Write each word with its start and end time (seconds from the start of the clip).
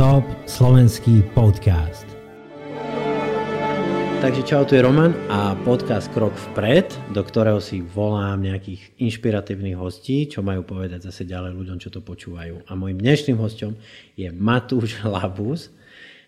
Top 0.00 0.24
slovenský 0.48 1.20
podcast. 1.36 2.08
Takže 4.24 4.40
čau, 4.48 4.64
tu 4.64 4.72
je 4.72 4.80
Roman 4.80 5.12
a 5.28 5.52
podcast 5.60 6.08
Krok 6.16 6.32
vpred, 6.32 6.88
do 7.12 7.20
ktorého 7.20 7.60
si 7.60 7.84
volám 7.84 8.40
nejakých 8.40 8.96
inšpiratívnych 8.96 9.76
hostí, 9.76 10.24
čo 10.24 10.40
majú 10.40 10.64
povedať 10.64 11.04
zase 11.04 11.28
ďalej 11.28 11.52
ľuďom, 11.52 11.76
čo 11.76 11.92
to 11.92 12.00
počúvajú. 12.00 12.64
A 12.64 12.72
môjim 12.80 12.96
dnešným 12.96 13.36
hostom 13.44 13.76
je 14.16 14.32
Matúš 14.32 15.04
Labus. 15.04 15.68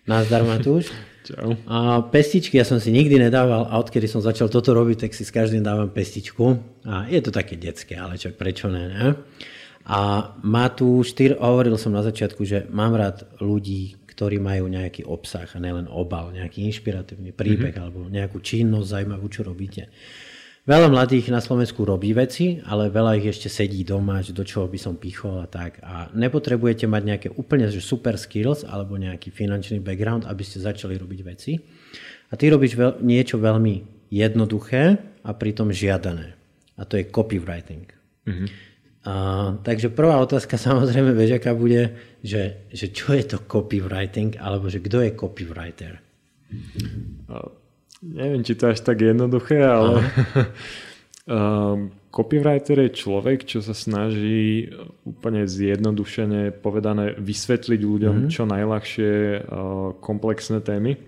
Nazdar 0.04 0.44
Matúš. 0.44 0.92
Čau. 1.32 1.56
A 1.64 2.04
pestičky 2.12 2.60
ja 2.60 2.68
som 2.68 2.76
si 2.76 2.92
nikdy 2.92 3.16
nedával 3.16 3.72
a 3.72 3.80
odkedy 3.80 4.04
som 4.04 4.20
začal 4.20 4.52
toto 4.52 4.76
robiť, 4.76 5.08
tak 5.08 5.16
si 5.16 5.24
s 5.24 5.32
každým 5.32 5.64
dávam 5.64 5.88
pestičku. 5.88 6.60
A 6.84 7.08
je 7.08 7.24
to 7.24 7.32
také 7.32 7.56
detské, 7.56 7.96
ale 7.96 8.20
čo, 8.20 8.36
prečo 8.36 8.68
ne, 8.68 8.84
ne? 8.92 9.08
A 9.86 10.30
má 10.46 10.70
tu 10.70 11.02
štyr, 11.02 11.34
hovoril 11.42 11.74
som 11.74 11.90
na 11.90 12.06
začiatku, 12.06 12.46
že 12.46 12.70
mám 12.70 12.94
rád 12.94 13.26
ľudí, 13.42 13.98
ktorí 14.06 14.38
majú 14.38 14.70
nejaký 14.70 15.02
obsah 15.08 15.48
a 15.48 15.58
nielen 15.58 15.90
obal, 15.90 16.30
nejaký 16.30 16.68
inšpiratívny 16.70 17.34
príbeh 17.34 17.74
mm-hmm. 17.74 17.82
alebo 17.82 18.06
nejakú 18.06 18.38
činnosť 18.38 18.86
zaujímavú, 18.86 19.26
čo 19.32 19.42
robíte. 19.42 19.90
Veľa 20.62 20.94
mladých 20.94 21.34
na 21.34 21.42
Slovensku 21.42 21.82
robí 21.82 22.14
veci, 22.14 22.62
ale 22.62 22.86
veľa 22.86 23.18
ich 23.18 23.34
ešte 23.34 23.50
sedí 23.50 23.82
doma, 23.82 24.22
že 24.22 24.30
do 24.30 24.46
čoho 24.46 24.70
by 24.70 24.78
som 24.78 24.94
pichol 24.94 25.42
a 25.42 25.50
tak. 25.50 25.82
A 25.82 26.06
nepotrebujete 26.14 26.86
mať 26.86 27.02
nejaké 27.02 27.28
úplne 27.34 27.66
že 27.66 27.82
super 27.82 28.14
skills 28.14 28.62
alebo 28.62 28.94
nejaký 28.94 29.34
finančný 29.34 29.82
background, 29.82 30.22
aby 30.22 30.46
ste 30.46 30.62
začali 30.62 30.94
robiť 30.94 31.20
veci. 31.26 31.58
A 32.30 32.38
ty 32.38 32.46
robíš 32.46 32.78
veľ, 32.78 33.02
niečo 33.02 33.42
veľmi 33.42 34.06
jednoduché 34.14 35.02
a 35.26 35.30
pritom 35.34 35.74
žiadané. 35.74 36.38
A 36.78 36.86
to 36.86 36.94
je 36.94 37.10
copywriting. 37.10 37.90
Mm-hmm. 38.22 38.71
A, 39.02 39.14
takže 39.66 39.90
prvá 39.90 40.22
otázka 40.22 40.54
samozrejme, 40.68 41.14
aká 41.34 41.52
bude, 41.54 41.94
že, 42.22 42.68
že 42.70 42.94
čo 42.94 43.14
je 43.14 43.24
to 43.26 43.38
copywriting, 43.42 44.38
alebo 44.38 44.70
že 44.70 44.78
kto 44.78 45.02
je 45.02 45.10
copywriter? 45.18 45.98
Uh, 47.32 47.48
neviem, 48.04 48.44
či 48.44 48.54
to 48.54 48.70
až 48.70 48.84
tak 48.84 49.00
jednoduché, 49.00 49.58
ale 49.64 50.04
uh, 51.32 51.80
copywriter 52.12 52.86
je 52.86 52.90
človek, 52.92 53.48
čo 53.48 53.64
sa 53.64 53.72
snaží 53.72 54.68
úplne 55.02 55.48
zjednodušene 55.48 56.52
povedané 56.60 57.16
vysvetliť 57.16 57.80
ľuďom 57.80 58.16
uh-huh. 58.26 58.30
čo 58.30 58.44
najľahšie 58.44 59.12
uh, 59.40 59.96
komplexné 59.98 60.60
témy. 60.60 61.00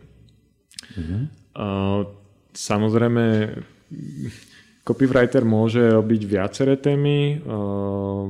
Uh-huh. 0.96 1.22
Uh, 1.54 2.00
samozrejme 2.56 3.54
Copywriter 4.84 5.48
môže 5.48 5.80
robiť 5.80 6.22
viaceré 6.28 6.76
témy, 6.76 7.40
uh, 7.40 8.28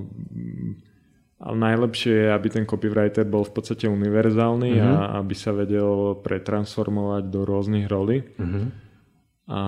ale 1.44 1.56
najlepšie 1.58 2.14
je, 2.14 2.28
aby 2.30 2.48
ten 2.48 2.64
copywriter 2.64 3.26
bol 3.26 3.42
v 3.42 3.52
podstate 3.58 3.90
univerzálny 3.90 4.78
uh-huh. 4.78 4.86
a 4.86 4.90
mhm. 4.94 5.14
aby 5.20 5.34
sa 5.34 5.50
vedel 5.50 6.16
pretransformovať 6.22 7.22
do 7.28 7.40
rôznych 7.42 7.90
rolí. 7.90 8.22
Uh-huh. 8.38 8.70
A 9.50 9.60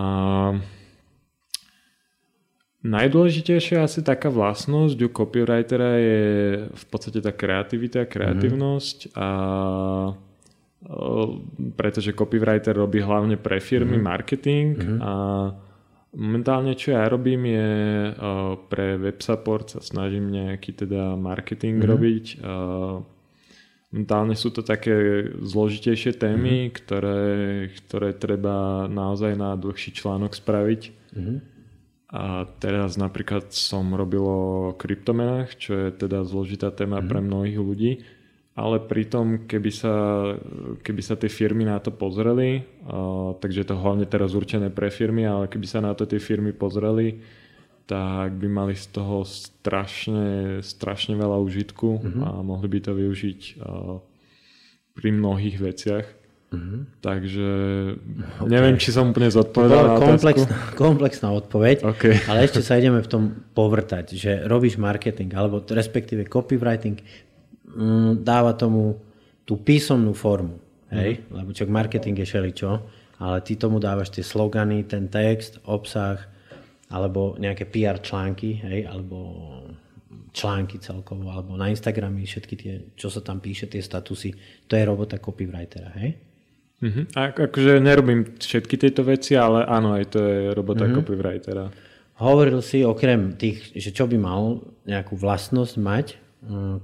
najdôležitejšia 2.81 3.83
asi 3.83 4.01
taká 4.01 4.31
vlastnosť 4.31 4.97
u 5.05 5.09
copywritera 5.11 5.99
je 5.99 6.23
v 6.71 6.85
podstate 6.87 7.19
tá 7.19 7.35
kreativita, 7.35 8.07
kreativnosť 8.07 9.11
uh-huh. 9.11 9.21
a 9.21 9.29
pretože 11.75 12.15
copywriter 12.15 12.79
robí 12.79 13.03
hlavne 13.03 13.35
pre 13.37 13.59
firmy 13.59 13.99
uh-huh. 13.99 14.07
marketing 14.07 14.67
uh-huh. 14.79 14.99
a 15.03 15.13
Momentálne, 16.17 16.73
čo 16.73 16.97
ja 16.97 17.05
robím, 17.13 17.45
je 17.45 17.69
uh, 18.09 18.57
pre 18.73 18.97
web 18.97 19.21
support 19.21 19.69
sa 19.69 19.85
snažím 19.85 20.33
nejaký 20.33 20.73
teda 20.73 21.13
marketing 21.13 21.77
mm-hmm. 21.77 21.93
robiť. 21.93 22.25
Uh, 22.41 23.05
momentálne 23.93 24.33
sú 24.33 24.49
to 24.49 24.65
také 24.65 25.29
zložitejšie 25.45 26.17
témy, 26.17 26.73
mm-hmm. 26.73 26.77
ktoré, 26.81 27.23
ktoré 27.85 28.09
treba 28.17 28.89
naozaj 28.89 29.37
na 29.37 29.61
dlhší 29.61 29.93
článok 29.93 30.33
spraviť. 30.33 30.83
Mm-hmm. 31.13 31.39
A 32.17 32.49
teraz 32.65 32.97
napríklad 32.97 33.53
som 33.53 33.93
robil 33.93 34.25
o 34.25 34.73
kryptomenách, 34.73 35.61
čo 35.61 35.77
je 35.77 35.89
teda 36.01 36.25
zložitá 36.25 36.73
téma 36.73 37.05
mm-hmm. 37.05 37.11
pre 37.13 37.21
mnohých 37.21 37.59
ľudí 37.61 37.93
ale 38.57 38.81
pritom, 38.81 39.45
keby 39.45 39.69
sa, 39.69 39.95
keby 40.81 41.03
sa 41.05 41.15
tie 41.21 41.29
firmy 41.29 41.69
na 41.69 41.77
to 41.77 41.93
pozreli, 41.93 42.65
uh, 42.89 43.37
takže 43.37 43.63
je 43.63 43.69
to 43.69 43.77
hlavne 43.77 44.09
teraz 44.09 44.33
určené 44.33 44.73
pre 44.73 44.89
firmy, 44.89 45.29
ale 45.29 45.45
keby 45.45 45.67
sa 45.69 45.85
na 45.85 45.93
to 45.93 46.09
tie 46.09 46.17
firmy 46.17 46.57
pozreli, 46.57 47.21
tak 47.85 48.33
by 48.41 48.49
mali 48.49 48.73
z 48.73 48.97
toho 48.97 49.29
strašne, 49.29 50.59
strašne 50.65 51.15
veľa 51.15 51.37
užitku 51.39 51.89
uh-huh. 52.01 52.23
a 52.25 52.31
mohli 52.41 52.67
by 52.73 52.79
to 52.81 52.97
využiť 52.97 53.41
uh, 53.61 54.01
pri 54.97 55.09
mnohých 55.13 55.57
veciach. 55.61 56.07
Uh-huh. 56.47 56.87
Takže 57.05 57.51
okay. 58.41 58.49
neviem, 58.49 58.81
či 58.81 58.95
som 58.95 59.13
úplne 59.13 59.29
zodpovedal 59.29 59.83
na 59.83 59.95
komplexná, 60.01 60.57
komplexná 60.79 61.29
odpoveď, 61.35 61.85
okay. 61.85 62.23
ale 62.25 62.47
ešte 62.49 62.65
sa 62.65 62.79
ideme 62.81 63.05
v 63.05 63.11
tom 63.11 63.23
povrtať, 63.53 64.17
že 64.17 64.33
robíš 64.47 64.81
marketing, 64.81 65.35
alebo 65.35 65.61
respektíve 65.61 66.25
copywriting, 66.25 67.03
dáva 68.21 68.57
tomu 68.57 68.97
tú 69.47 69.61
písomnú 69.61 70.17
formu. 70.17 70.59
Hej? 70.91 71.23
Mm. 71.29 71.43
Lebo 71.43 71.51
čak 71.55 71.69
marketing 71.71 72.19
je 72.19 72.27
šeličo, 72.27 72.71
ale 73.23 73.39
ty 73.45 73.57
tomu 73.57 73.79
dávaš 73.79 74.13
tie 74.13 74.25
slogany, 74.25 74.85
ten 74.85 75.09
text, 75.09 75.63
obsah, 75.69 76.19
alebo 76.91 77.35
nejaké 77.39 77.67
PR 77.67 78.03
články, 78.03 78.63
hej? 78.63 78.87
alebo 78.87 79.17
články 80.35 80.79
celkovo, 80.79 81.33
alebo 81.33 81.57
na 81.57 81.73
Instagrame 81.73 82.23
všetky 82.27 82.55
tie, 82.59 82.75
čo 82.95 83.09
sa 83.09 83.25
tam 83.25 83.41
píše, 83.41 83.71
tie 83.71 83.81
statusy, 83.81 84.37
to 84.69 84.77
je 84.77 84.85
robota 84.85 85.17
copywritera, 85.17 85.97
hej? 85.97 86.13
Mm-hmm. 86.77 87.05
A, 87.17 87.33
akože 87.33 87.81
nerobím 87.81 88.37
všetky 88.37 88.77
tieto 88.77 89.01
veci, 89.01 89.33
ale 89.33 89.65
áno, 89.65 89.97
aj 89.97 90.13
to 90.13 90.21
je 90.21 90.53
robota 90.53 90.85
mm-hmm. 90.85 90.97
copywritera. 91.01 91.65
Hovoril 92.21 92.61
si 92.61 92.85
okrem 92.85 93.33
tých, 93.41 93.73
že 93.73 93.97
čo 93.97 94.05
by 94.05 94.17
mal 94.21 94.61
nejakú 94.85 95.17
vlastnosť 95.17 95.75
mať, 95.81 96.07
Mm, 96.17 96.26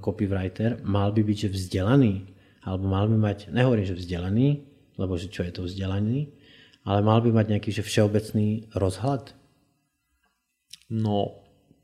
copywriter 0.01 0.81
mal 0.83 1.13
by 1.13 1.21
byť 1.23 1.37
že 1.47 1.49
vzdelaný, 1.49 2.27
alebo 2.63 2.85
mal 2.89 3.05
by 3.07 3.17
mať, 3.17 3.37
nehovorím, 3.53 3.85
že 3.85 3.95
vzdelaný, 3.95 4.65
lebo 4.97 5.13
že 5.15 5.29
čo 5.29 5.45
je 5.45 5.51
to 5.53 5.61
vzdelaný, 5.65 6.31
ale 6.83 6.99
mal 6.99 7.23
by 7.23 7.31
mať 7.31 7.45
nejaký 7.55 7.69
že 7.71 7.83
všeobecný 7.85 8.73
rozhľad? 8.75 9.31
No, 10.91 11.39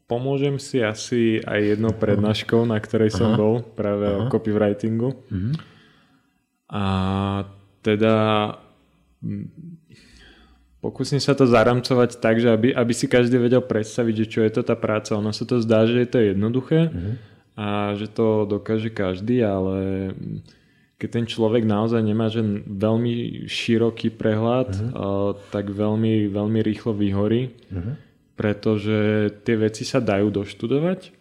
pomôžem 0.05 0.59
si 0.59 0.83
asi 0.83 1.39
aj 1.45 1.77
jednou 1.77 1.95
prednáškou, 1.95 2.67
na 2.67 2.77
ktorej 2.77 3.15
som 3.15 3.33
Aha. 3.33 3.39
bol, 3.39 3.63
práve 3.63 4.05
Aha. 4.11 4.17
o 4.17 4.21
copywritingu. 4.27 5.15
Mhm. 5.31 5.51
A 6.69 6.83
teda 7.81 8.15
pokúsim 10.79 11.17
sa 11.17 11.33
to 11.33 11.49
zaramcovať 11.49 12.21
tak, 12.21 12.37
že 12.39 12.53
aby, 12.53 12.71
aby 12.71 12.93
si 12.93 13.09
každý 13.09 13.41
vedel 13.41 13.63
predstaviť, 13.63 14.13
že 14.13 14.25
čo 14.29 14.39
je 14.45 14.51
to 14.53 14.61
tá 14.61 14.77
práca. 14.77 15.17
Ono 15.17 15.33
sa 15.33 15.43
to 15.43 15.59
zdá, 15.63 15.89
že 15.89 16.05
je 16.05 16.09
to 16.11 16.19
jednoduché, 16.19 16.91
mhm 16.91 17.29
a 17.59 17.91
že 17.99 18.07
to 18.07 18.47
dokáže 18.47 18.87
každý, 18.87 19.43
ale 19.43 20.11
keď 20.95 21.09
ten 21.11 21.25
človek 21.27 21.67
naozaj 21.67 21.99
nemá 21.99 22.31
že 22.31 22.39
veľmi 22.63 23.43
široký 23.51 24.15
prehľad, 24.15 24.71
uh-huh. 24.79 25.35
tak 25.51 25.67
veľmi, 25.67 26.31
veľmi 26.31 26.59
rýchlo 26.63 26.95
vyhorí, 26.95 27.51
uh-huh. 27.51 27.99
pretože 28.39 29.27
tie 29.43 29.55
veci 29.59 29.83
sa 29.83 29.99
dajú 29.99 30.31
doštudovať 30.31 31.19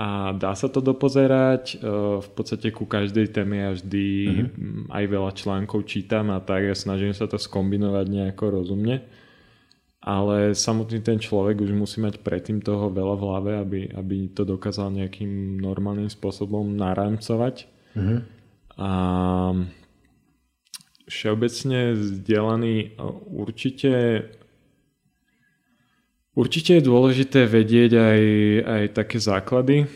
a 0.00 0.32
dá 0.36 0.52
sa 0.56 0.68
to 0.68 0.80
dopozerať. 0.84 1.80
V 2.24 2.28
podstate 2.36 2.68
ku 2.72 2.88
každej 2.88 3.32
téme 3.32 3.60
ja 3.60 3.70
vždy 3.76 4.08
uh-huh. 4.08 4.96
aj 4.96 5.04
veľa 5.12 5.32
článkov 5.36 5.84
čítam 5.84 6.32
a 6.32 6.40
tak 6.40 6.72
ja 6.72 6.76
snažím 6.76 7.12
sa 7.12 7.28
to 7.28 7.36
skombinovať 7.36 8.08
nejako 8.08 8.64
rozumne 8.64 9.04
ale 10.06 10.54
samotný 10.54 11.02
ten 11.02 11.18
človek 11.18 11.58
už 11.66 11.74
musí 11.74 11.98
mať 11.98 12.22
predtým 12.22 12.62
toho 12.62 12.94
veľa 12.94 13.14
v 13.18 13.24
hlave, 13.26 13.52
aby, 13.58 13.80
aby 13.90 14.16
to 14.30 14.46
dokázal 14.46 14.94
nejakým 14.94 15.58
normálnym 15.58 16.06
spôsobom 16.06 16.78
narámcovať. 16.78 17.66
Mm-hmm. 17.98 18.18
A 18.78 18.90
všeobecne 21.10 21.98
vzdelaný 21.98 22.94
určite 23.34 24.22
určite 26.38 26.78
je 26.78 26.86
dôležité 26.86 27.50
vedieť 27.50 27.92
aj, 27.98 28.22
aj 28.62 28.84
také 28.94 29.18
základy, 29.18 29.90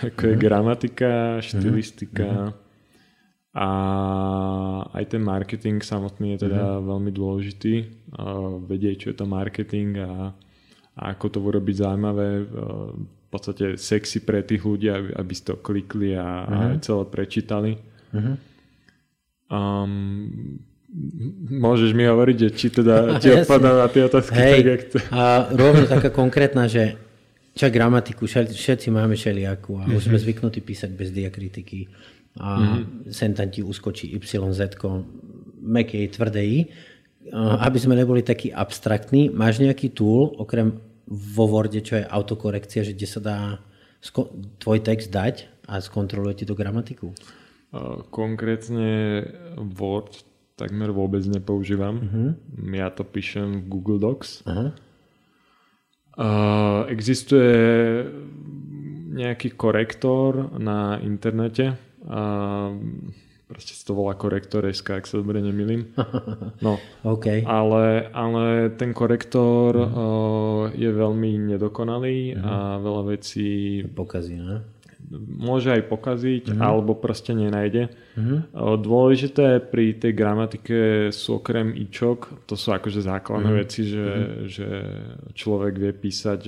ako 0.00 0.22
je 0.32 0.36
mhm. 0.38 0.40
gramatika, 0.40 1.12
štilistika, 1.44 2.24
mm-hmm 2.24 2.61
a 3.52 3.68
aj 4.96 5.04
ten 5.12 5.20
marketing 5.20 5.84
samotný 5.84 6.36
je 6.36 6.48
teda 6.48 6.56
mm-hmm. 6.56 6.88
veľmi 6.88 7.10
dôležitý. 7.12 7.74
vedieť, 8.64 8.96
čo 8.96 9.06
je 9.12 9.16
to 9.20 9.26
marketing 9.28 10.00
a, 10.00 10.32
a 10.96 11.02
ako 11.12 11.26
to 11.28 11.38
urobiť 11.44 11.84
zaujímavé, 11.84 12.48
v 12.48 13.28
podstate 13.28 13.76
sexy 13.76 14.24
pre 14.24 14.40
tých 14.40 14.64
ľudí, 14.64 14.88
aby, 14.88 15.12
aby 15.12 15.32
si 15.36 15.44
to 15.44 15.60
klikli 15.60 16.16
a, 16.16 16.48
mm-hmm. 16.48 16.56
a 16.56 16.58
mhm. 16.64 16.80
celé 16.80 17.04
prečítali. 17.12 17.72
Mm-hmm. 18.12 18.36
Um, 19.52 20.60
môžeš 21.52 21.92
mi 21.92 22.08
hovoriť, 22.08 22.36
že 22.36 22.48
či 22.56 22.66
teda 22.72 22.96
ti 23.20 23.36
odpadá 23.36 23.84
na 23.84 23.88
tie 23.92 24.08
otázky 24.08 24.36
Hej, 24.36 24.52
tak, 24.56 24.64
jak 24.64 24.82
to... 24.88 24.96
A 25.12 25.22
rovno 25.52 25.84
taká 25.84 26.08
konkrétna, 26.08 26.68
že 26.68 26.96
čo 27.52 27.68
gramatiku, 27.68 28.24
všetci 28.24 28.88
máme 28.88 29.12
všelijakú 29.12 29.76
a 29.76 29.84
mm-hmm. 29.84 29.96
už 30.00 30.08
sme 30.08 30.16
zvyknutí 30.16 30.64
písať 30.64 30.88
bez 30.96 31.12
diakritiky 31.12 31.84
a 32.40 32.48
mm-hmm. 32.56 33.12
sem 33.12 33.32
tam 33.36 33.48
ti 33.52 33.60
uskočí 33.60 34.08
YZ, 34.16 34.78
mekej, 35.62 36.16
tvrdej, 36.16 36.72
aby 37.36 37.78
sme 37.78 37.94
neboli 37.94 38.24
takí 38.24 38.50
abstraktní. 38.50 39.30
Máš 39.30 39.62
nejaký 39.62 39.94
tool, 39.94 40.34
okrem 40.40 40.80
vo 41.06 41.44
Worde, 41.46 41.84
čo 41.84 42.00
je 42.00 42.08
autokorekcia, 42.08 42.82
že 42.82 42.96
kde 42.96 43.08
sa 43.08 43.20
dá 43.20 43.38
tvoj 44.58 44.78
text 44.82 45.12
dať 45.12 45.46
a 45.68 45.78
skontroluje 45.78 46.42
ti 46.42 46.44
tú 46.48 46.58
gramatiku? 46.58 47.14
Konkrétne 48.10 49.22
Word 49.56 50.24
takmer 50.56 50.92
vôbec 50.92 51.24
nepoužívam. 51.24 51.94
Uh-huh. 51.98 52.28
Ja 52.76 52.92
to 52.92 53.02
píšem 53.02 53.64
v 53.64 53.68
Google 53.70 53.98
Docs. 53.98 54.44
Uh-huh. 54.44 54.70
Uh, 56.12 56.84
existuje 56.92 58.04
nejaký 59.16 59.56
korektor 59.56 60.52
na 60.60 61.00
internete. 61.00 61.76
Uh, 62.02 62.78
proste 63.46 63.76
sa 63.76 63.84
to 63.88 63.92
volá 63.92 64.16
korektor.sk, 64.16 64.88
ak 64.88 65.04
sa 65.04 65.20
dobre 65.20 65.44
nemýlim. 65.44 65.92
No, 66.64 66.80
okay. 67.14 67.44
ale, 67.44 68.08
ale 68.16 68.72
ten 68.74 68.96
korektor 68.96 69.76
uh, 69.76 70.64
je 70.72 70.88
veľmi 70.88 71.52
nedokonalý 71.52 72.36
uh-huh. 72.36 72.42
a 72.42 72.56
veľa 72.80 73.02
vecí... 73.12 73.82
Pokazí, 73.92 74.40
ne? 74.40 74.82
môže 75.20 75.68
aj 75.72 75.82
pokaziť, 75.92 76.44
mm-hmm. 76.52 76.62
alebo 76.62 76.96
proste 76.96 77.36
nenájde. 77.36 77.92
Mm-hmm. 78.16 78.38
Dôležité 78.80 79.60
pri 79.60 79.96
tej 79.98 80.12
gramatike 80.16 80.78
sú 81.12 81.42
okrem 81.42 81.76
ičok, 81.76 82.46
to 82.48 82.54
sú 82.56 82.72
akože 82.72 83.04
základné 83.04 83.50
mm-hmm. 83.50 83.62
veci, 83.62 83.80
že, 83.84 84.06
mm-hmm. 84.06 84.44
že 84.48 84.68
človek 85.36 85.74
vie 85.76 85.92
písať 85.92 86.40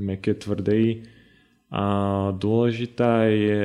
meké 0.00 0.36
tvrdej. 0.38 1.04
A 1.74 1.84
dôležitá 2.32 3.26
je 3.26 3.64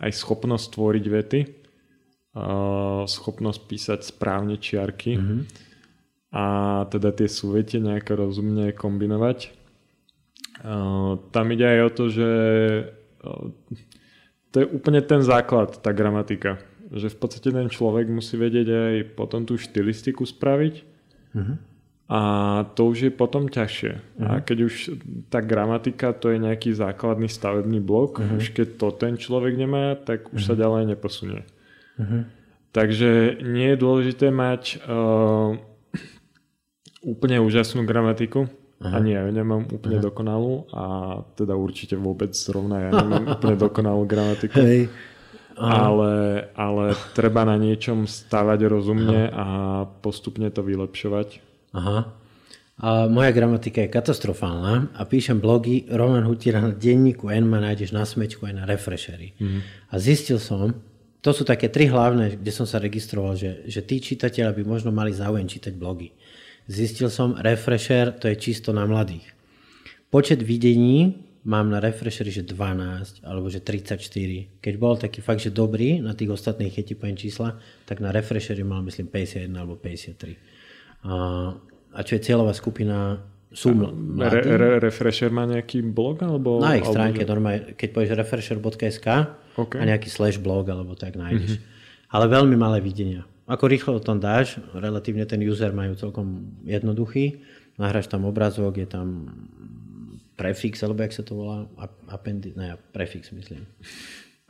aj 0.00 0.10
schopnosť 0.16 0.66
tvoriť 0.74 1.04
vety, 1.06 1.40
schopnosť 3.04 3.60
písať 3.66 4.00
správne 4.06 4.56
čiarky 4.56 5.18
mm-hmm. 5.18 5.40
a 6.32 6.44
teda 6.88 7.10
tie 7.12 7.28
súvete 7.28 7.82
nejako 7.82 8.26
rozumne 8.26 8.70
kombinovať. 8.72 9.50
Tam 11.30 11.46
ide 11.50 11.66
aj 11.66 11.80
o 11.84 11.90
to, 11.90 12.04
že 12.08 12.30
to 14.50 14.56
je 14.62 14.66
úplne 14.66 15.02
ten 15.04 15.22
základ, 15.22 15.78
tá 15.82 15.90
gramatika. 15.90 16.58
Že 16.90 17.14
v 17.14 17.16
podstate 17.22 17.50
ten 17.54 17.70
človek 17.70 18.10
musí 18.10 18.34
vedieť 18.34 18.66
aj 18.66 18.94
potom 19.14 19.46
tú 19.46 19.54
štilistiku 19.54 20.26
spraviť 20.26 20.74
uh-huh. 21.38 21.54
A 22.10 22.20
to 22.74 22.90
už 22.90 23.06
je 23.06 23.12
potom 23.14 23.46
ťažšie. 23.46 23.92
Uh-huh. 23.94 24.26
A 24.26 24.30
mhm. 24.38 24.42
keď 24.42 24.58
už 24.66 24.74
tá 25.30 25.38
gramatika 25.38 26.10
to 26.10 26.34
je 26.34 26.42
nejaký 26.42 26.74
základný 26.74 27.30
stavebný 27.30 27.78
blok, 27.78 28.18
uh-huh. 28.18 28.42
už 28.42 28.50
keď 28.50 28.68
to 28.74 28.86
ten 28.98 29.14
človek 29.14 29.54
nemá, 29.54 29.94
tak 29.94 30.26
už 30.34 30.42
uh-huh. 30.42 30.48
sa 30.50 30.58
ďalej 30.58 30.90
neposunie. 30.90 31.46
Uh-huh. 31.94 32.26
Takže 32.74 33.42
nie 33.46 33.74
je 33.74 33.78
dôležité 33.78 34.34
mať 34.34 34.82
uh, 34.86 35.54
úplne 37.02 37.38
úžasnú 37.42 37.86
gramatiku, 37.86 38.50
Aha. 38.80 38.96
Ani 38.96 39.12
ja 39.12 39.28
nemám 39.28 39.68
úplne 39.68 40.00
Aha. 40.00 40.06
dokonalú 40.08 40.64
a 40.72 40.84
teda 41.36 41.52
určite 41.52 42.00
vôbec 42.00 42.32
zrovna 42.32 42.88
ja 42.88 42.90
nemám 42.96 43.28
úplne 43.36 43.56
dokonalú 43.60 44.08
gramatiku. 44.08 44.56
Hej. 44.56 44.88
Ale, 45.60 46.48
ale 46.56 46.96
treba 47.12 47.44
na 47.44 47.60
niečom 47.60 48.08
stavať 48.08 48.64
rozumne 48.64 49.28
Aha. 49.28 49.36
a 49.36 49.46
postupne 50.00 50.48
to 50.48 50.64
vylepšovať. 50.64 51.49
Aha. 51.72 52.16
A 52.80 53.12
moja 53.12 53.28
gramatika 53.28 53.84
je 53.84 53.92
katastrofálna 53.92 54.96
a 54.96 55.02
píšem 55.04 55.36
blogy 55.36 55.84
Roman 55.92 56.24
Hutiera 56.24 56.64
na 56.64 56.72
denníku 56.72 57.28
N 57.28 57.44
ma 57.44 57.60
nájdeš 57.60 57.92
na 57.92 58.08
smečku 58.08 58.48
aj 58.48 58.54
na 58.56 58.64
refreshery. 58.64 59.36
Mhm. 59.36 59.60
A 59.92 59.94
zistil 60.00 60.40
som, 60.40 60.72
to 61.20 61.36
sú 61.36 61.44
také 61.44 61.68
tri 61.68 61.84
hlavné, 61.92 62.40
kde 62.40 62.52
som 62.52 62.64
sa 62.64 62.80
registroval, 62.80 63.36
že, 63.36 63.68
že 63.68 63.84
tí 63.84 64.00
čitatelia 64.00 64.48
by 64.56 64.64
možno 64.64 64.88
mali 64.88 65.12
záujem 65.12 65.44
čítať 65.44 65.76
blogy. 65.76 66.16
Zistil 66.64 67.12
som, 67.12 67.36
refresher 67.36 68.16
to 68.16 68.32
je 68.32 68.36
čisto 68.40 68.72
na 68.72 68.88
mladých. 68.88 69.28
Počet 70.08 70.40
videní 70.40 71.20
mám 71.44 71.68
na 71.68 71.80
refresheri, 71.80 72.32
že 72.32 72.48
12 72.48 73.24
alebo 73.24 73.52
že 73.52 73.60
34. 73.60 74.00
Keď 74.60 74.74
bol 74.80 74.96
taký 74.96 75.20
fakt, 75.20 75.44
že 75.44 75.52
dobrý, 75.52 76.00
na 76.00 76.16
tých 76.16 76.32
ostatných, 76.32 76.72
keď 76.72 76.84
ti 76.84 76.94
poviem 76.96 77.16
čísla, 77.20 77.60
tak 77.84 78.00
na 78.00 78.08
refresheri 78.08 78.64
mal 78.64 78.80
myslím 78.88 79.08
51 79.12 79.52
alebo 79.52 79.76
53. 79.76 80.59
A, 81.04 81.14
a 81.90 82.00
čo 82.04 82.16
je 82.16 82.22
cieľová 82.22 82.52
skupina 82.52 83.24
sú 83.50 83.74
mladí. 83.74 84.46
Re, 84.46 84.56
re, 84.56 84.70
refresher 84.78 85.30
má 85.34 85.42
nejaký 85.42 85.82
blog? 85.82 86.22
Alebo, 86.22 86.62
na 86.62 86.78
ich 86.78 86.86
stránke, 86.86 87.26
alebo... 87.26 87.32
normálne, 87.34 87.74
keď 87.74 87.88
povieš 87.90 88.10
refresher.sk 88.14 89.08
okay. 89.58 89.78
a 89.80 89.84
nejaký 89.90 90.06
slash 90.06 90.38
blog 90.38 90.70
alebo 90.70 90.94
tak 90.94 91.18
nájdeš. 91.18 91.58
Mm-hmm. 91.58 92.14
Ale 92.14 92.24
veľmi 92.30 92.56
malé 92.58 92.78
videnia. 92.78 93.26
Ako 93.50 93.66
rýchlo 93.66 93.98
o 93.98 94.02
tom 94.02 94.22
dáš, 94.22 94.62
relatívne 94.70 95.26
ten 95.26 95.42
user 95.42 95.74
majú 95.74 95.98
celkom 95.98 96.54
jednoduchý, 96.62 97.42
nahráš 97.74 98.06
tam 98.06 98.22
obrazok, 98.22 98.78
je 98.78 98.86
tam 98.86 99.26
prefix, 100.38 100.78
alebo 100.86 101.02
jak 101.02 101.14
sa 101.18 101.26
to 101.26 101.34
volá, 101.34 101.66
appendi, 102.06 102.54
ne, 102.54 102.78
prefix 102.94 103.34
myslím. 103.34 103.66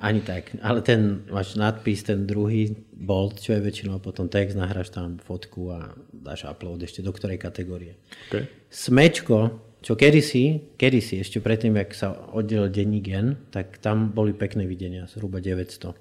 Ani 0.01 0.25
tak, 0.25 0.57
ale 0.65 0.81
ten, 0.81 1.29
máš 1.29 1.61
nadpis, 1.61 2.01
ten 2.01 2.25
druhý 2.25 2.73
bold, 2.97 3.37
čo 3.37 3.53
je 3.53 3.61
väčšinou 3.61 4.01
potom 4.01 4.33
text, 4.33 4.57
nahráš 4.57 4.89
tam 4.97 5.21
fotku 5.21 5.77
a 5.77 5.93
dáš 6.09 6.49
upload 6.49 6.89
ešte 6.89 7.05
do 7.05 7.13
ktorej 7.13 7.37
kategórie. 7.37 8.01
Okay. 8.33 8.49
Smečko, 8.73 9.61
čo 9.85 10.01
kedysi, 10.01 10.73
kedysi, 10.81 11.21
ešte 11.21 11.45
predtým, 11.45 11.77
jak 11.77 11.93
sa 11.93 12.17
oddelil 12.33 12.73
denní 12.73 13.05
gen, 13.05 13.45
tak 13.53 13.77
tam 13.85 14.17
boli 14.17 14.33
pekné 14.33 14.65
videnia, 14.65 15.05
zhruba 15.05 15.37
900 15.45 15.93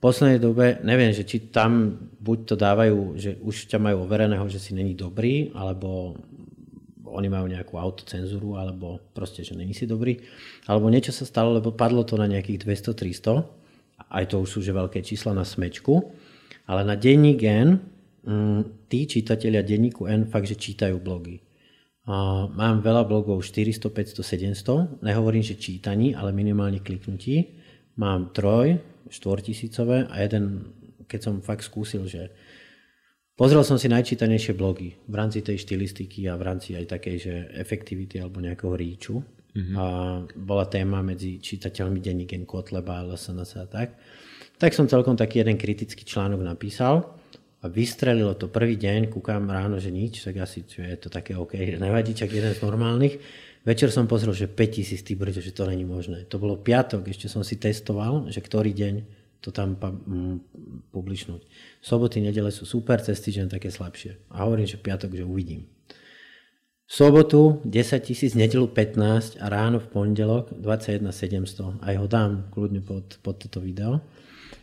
poslednej 0.00 0.40
dobe, 0.40 0.80
neviem, 0.80 1.12
že 1.12 1.28
či 1.28 1.52
tam 1.52 2.00
buď 2.18 2.38
to 2.48 2.54
dávajú, 2.56 2.98
že 3.20 3.36
už 3.44 3.68
ťa 3.68 3.78
majú 3.78 4.08
overeného, 4.08 4.48
že 4.48 4.56
si 4.56 4.72
není 4.72 4.96
dobrý, 4.96 5.52
alebo 5.52 6.16
oni 7.10 7.28
majú 7.28 7.46
nejakú 7.50 7.76
autocenzúru, 7.76 8.56
alebo 8.56 9.02
proste, 9.12 9.42
že 9.42 9.58
není 9.58 9.74
si 9.74 9.84
dobrý, 9.84 10.18
alebo 10.70 10.86
niečo 10.88 11.10
sa 11.10 11.26
stalo, 11.26 11.54
lebo 11.54 11.74
padlo 11.74 12.06
to 12.06 12.14
na 12.14 12.30
nejakých 12.30 12.62
200-300, 12.64 13.60
aj 14.10 14.24
to 14.32 14.40
už 14.40 14.48
sú 14.48 14.58
že 14.64 14.72
veľké 14.72 15.04
čísla 15.04 15.36
na 15.36 15.44
smečku, 15.44 16.00
ale 16.70 16.86
na 16.86 16.96
denní 16.96 17.36
gen 17.36 17.82
mm, 18.24 18.88
tí 18.88 19.04
čitatelia 19.04 19.60
denníku 19.60 20.06
N 20.08 20.30
fakt, 20.30 20.48
že 20.48 20.56
čítajú 20.56 20.96
blogy. 20.98 21.42
mám 22.50 22.82
veľa 22.82 23.06
blogov 23.06 23.44
400, 23.44 23.92
500, 23.92 24.98
700, 24.98 25.04
nehovorím, 25.04 25.44
že 25.44 25.60
čítaní, 25.60 26.16
ale 26.16 26.34
minimálne 26.34 26.82
kliknutí. 26.82 27.54
Mám 28.00 28.32
troj, 28.32 28.80
štvortisícové 29.10 30.08
a 30.08 30.14
jeden, 30.22 30.72
keď 31.10 31.20
som 31.20 31.34
fakt 31.44 31.66
skúsil, 31.66 32.06
že 32.06 32.30
pozrel 33.40 33.64
som 33.64 33.80
si 33.80 33.88
najčítanejšie 33.88 34.52
blogy 34.52 35.00
v 35.08 35.14
rámci 35.16 35.40
tej 35.40 35.64
štilistiky 35.64 36.28
a 36.28 36.36
v 36.36 36.44
rámci 36.44 36.76
aj 36.76 36.92
takej, 36.92 37.16
že 37.16 37.34
efektivity 37.56 38.20
alebo 38.20 38.44
nejakého 38.44 38.76
ríču. 38.76 39.24
Mm-hmm. 39.56 39.74
A 39.80 39.84
bola 40.36 40.68
téma 40.68 41.00
medzi 41.00 41.40
čitateľmi 41.40 42.04
Denigen 42.04 42.44
Kotleba, 42.44 43.00
LSNS 43.00 43.50
a 43.56 43.64
tak. 43.64 43.96
Tak 44.60 44.76
som 44.76 44.84
celkom 44.84 45.16
taký 45.16 45.40
jeden 45.40 45.56
kritický 45.56 46.04
článok 46.04 46.44
napísal 46.44 47.16
a 47.60 47.66
vystrelilo 47.66 48.36
to 48.36 48.52
prvý 48.52 48.76
deň, 48.76 49.08
kúkam 49.08 49.48
ráno, 49.48 49.80
že 49.80 49.88
nič, 49.88 50.20
tak 50.20 50.36
asi 50.44 50.60
je 50.68 50.96
to 51.00 51.08
také 51.08 51.32
OK, 51.32 51.56
nevadí, 51.80 52.12
čak 52.12 52.28
jeden 52.28 52.52
z 52.52 52.60
normálnych. 52.60 53.16
Večer 53.64 53.92
som 53.92 54.08
pozrel, 54.08 54.32
že 54.32 54.48
5000 54.48 55.00
ty 55.00 55.12
brďo, 55.16 55.40
že 55.40 55.52
to 55.52 55.68
není 55.68 55.84
možné. 55.84 56.28
To 56.28 56.40
bolo 56.40 56.56
piatok, 56.60 57.08
ešte 57.08 57.28
som 57.28 57.44
si 57.44 57.60
testoval, 57.60 58.28
že 58.28 58.40
ktorý 58.40 58.72
deň 58.72 59.19
to 59.40 59.50
tam 59.50 59.76
mm, 59.76 60.36
publišnúť. 60.92 61.42
Soboty, 61.80 62.20
nedele 62.20 62.52
sú 62.52 62.68
super, 62.68 63.00
cez 63.00 63.20
týždeň 63.24 63.48
také 63.48 63.72
slabšie. 63.72 64.30
A 64.32 64.44
hovorím, 64.44 64.68
že 64.68 64.76
piatok, 64.76 65.16
že 65.16 65.24
uvidím. 65.24 65.64
V 66.90 66.92
sobotu 66.92 67.62
10 67.64 68.02
tisíc, 68.02 68.34
nedelu 68.34 68.66
15 68.66 69.38
a 69.38 69.46
ráno 69.46 69.78
v 69.78 69.88
pondelok 69.88 70.52
21 70.58 71.08
700. 71.46 71.80
Aj 71.80 71.94
ho 71.94 72.06
dám 72.10 72.50
kľudne 72.50 72.82
pod, 72.82 73.16
pod 73.24 73.40
toto 73.40 73.62
video. 73.62 74.04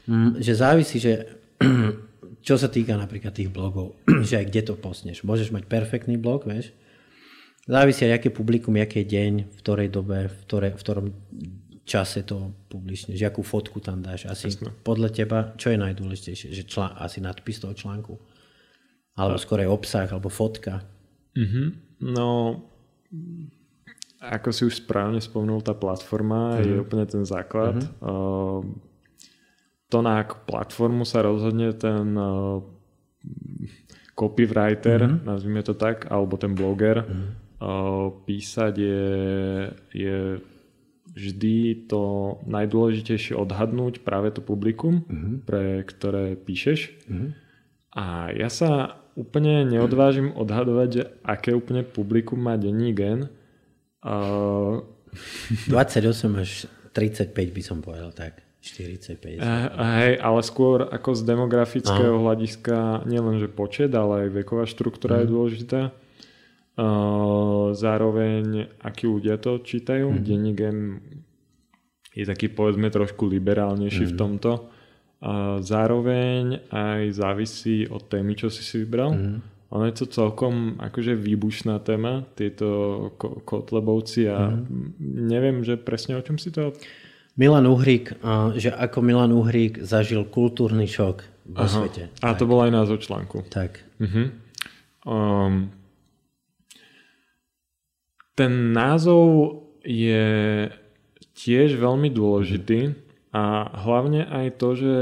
Mm, 0.05 0.38
že 0.38 0.53
závisí, 0.53 1.01
že 1.01 1.39
čo 2.48 2.55
sa 2.60 2.69
týka 2.69 2.93
napríklad 2.93 3.34
tých 3.34 3.50
blogov, 3.50 3.98
že 4.27 4.43
aj 4.43 4.46
kde 4.51 4.62
to 4.62 4.74
posneš. 4.77 5.25
Môžeš 5.25 5.50
mať 5.50 5.65
perfektný 5.65 6.19
blog, 6.22 6.46
vieš, 6.46 6.75
Závisí 7.67 8.07
aj, 8.07 8.24
aké 8.24 8.29
publikum, 8.31 8.79
aký 8.79 9.03
deň, 9.03 9.51
v 9.51 9.55
ktorej 9.60 9.91
dobe, 9.91 10.31
v, 10.31 10.36
ktorej, 10.48 10.72
v 10.79 10.81
ktorom 10.88 11.07
čase 11.88 12.27
to 12.27 12.51
publičneš, 12.67 13.15
akú 13.24 13.39
fotku 13.48 13.79
tam 13.79 14.03
dáš. 14.03 14.27
Asi 14.27 14.51
Jasne. 14.51 14.75
podľa 14.84 15.10
teba, 15.15 15.39
čo 15.56 15.72
je 15.72 15.79
najdôležitejšie? 15.79 16.51
Že 16.51 16.63
člán, 16.67 16.91
asi 17.00 17.24
nadpis 17.24 17.63
toho 17.63 17.72
článku? 17.72 18.20
Alebo 19.15 19.39
A... 19.39 19.41
skôr 19.41 19.63
aj 19.63 19.72
obsah, 19.72 20.08
alebo 20.12 20.27
fotka? 20.27 20.84
Mm-hmm. 21.34 21.67
No, 22.12 22.60
ako 24.20 24.50
si 24.51 24.67
už 24.67 24.84
správne 24.84 25.24
spomnul, 25.24 25.63
tá 25.63 25.72
platforma 25.72 26.60
mm-hmm. 26.60 26.67
je 26.67 26.74
mhm. 26.75 26.84
úplne 26.84 27.06
ten 27.08 27.24
základ. 27.24 27.79
Mm-hmm. 27.79 28.03
Uh, 28.03 28.62
to 29.88 30.03
na 30.03 30.20
akú 30.20 30.44
platformu 30.44 31.08
sa 31.08 31.24
rozhodne 31.24 31.72
ten 31.72 32.12
uh, 32.20 32.60
copywriter, 34.12 35.08
mm-hmm. 35.08 35.24
nazvime 35.24 35.63
to 35.63 35.72
tak, 35.72 36.12
alebo 36.12 36.36
ten 36.36 36.51
bloger, 36.51 37.08
mm-hmm 37.08 37.48
písať 38.25 38.74
je, 38.77 39.10
je 39.94 40.17
vždy 41.17 41.89
to 41.89 42.38
najdôležitejšie 42.45 43.33
odhadnúť 43.33 44.05
práve 44.05 44.29
to 44.29 44.45
publikum, 44.45 45.01
uh-huh. 45.09 45.41
pre 45.41 45.81
ktoré 45.81 46.38
píšeš. 46.38 46.93
Uh-huh. 47.09 47.33
A 47.97 48.29
ja 48.38 48.53
sa 48.53 49.01
úplne 49.17 49.65
neodvážim 49.65 50.29
odhadovať, 50.38 50.89
že 50.93 51.03
aké 51.25 51.57
úplne 51.57 51.81
publikum 51.81 52.38
má 52.38 52.53
denní 52.53 52.93
gen. 52.93 53.33
Uh... 54.05 54.86
28 55.74 56.13
až 56.38 56.69
35 56.93 57.33
by 57.33 57.62
som 57.65 57.81
povedal 57.81 58.13
tak. 58.13 58.45
40, 58.62 59.39
50. 59.39 59.47
Hej, 59.79 60.13
ale 60.19 60.39
skôr 60.43 60.91
ako 60.91 61.15
z 61.15 61.21
demografického 61.24 62.19
Aha. 62.19 62.24
hľadiska 62.27 63.07
nielen, 63.07 63.39
že 63.39 63.47
počet, 63.47 63.95
ale 63.95 64.27
aj 64.27 64.43
veková 64.43 64.67
štruktúra 64.67 65.17
mm. 65.17 65.19
je 65.24 65.25
mhm. 65.25 65.33
dôležitá. 65.33 65.81
Uh, 66.77 67.74
zároveň, 67.74 68.69
akí 68.86 69.10
ľudia 69.10 69.41
to 69.41 69.65
čítajú. 69.65 70.13
Mm. 70.13 70.22
Denní 70.22 70.53
gen 70.53 70.77
je 72.13 72.22
taký, 72.22 72.53
povedzme, 72.53 72.93
trošku 72.93 73.25
liberálnejší 73.25 74.05
mm. 74.05 74.10
v 74.10 74.13
mhm. 74.13 74.22
tomto. 74.22 74.51
Uh, 75.17 75.57
zároveň 75.65 76.69
aj 76.69 77.17
závisí 77.17 77.89
od 77.89 78.05
témy, 78.05 78.38
čo 78.38 78.53
si 78.53 78.62
si 78.62 78.86
vybral. 78.86 79.17
Mm. 79.17 79.38
Ono 79.74 79.84
je 79.89 79.96
to 80.00 80.05
celkom 80.05 80.77
akože 80.77 81.17
výbušná 81.17 81.81
téma, 81.81 82.24
tieto 82.38 82.69
ko- 83.17 83.41
kotlebovci 83.41 84.29
a 84.29 84.53
mm. 84.53 85.01
neviem, 85.27 85.65
že 85.65 85.81
presne 85.81 86.15
o 86.15 86.22
čom 86.22 86.38
si 86.38 86.53
to 86.53 86.77
Milan 87.38 87.69
Uhrík, 87.69 88.17
že 88.57 88.74
ako 88.74 89.05
Milan 89.05 89.29
Uhrík 89.29 89.86
zažil 89.86 90.25
kultúrny 90.25 90.89
šok 90.89 91.17
vo 91.53 91.65
Aha. 91.65 91.69
svete. 91.69 92.10
A 92.25 92.34
tak. 92.34 92.41
to 92.41 92.43
bol 92.50 92.65
aj 92.65 92.72
názov 92.74 92.98
článku. 93.05 93.46
Tak. 93.46 93.77
Uh-huh. 94.01 94.34
Um, 95.05 95.69
ten 98.38 98.72
názov 98.72 99.60
je 99.82 100.70
tiež 101.34 101.82
veľmi 101.82 102.13
dôležitý 102.13 102.94
a 103.34 103.65
hlavne 103.82 104.29
aj 104.29 104.48
to, 104.62 104.70
že 104.77 104.96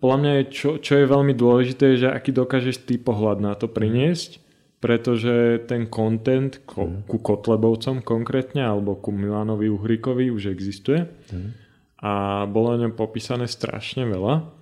podľa 0.00 0.18
mňa 0.18 0.32
je, 0.32 0.44
čo, 0.50 0.70
čo 0.82 0.92
je 0.98 1.06
veľmi 1.06 1.36
dôležité, 1.36 2.00
že 2.00 2.08
aký 2.10 2.34
dokážeš 2.34 2.82
ty 2.88 2.98
pohľad 2.98 3.38
na 3.38 3.54
to 3.54 3.70
priniesť 3.70 4.42
pretože 4.76 5.66
ten 5.66 5.88
content 5.88 6.62
ko, 6.68 6.86
mm. 6.86 7.08
ku 7.08 7.18
Kotlebovcom 7.18 8.04
konkrétne 8.04 8.62
alebo 8.62 8.94
ku 9.00 9.08
Milanovi 9.10 9.72
Uhrikovi 9.72 10.28
už 10.28 10.52
existuje 10.52 11.02
mm. 11.02 11.50
a 12.04 12.44
bolo 12.44 12.76
o 12.76 12.80
ňom 12.84 12.92
popísané 12.92 13.48
strašne 13.48 14.04
veľa. 14.04 14.52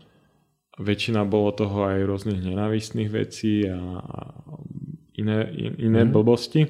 Väčšina 0.75 1.23
bolo 1.27 1.55
toho 1.55 1.87
aj 1.87 2.09
rôznych 2.09 2.41
nenávistných 2.41 3.11
vecí 3.11 3.67
a, 3.67 3.79
a 4.01 4.21
iné, 5.19 5.51
iné 5.83 6.03
mm. 6.07 6.11
blbosti, 6.15 6.63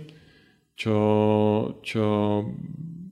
čo, 0.75 0.99
čo 1.83 2.07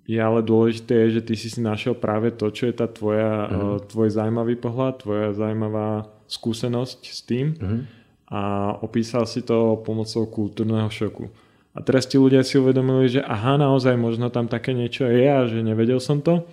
je 0.06 0.18
ale 0.18 0.42
dôležité 0.42 1.06
je, 1.06 1.18
že 1.18 1.22
ty 1.22 1.34
si 1.38 1.48
si 1.48 1.62
našiel 1.62 1.94
práve 1.94 2.34
to, 2.34 2.50
čo 2.50 2.68
je 2.68 2.74
tá 2.74 2.90
tvoja, 2.90 3.46
mm. 3.48 3.90
tvoj 3.90 4.08
zaujímavý 4.12 4.58
pohľad, 4.58 5.02
tvoja 5.02 5.28
zaujímavá 5.32 6.10
skúsenosť 6.26 7.00
s 7.06 7.20
tým. 7.22 7.46
Mm 7.56 8.02
a 8.32 8.72
opísal 8.80 9.28
si 9.28 9.44
to 9.44 9.84
pomocou 9.84 10.24
kultúrneho 10.24 10.88
šoku. 10.88 11.28
A 11.76 11.84
teraz 11.84 12.08
ti 12.08 12.16
ľudia 12.16 12.40
si 12.40 12.56
uvedomili, 12.56 13.12
že 13.12 13.20
aha, 13.20 13.60
naozaj 13.60 13.92
možno 14.00 14.32
tam 14.32 14.48
také 14.48 14.72
niečo 14.72 15.04
je 15.04 15.24
a 15.28 15.44
že 15.44 15.60
nevedel 15.60 16.00
som 16.00 16.24
to. 16.24 16.48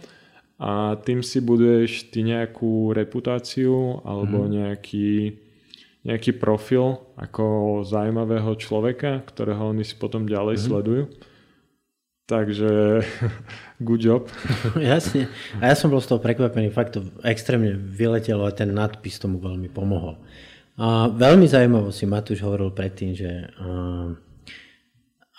A 0.59 0.99
tým 1.07 1.23
si 1.23 1.39
buduješ 1.39 2.11
ty 2.11 2.27
nejakú 2.27 2.91
reputáciu 2.91 4.03
alebo 4.03 4.43
mm. 4.43 4.49
nejaký, 4.59 5.39
nejaký 6.03 6.39
profil 6.39 7.03
ako 7.19 7.79
zaujímavého 7.83 8.55
človeka, 8.55 9.19
ktorého 9.27 9.75
oni 9.75 9.83
si 9.83 9.99
potom 9.99 10.23
ďalej 10.23 10.55
mm. 10.55 10.63
sledujú. 10.63 11.03
Takže 12.29 13.01
good 13.87 14.01
job. 14.05 14.29
Jasne. 14.77 15.27
A 15.59 15.73
ja 15.73 15.75
som 15.75 15.89
bol 15.89 15.99
z 15.99 16.13
toho 16.13 16.21
prekvapený. 16.21 16.69
Fakt 16.69 16.95
to 16.95 17.03
extrémne 17.25 17.75
vyletelo 17.75 18.45
a 18.45 18.55
ten 18.55 18.69
nadpis 18.71 19.17
tomu 19.19 19.41
veľmi 19.41 19.67
pomohol. 19.73 20.21
A 20.79 21.11
veľmi 21.11 21.43
zaujímavo 21.43 21.91
si 21.91 22.07
Matúš 22.07 22.39
hovoril 22.39 22.71
predtým, 22.71 23.11
že 23.11 23.51
a, 23.59 23.67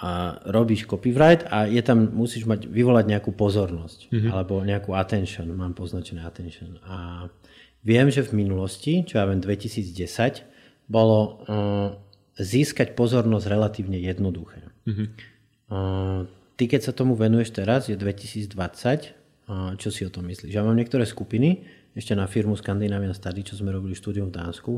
a 0.05 0.11
robíš 0.52 0.85
copyright 0.85 1.49
a 1.49 1.64
je 1.64 1.81
tam, 1.81 2.12
musíš 2.12 2.45
mať, 2.45 2.69
vyvolať 2.69 3.09
nejakú 3.09 3.33
pozornosť 3.33 4.12
mm-hmm. 4.12 4.31
alebo 4.37 4.61
nejakú 4.61 4.93
attention, 4.93 5.49
mám 5.57 5.73
poznačené 5.73 6.21
attention. 6.21 6.76
A 6.85 7.25
viem, 7.85 8.09
že 8.13 8.25
v 8.25 8.45
minulosti, 8.45 9.05
čo 9.05 9.21
ja 9.21 9.25
viem 9.29 9.41
2010, 9.41 10.45
bolo 10.91 11.45
uh, 11.47 11.95
získať 12.37 12.99
pozornosť 12.99 13.47
relatívne 13.47 14.01
jednoduché. 14.01 14.67
Mm-hmm. 14.89 15.09
Ty, 16.59 16.65
keď 16.67 16.81
sa 16.83 16.93
tomu 16.93 17.15
venuješ 17.15 17.55
teraz, 17.55 17.87
je 17.87 17.95
2020, 17.95 18.51
uh, 18.51 19.79
čo 19.79 19.89
si 19.95 20.03
o 20.03 20.11
tom 20.11 20.27
myslíš? 20.27 20.51
Ja 20.51 20.67
mám 20.67 20.75
niektoré 20.75 21.07
skupiny, 21.07 21.63
ešte 21.95 22.15
na 22.15 22.27
firmu 22.31 22.55
Scandinavian 22.55 23.15
Study, 23.15 23.43
čo 23.43 23.59
sme 23.59 23.75
robili 23.75 23.99
štúdium 23.99 24.31
v 24.31 24.39
Dánsku, 24.39 24.73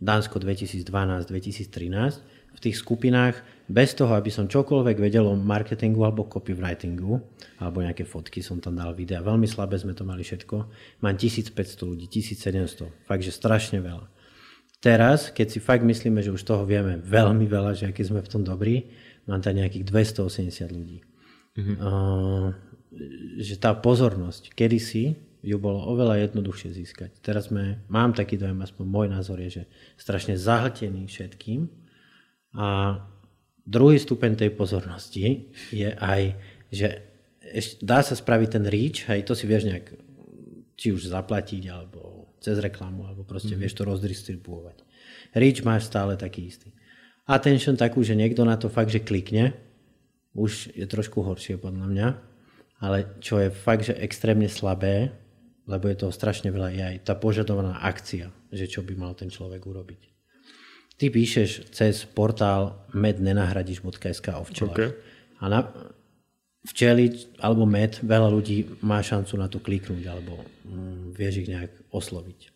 Dánsko 0.00 0.38
2012-2013, 0.40 2.54
v 2.54 2.60
tých 2.60 2.76
skupinách, 2.76 3.40
bez 3.68 3.92
toho, 3.92 4.16
aby 4.16 4.32
som 4.32 4.48
čokoľvek 4.48 4.96
vedel 4.96 5.28
o 5.28 5.36
marketingu 5.36 6.00
alebo 6.00 6.24
copywritingu, 6.24 7.20
alebo 7.60 7.84
nejaké 7.84 8.08
fotky 8.08 8.40
som 8.40 8.64
tam 8.64 8.80
dal 8.80 8.96
videa, 8.96 9.20
veľmi 9.20 9.44
slabé 9.44 9.76
sme 9.76 9.92
to 9.92 10.08
mali 10.08 10.24
všetko, 10.24 10.56
mám 11.04 11.14
1500 11.20 11.52
ľudí, 11.84 12.08
1700, 12.08 13.04
fakt, 13.04 13.22
že 13.22 13.32
strašne 13.32 13.84
veľa. 13.84 14.08
Teraz, 14.80 15.28
keď 15.34 15.46
si 15.52 15.58
fakt 15.60 15.84
myslíme, 15.84 16.24
že 16.24 16.32
už 16.32 16.48
toho 16.48 16.64
vieme 16.64 16.96
veľmi 17.02 17.44
veľa, 17.44 17.76
že 17.76 17.84
aký 17.90 18.08
sme 18.08 18.24
v 18.24 18.30
tom 18.30 18.42
dobrí, 18.46 18.88
mám 19.28 19.44
tam 19.44 19.58
nejakých 19.58 19.84
280 19.84 20.48
ľudí. 20.72 21.04
Mm-hmm. 21.58 21.76
Uh, 21.82 22.54
že 23.36 23.60
tá 23.60 23.76
pozornosť, 23.76 24.54
kedysi 24.56 25.18
ju 25.44 25.56
bolo 25.60 25.82
oveľa 25.92 26.30
jednoduchšie 26.30 26.70
získať. 26.72 27.10
Teraz 27.20 27.52
sme, 27.52 27.84
mám 27.90 28.16
taký 28.16 28.40
dojem, 28.40 28.58
aspoň 28.64 28.84
môj 28.86 29.06
názor 29.12 29.38
je, 29.44 29.62
že 29.62 29.64
strašne 30.00 30.34
zahltený 30.34 31.06
všetkým 31.06 31.68
a 32.58 32.98
druhý 33.68 34.00
stupeň 34.00 34.32
tej 34.40 34.50
pozornosti 34.56 35.52
je 35.68 35.92
aj, 35.92 36.32
že 36.72 37.04
dá 37.84 38.00
sa 38.00 38.16
spraviť 38.16 38.48
ten 38.48 38.64
reach, 38.64 39.04
aj 39.12 39.28
to 39.28 39.36
si 39.36 39.44
vieš 39.44 39.68
nejak 39.68 39.92
či 40.78 40.94
už 40.94 41.12
zaplatiť, 41.12 41.62
alebo 41.68 42.32
cez 42.40 42.56
reklamu, 42.56 43.04
alebo 43.04 43.28
proste 43.28 43.52
mm. 43.52 43.60
vieš 43.60 43.76
to 43.76 43.82
rozdistribuovať. 43.84 44.80
Reach 45.36 45.60
máš 45.66 45.90
stále 45.90 46.16
taký 46.16 46.48
istý. 46.48 46.72
Attention 47.28 47.76
takú, 47.76 48.00
že 48.00 48.16
niekto 48.16 48.40
na 48.48 48.56
to 48.56 48.72
fakt, 48.72 48.88
že 48.88 49.04
klikne, 49.04 49.52
už 50.32 50.72
je 50.72 50.86
trošku 50.88 51.20
horšie 51.20 51.60
podľa 51.60 51.86
mňa, 51.92 52.08
ale 52.78 53.18
čo 53.20 53.42
je 53.42 53.52
fakt, 53.52 53.90
že 53.90 53.98
extrémne 53.98 54.46
slabé, 54.48 55.12
lebo 55.68 55.90
je 55.90 56.00
toho 56.00 56.14
strašne 56.14 56.48
veľa, 56.48 56.72
je 56.72 56.82
aj 56.94 56.96
tá 57.04 57.14
požadovaná 57.18 57.76
akcia, 57.84 58.32
že 58.48 58.70
čo 58.70 58.80
by 58.80 58.94
mal 58.96 59.12
ten 59.12 59.28
človek 59.28 59.60
urobiť. 59.60 60.17
Ty 60.98 61.06
píšeš 61.14 61.70
cez 61.70 62.02
portál 62.10 62.74
mednenahradiš.sk 62.90 64.26
o 64.34 64.42
včelách. 64.42 64.74
Okay. 64.74 64.90
A 65.38 65.44
na 65.46 65.60
včeli 66.66 67.30
alebo 67.38 67.62
med, 67.64 68.02
veľa 68.02 68.28
ľudí 68.34 68.82
má 68.82 68.98
šancu 68.98 69.38
na 69.38 69.46
to 69.46 69.62
kliknúť 69.62 70.04
alebo 70.10 70.42
mm, 70.66 71.14
vieš 71.14 71.46
ich 71.46 71.48
nejak 71.48 71.70
osloviť. 71.94 72.50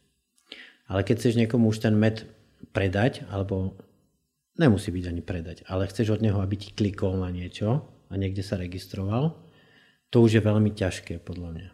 Ale 0.90 1.06
keď 1.06 1.14
chceš 1.22 1.38
niekomu 1.38 1.70
už 1.70 1.86
ten 1.86 1.94
med 1.94 2.26
predať, 2.74 3.22
alebo 3.30 3.78
nemusí 4.58 4.90
byť 4.90 5.04
ani 5.06 5.22
predať, 5.22 5.56
ale 5.70 5.88
chceš 5.88 6.18
od 6.18 6.20
neho, 6.20 6.42
aby 6.42 6.58
ti 6.58 6.74
klikol 6.74 7.16
na 7.16 7.30
niečo 7.30 7.86
a 8.10 8.12
niekde 8.18 8.42
sa 8.42 8.58
registroval, 8.58 9.38
to 10.12 10.20
už 10.20 10.36
je 10.36 10.42
veľmi 10.42 10.74
ťažké 10.74 11.22
podľa 11.22 11.50
mňa 11.56 11.70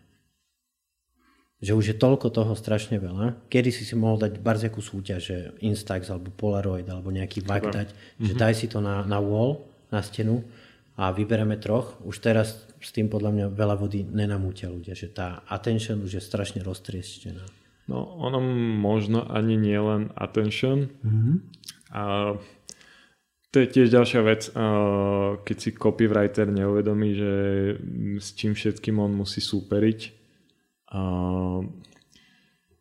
že 1.59 1.75
už 1.75 1.85
je 1.91 1.97
toľko 1.99 2.31
toho 2.31 2.55
strašne 2.55 3.03
veľa. 3.03 3.51
Kedy 3.51 3.75
si 3.75 3.83
si 3.83 3.99
mohol 3.99 4.23
dať 4.23 4.39
barziakú 4.39 4.79
súťaž, 4.79 5.21
že 5.21 5.37
Instax 5.59 6.07
alebo 6.07 6.31
Polaroid 6.31 6.87
alebo 6.87 7.11
nejaký 7.11 7.43
vak 7.43 7.65
dať, 7.75 7.89
mm-hmm. 7.91 8.27
že 8.27 8.33
mhm. 8.35 8.39
daj 8.39 8.55
si 8.55 8.67
to 8.71 8.79
na, 8.79 9.03
na 9.03 9.19
wall, 9.19 9.67
na 9.91 9.99
stenu 9.99 10.47
a 10.95 11.11
vybereme 11.11 11.59
troch. 11.59 11.99
Už 12.07 12.23
teraz 12.23 12.63
s 12.79 12.91
tým 12.95 13.11
podľa 13.11 13.35
mňa 13.35 13.47
veľa 13.59 13.75
vody 13.75 14.07
nenamútia 14.07 14.71
ľudia, 14.71 14.95
že 14.95 15.11
tá 15.11 15.43
attention 15.51 15.99
už 16.03 16.19
je 16.19 16.23
strašne 16.23 16.63
roztrieštená. 16.63 17.43
No 17.91 18.07
ono 18.21 18.39
možno 18.79 19.27
ani 19.27 19.59
nie 19.59 19.79
len 19.79 20.15
attention. 20.15 20.95
Mm-hmm. 21.03 21.37
A 21.97 22.37
to 23.49 23.57
je 23.65 23.67
tiež 23.67 23.89
ďalšia 23.89 24.21
vec, 24.29 24.53
keď 25.43 25.57
si 25.57 25.73
copywriter 25.73 26.53
neuvedomí, 26.53 27.17
že 27.17 27.33
s 28.21 28.37
čím 28.37 28.53
všetkým 28.53 29.01
on 29.01 29.17
musí 29.17 29.41
súperiť, 29.41 30.18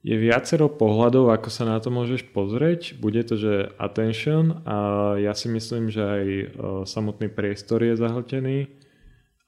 je 0.08 0.16
viacero 0.16 0.72
pohľadov, 0.72 1.36
ako 1.36 1.50
sa 1.52 1.68
na 1.68 1.84
to 1.84 1.92
môžeš 1.92 2.32
pozrieť. 2.32 2.96
Bude 2.96 3.20
to, 3.28 3.36
že 3.36 3.76
attention 3.76 4.64
a 4.64 4.78
ja 5.20 5.36
si 5.36 5.52
myslím, 5.52 5.92
že 5.92 6.00
aj 6.00 6.26
e, 6.28 6.46
samotný 6.88 7.28
priestor 7.28 7.84
je 7.84 8.00
zahltený 8.00 8.72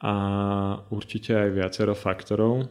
a 0.04 0.14
určite 0.92 1.32
aj 1.32 1.50
viacero 1.56 1.96
faktorov. 1.96 2.68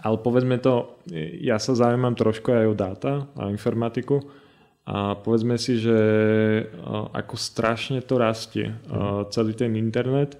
Ale 0.00 0.16
povedzme 0.20 0.56
to, 0.60 1.00
ja 1.44 1.60
sa 1.60 1.76
zaujímam 1.76 2.16
trošku 2.16 2.48
aj 2.52 2.66
o 2.68 2.74
dáta 2.76 3.12
a 3.36 3.52
informatiku 3.52 4.20
a 4.84 5.16
povedzme 5.16 5.56
si, 5.56 5.80
že 5.80 5.96
e, 5.96 6.62
ako 7.16 7.40
strašne 7.40 8.04
to 8.04 8.20
rastie, 8.20 8.68
mm. 8.68 9.32
celý 9.32 9.56
ten 9.56 9.72
internet 9.80 10.36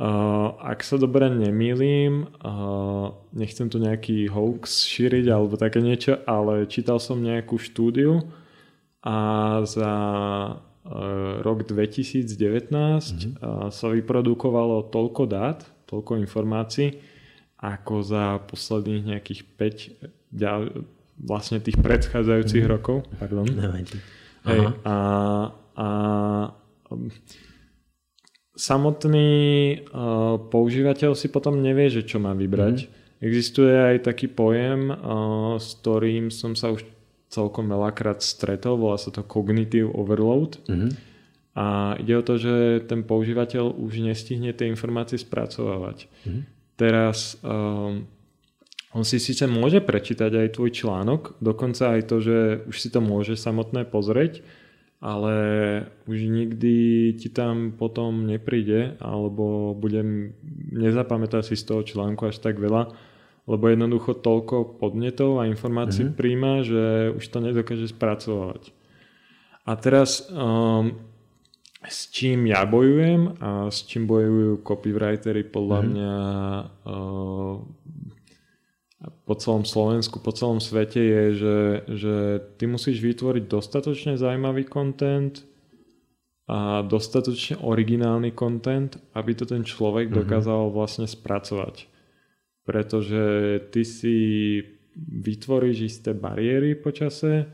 Uh, 0.00 0.56
ak 0.56 0.88
sa 0.88 0.96
dobre 0.96 1.28
nemýlim, 1.28 2.24
uh, 2.40 3.12
nechcem 3.36 3.68
tu 3.68 3.76
nejaký 3.76 4.24
hoax 4.32 4.88
šíriť 4.88 5.28
alebo 5.28 5.60
také 5.60 5.84
niečo, 5.84 6.16
ale 6.24 6.64
čítal 6.64 6.96
som 6.96 7.20
nejakú 7.20 7.60
štúdiu 7.60 8.24
a 9.04 9.16
za 9.68 9.92
uh, 10.56 11.44
rok 11.44 11.68
2019 11.68 12.24
mm-hmm. 12.72 13.32
uh, 13.44 13.68
sa 13.68 13.86
vyprodukovalo 13.92 14.88
toľko 14.88 15.22
dát, 15.28 15.60
toľko 15.84 16.24
informácií, 16.24 16.96
ako 17.60 18.00
za 18.00 18.40
posledných 18.48 19.12
nejakých 19.12 19.40
5 19.60 20.32
ďal, 20.32 20.88
vlastne 21.20 21.60
tých 21.60 21.76
predchádzajúcich 21.76 22.64
mm-hmm. 22.64 22.74
rokov. 22.80 23.04
Pardon. 23.20 23.44
Hej, 24.42 24.72
a, 24.88 24.96
a 25.76 25.88
um, 26.88 27.12
samotný 28.52 29.32
uh, 29.88 30.36
používateľ 30.52 31.16
si 31.16 31.32
potom 31.32 31.64
nevie, 31.64 31.88
že 31.88 32.04
čo 32.04 32.20
má 32.20 32.36
vybrať. 32.36 32.76
Mm. 32.84 32.90
Existuje 33.22 33.72
aj 33.72 34.06
taký 34.08 34.28
pojem, 34.28 34.92
uh, 34.92 35.56
s 35.56 35.78
ktorým 35.80 36.28
som 36.28 36.52
sa 36.52 36.74
už 36.74 36.84
celkom 37.32 37.64
veľakrát 37.72 38.20
stretol, 38.20 38.76
volá 38.76 39.00
sa 39.00 39.08
to 39.08 39.24
cognitive 39.24 39.88
overload. 39.96 40.60
Mm. 40.68 40.92
A 41.52 41.96
ide 42.00 42.16
o 42.16 42.24
to, 42.24 42.36
že 42.40 42.84
ten 42.88 43.04
používateľ 43.04 43.76
už 43.76 44.04
nestihne 44.04 44.52
tie 44.56 44.68
informácie 44.68 45.20
spracovávať. 45.20 46.08
Mm. 46.24 46.42
Teraz 46.76 47.36
um, 47.44 48.04
on 48.92 49.04
si 49.04 49.16
síce 49.16 49.48
môže 49.48 49.80
prečítať 49.80 50.32
aj 50.32 50.60
tvoj 50.60 50.70
článok, 50.72 51.40
dokonca 51.40 51.96
aj 51.96 52.02
to, 52.08 52.16
že 52.20 52.38
už 52.68 52.76
si 52.76 52.88
to 52.92 53.00
môže 53.00 53.40
samotné 53.40 53.88
pozrieť, 53.88 54.44
ale 55.02 55.36
už 56.06 56.30
nikdy 56.30 56.74
ti 57.18 57.26
tam 57.26 57.74
potom 57.74 58.22
nepríde 58.22 58.94
alebo 59.02 59.74
budem, 59.74 60.38
nezapamätať 60.70 61.52
si 61.52 61.54
z 61.58 61.66
toho 61.66 61.82
článku 61.82 62.30
až 62.30 62.38
tak 62.38 62.62
veľa, 62.62 62.94
lebo 63.50 63.64
jednoducho 63.66 64.14
toľko 64.14 64.78
podnetov 64.78 65.42
a 65.42 65.50
informácií 65.50 66.06
mm-hmm. 66.06 66.18
príjma, 66.18 66.62
že 66.62 67.10
už 67.18 67.24
to 67.26 67.38
nedokáže 67.42 67.90
spracovať. 67.90 68.70
A 69.66 69.74
teraz 69.74 70.30
um, 70.30 70.94
s 71.82 72.06
čím 72.14 72.46
ja 72.46 72.62
bojujem 72.62 73.42
a 73.42 73.74
s 73.74 73.82
čím 73.82 74.06
bojujú 74.06 74.62
copywritery 74.62 75.42
podľa 75.50 75.78
mm-hmm. 75.82 75.90
mňa 75.90 76.14
uh, 76.86 77.54
po 79.32 79.40
celom 79.40 79.64
Slovensku, 79.64 80.20
po 80.20 80.28
celom 80.36 80.60
svete 80.60 81.00
je, 81.00 81.24
že, 81.32 81.58
že 81.88 82.14
ty 82.60 82.68
musíš 82.68 83.00
vytvoriť 83.00 83.48
dostatočne 83.48 84.20
zaujímavý 84.20 84.68
content 84.68 85.40
a 86.44 86.84
dostatočne 86.84 87.64
originálny 87.64 88.36
content, 88.36 89.00
aby 89.16 89.32
to 89.32 89.48
ten 89.48 89.64
človek 89.64 90.12
mm-hmm. 90.12 90.20
dokázal 90.20 90.68
vlastne 90.68 91.08
spracovať. 91.08 91.88
Pretože 92.68 93.24
ty 93.72 93.88
si 93.88 94.16
vytvoríš 95.00 95.76
isté 95.80 96.12
bariéry 96.12 96.76
počase 96.76 97.48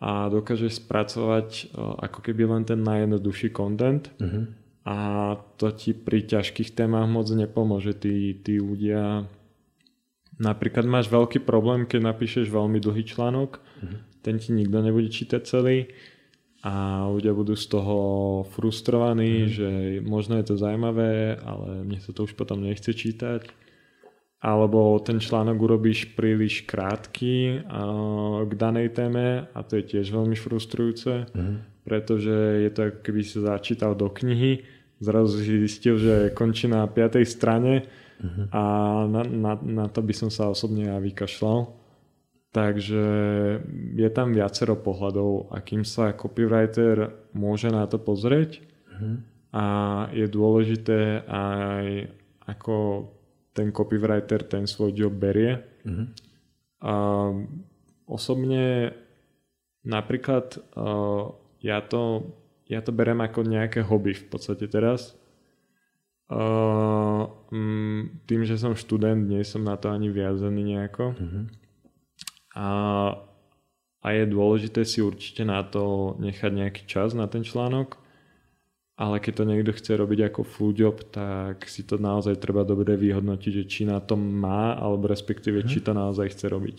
a 0.00 0.32
dokážeš 0.32 0.80
spracovať 0.80 1.76
ako 1.76 2.24
keby 2.24 2.48
len 2.56 2.64
ten 2.64 2.80
najjednoduchší 2.80 3.52
content 3.52 4.08
mm-hmm. 4.16 4.44
a 4.88 4.96
to 5.60 5.76
ti 5.76 5.92
pri 5.92 6.24
ťažkých 6.24 6.72
témach 6.72 7.04
moc 7.04 7.28
nepomôže. 7.28 8.00
Tí, 8.00 8.40
tí 8.40 8.56
ľudia 8.56 9.28
Napríklad 10.40 10.88
máš 10.88 11.12
veľký 11.12 11.44
problém, 11.44 11.84
keď 11.84 12.14
napíšeš 12.14 12.48
veľmi 12.48 12.80
dlhý 12.80 13.04
článok, 13.04 13.60
mm-hmm. 13.60 13.98
ten 14.24 14.40
ti 14.40 14.56
nikto 14.56 14.78
nebude 14.80 15.12
čítať 15.12 15.42
celý 15.44 15.92
a 16.62 17.04
ľudia 17.10 17.34
budú 17.34 17.58
z 17.58 17.66
toho 17.68 17.98
frustrovaní, 18.54 19.44
mm-hmm. 19.44 19.52
že 19.52 19.70
možno 20.06 20.38
je 20.38 20.46
to 20.46 20.54
zaujímavé, 20.56 21.36
ale 21.42 21.82
mne 21.84 21.98
sa 21.98 22.14
to 22.14 22.24
už 22.24 22.38
potom 22.38 22.62
nechce 22.62 22.88
čítať. 22.88 23.50
Alebo 24.42 24.98
ten 24.98 25.22
článok 25.22 25.54
urobíš 25.54 26.18
príliš 26.18 26.66
krátky 26.66 27.62
uh, 27.62 28.42
k 28.42 28.52
danej 28.58 28.90
téme 28.90 29.46
a 29.46 29.58
to 29.62 29.78
je 29.78 29.94
tiež 29.94 30.10
veľmi 30.10 30.34
frustrujúce, 30.34 31.30
mm-hmm. 31.30 31.86
pretože 31.86 32.66
je 32.66 32.70
to 32.74 32.80
ako 32.90 32.98
keby 33.06 33.22
si 33.22 33.38
začítal 33.38 33.94
do 33.94 34.10
knihy, 34.10 34.66
zrazu 34.98 35.42
si 35.42 35.62
zistil, 35.66 35.94
že 35.98 36.14
končí 36.34 36.66
na 36.66 36.86
5. 36.90 37.22
strane 37.22 37.86
Uh-huh. 38.22 38.46
A 38.54 38.62
na, 39.10 39.22
na, 39.26 39.52
na 39.58 39.86
to 39.90 39.98
by 39.98 40.14
som 40.14 40.30
sa 40.30 40.46
osobne 40.46 40.86
ja 40.86 40.96
vykašľal. 41.02 41.74
Takže 42.52 43.04
je 43.96 44.08
tam 44.12 44.36
viacero 44.36 44.76
pohľadov, 44.76 45.50
akým 45.56 45.88
sa 45.88 46.12
copywriter 46.12 47.10
môže 47.32 47.72
na 47.72 47.88
to 47.88 47.98
pozrieť. 47.98 48.60
Uh-huh. 48.62 49.18
A 49.52 49.64
je 50.14 50.26
dôležité 50.30 51.26
aj 51.26 52.12
ako 52.46 53.08
ten 53.52 53.72
copywriter 53.72 54.44
ten 54.46 54.68
svoj 54.68 54.92
job 54.92 55.12
berie. 55.16 55.64
Uh-huh. 55.82 56.06
A 56.82 56.94
osobne 58.06 58.94
napríklad 59.82 60.60
uh, 60.78 61.34
ja 61.58 61.78
to, 61.82 62.32
ja 62.70 62.84
to 62.84 62.92
berem 62.94 63.18
ako 63.24 63.42
nejaké 63.46 63.82
hobby 63.82 64.14
v 64.14 64.26
podstate 64.30 64.68
teraz 64.68 65.14
Uh, 66.32 67.28
tým, 68.24 68.48
že 68.48 68.56
som 68.56 68.72
študent, 68.72 69.28
nie 69.28 69.44
som 69.44 69.60
na 69.60 69.76
to 69.76 69.92
ani 69.92 70.08
viazaný 70.08 70.72
nejako. 70.72 71.12
Uh-huh. 71.12 71.44
A, 72.56 72.68
a 74.00 74.08
je 74.16 74.24
dôležité 74.24 74.88
si 74.88 75.04
určite 75.04 75.44
na 75.44 75.60
to 75.60 76.16
nechať 76.16 76.48
nejaký 76.48 76.82
čas 76.88 77.12
na 77.12 77.28
ten 77.28 77.44
článok. 77.44 78.00
Ale 78.96 79.18
keď 79.20 79.32
to 79.40 79.48
niekto 79.48 79.72
chce 79.72 79.92
robiť 79.98 80.30
ako 80.30 80.40
full 80.44 80.72
job, 80.76 81.00
tak 81.10 81.64
si 81.64 81.82
to 81.82 81.96
naozaj 81.96 82.38
treba 82.38 82.62
dobre 82.62 82.92
vyhodnotiť, 82.96 83.52
že 83.52 83.64
či 83.64 83.82
na 83.88 83.98
tom 83.98 84.20
má, 84.20 84.76
alebo 84.76 85.08
respektíve 85.08 85.64
uh-huh. 85.64 85.68
či 85.68 85.84
to 85.84 85.92
naozaj 85.92 86.32
chce 86.32 86.46
robiť. 86.48 86.78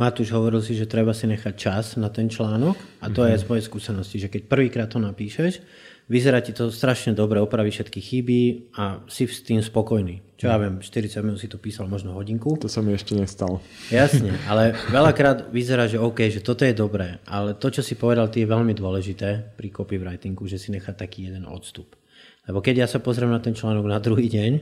Matúš 0.00 0.32
hovoril 0.32 0.60
si, 0.64 0.76
že 0.76 0.88
treba 0.88 1.12
si 1.16 1.28
nechať 1.28 1.54
čas 1.56 1.84
na 2.00 2.08
ten 2.08 2.32
článok 2.32 2.76
a 3.00 3.12
to 3.12 3.24
uh-huh. 3.24 3.32
je 3.32 3.42
z 3.42 3.44
mojej 3.48 3.64
skúsenosti, 3.64 4.16
že 4.20 4.28
keď 4.32 4.48
prvýkrát 4.48 4.88
to 4.88 5.00
napíšeš, 5.00 5.60
vyzerá 6.08 6.44
ti 6.44 6.52
to 6.52 6.68
strašne 6.68 7.16
dobre, 7.16 7.40
opraví 7.40 7.72
všetky 7.72 8.00
chyby 8.00 8.40
a 8.76 9.00
si 9.08 9.24
s 9.24 9.40
tým 9.40 9.64
spokojný. 9.64 10.20
Čo 10.36 10.52
ja 10.52 10.60
viem, 10.60 10.82
40 10.82 11.24
minút 11.24 11.40
si 11.40 11.48
to 11.48 11.56
písal, 11.56 11.88
možno 11.88 12.12
hodinku. 12.12 12.60
To 12.60 12.68
sa 12.68 12.84
mi 12.84 12.92
ešte 12.92 13.16
nestalo. 13.16 13.64
Jasne, 13.88 14.36
ale 14.50 14.76
veľakrát 14.92 15.48
vyzerá, 15.48 15.88
že 15.88 15.96
OK, 15.96 16.28
že 16.28 16.44
toto 16.44 16.68
je 16.68 16.76
dobré, 16.76 17.22
ale 17.24 17.56
to, 17.56 17.72
čo 17.72 17.80
si 17.80 17.96
povedal, 17.96 18.28
ty 18.28 18.44
je 18.44 18.52
veľmi 18.52 18.76
dôležité 18.76 19.56
pri 19.56 19.68
copywritingu, 19.72 20.44
že 20.44 20.60
si 20.60 20.68
nechá 20.74 20.92
taký 20.92 21.32
jeden 21.32 21.48
odstup. 21.48 21.96
Lebo 22.44 22.60
keď 22.60 22.84
ja 22.84 22.86
sa 22.90 23.00
pozriem 23.00 23.32
na 23.32 23.40
ten 23.40 23.56
článok 23.56 23.88
na 23.88 23.96
druhý 23.96 24.28
deň, 24.28 24.52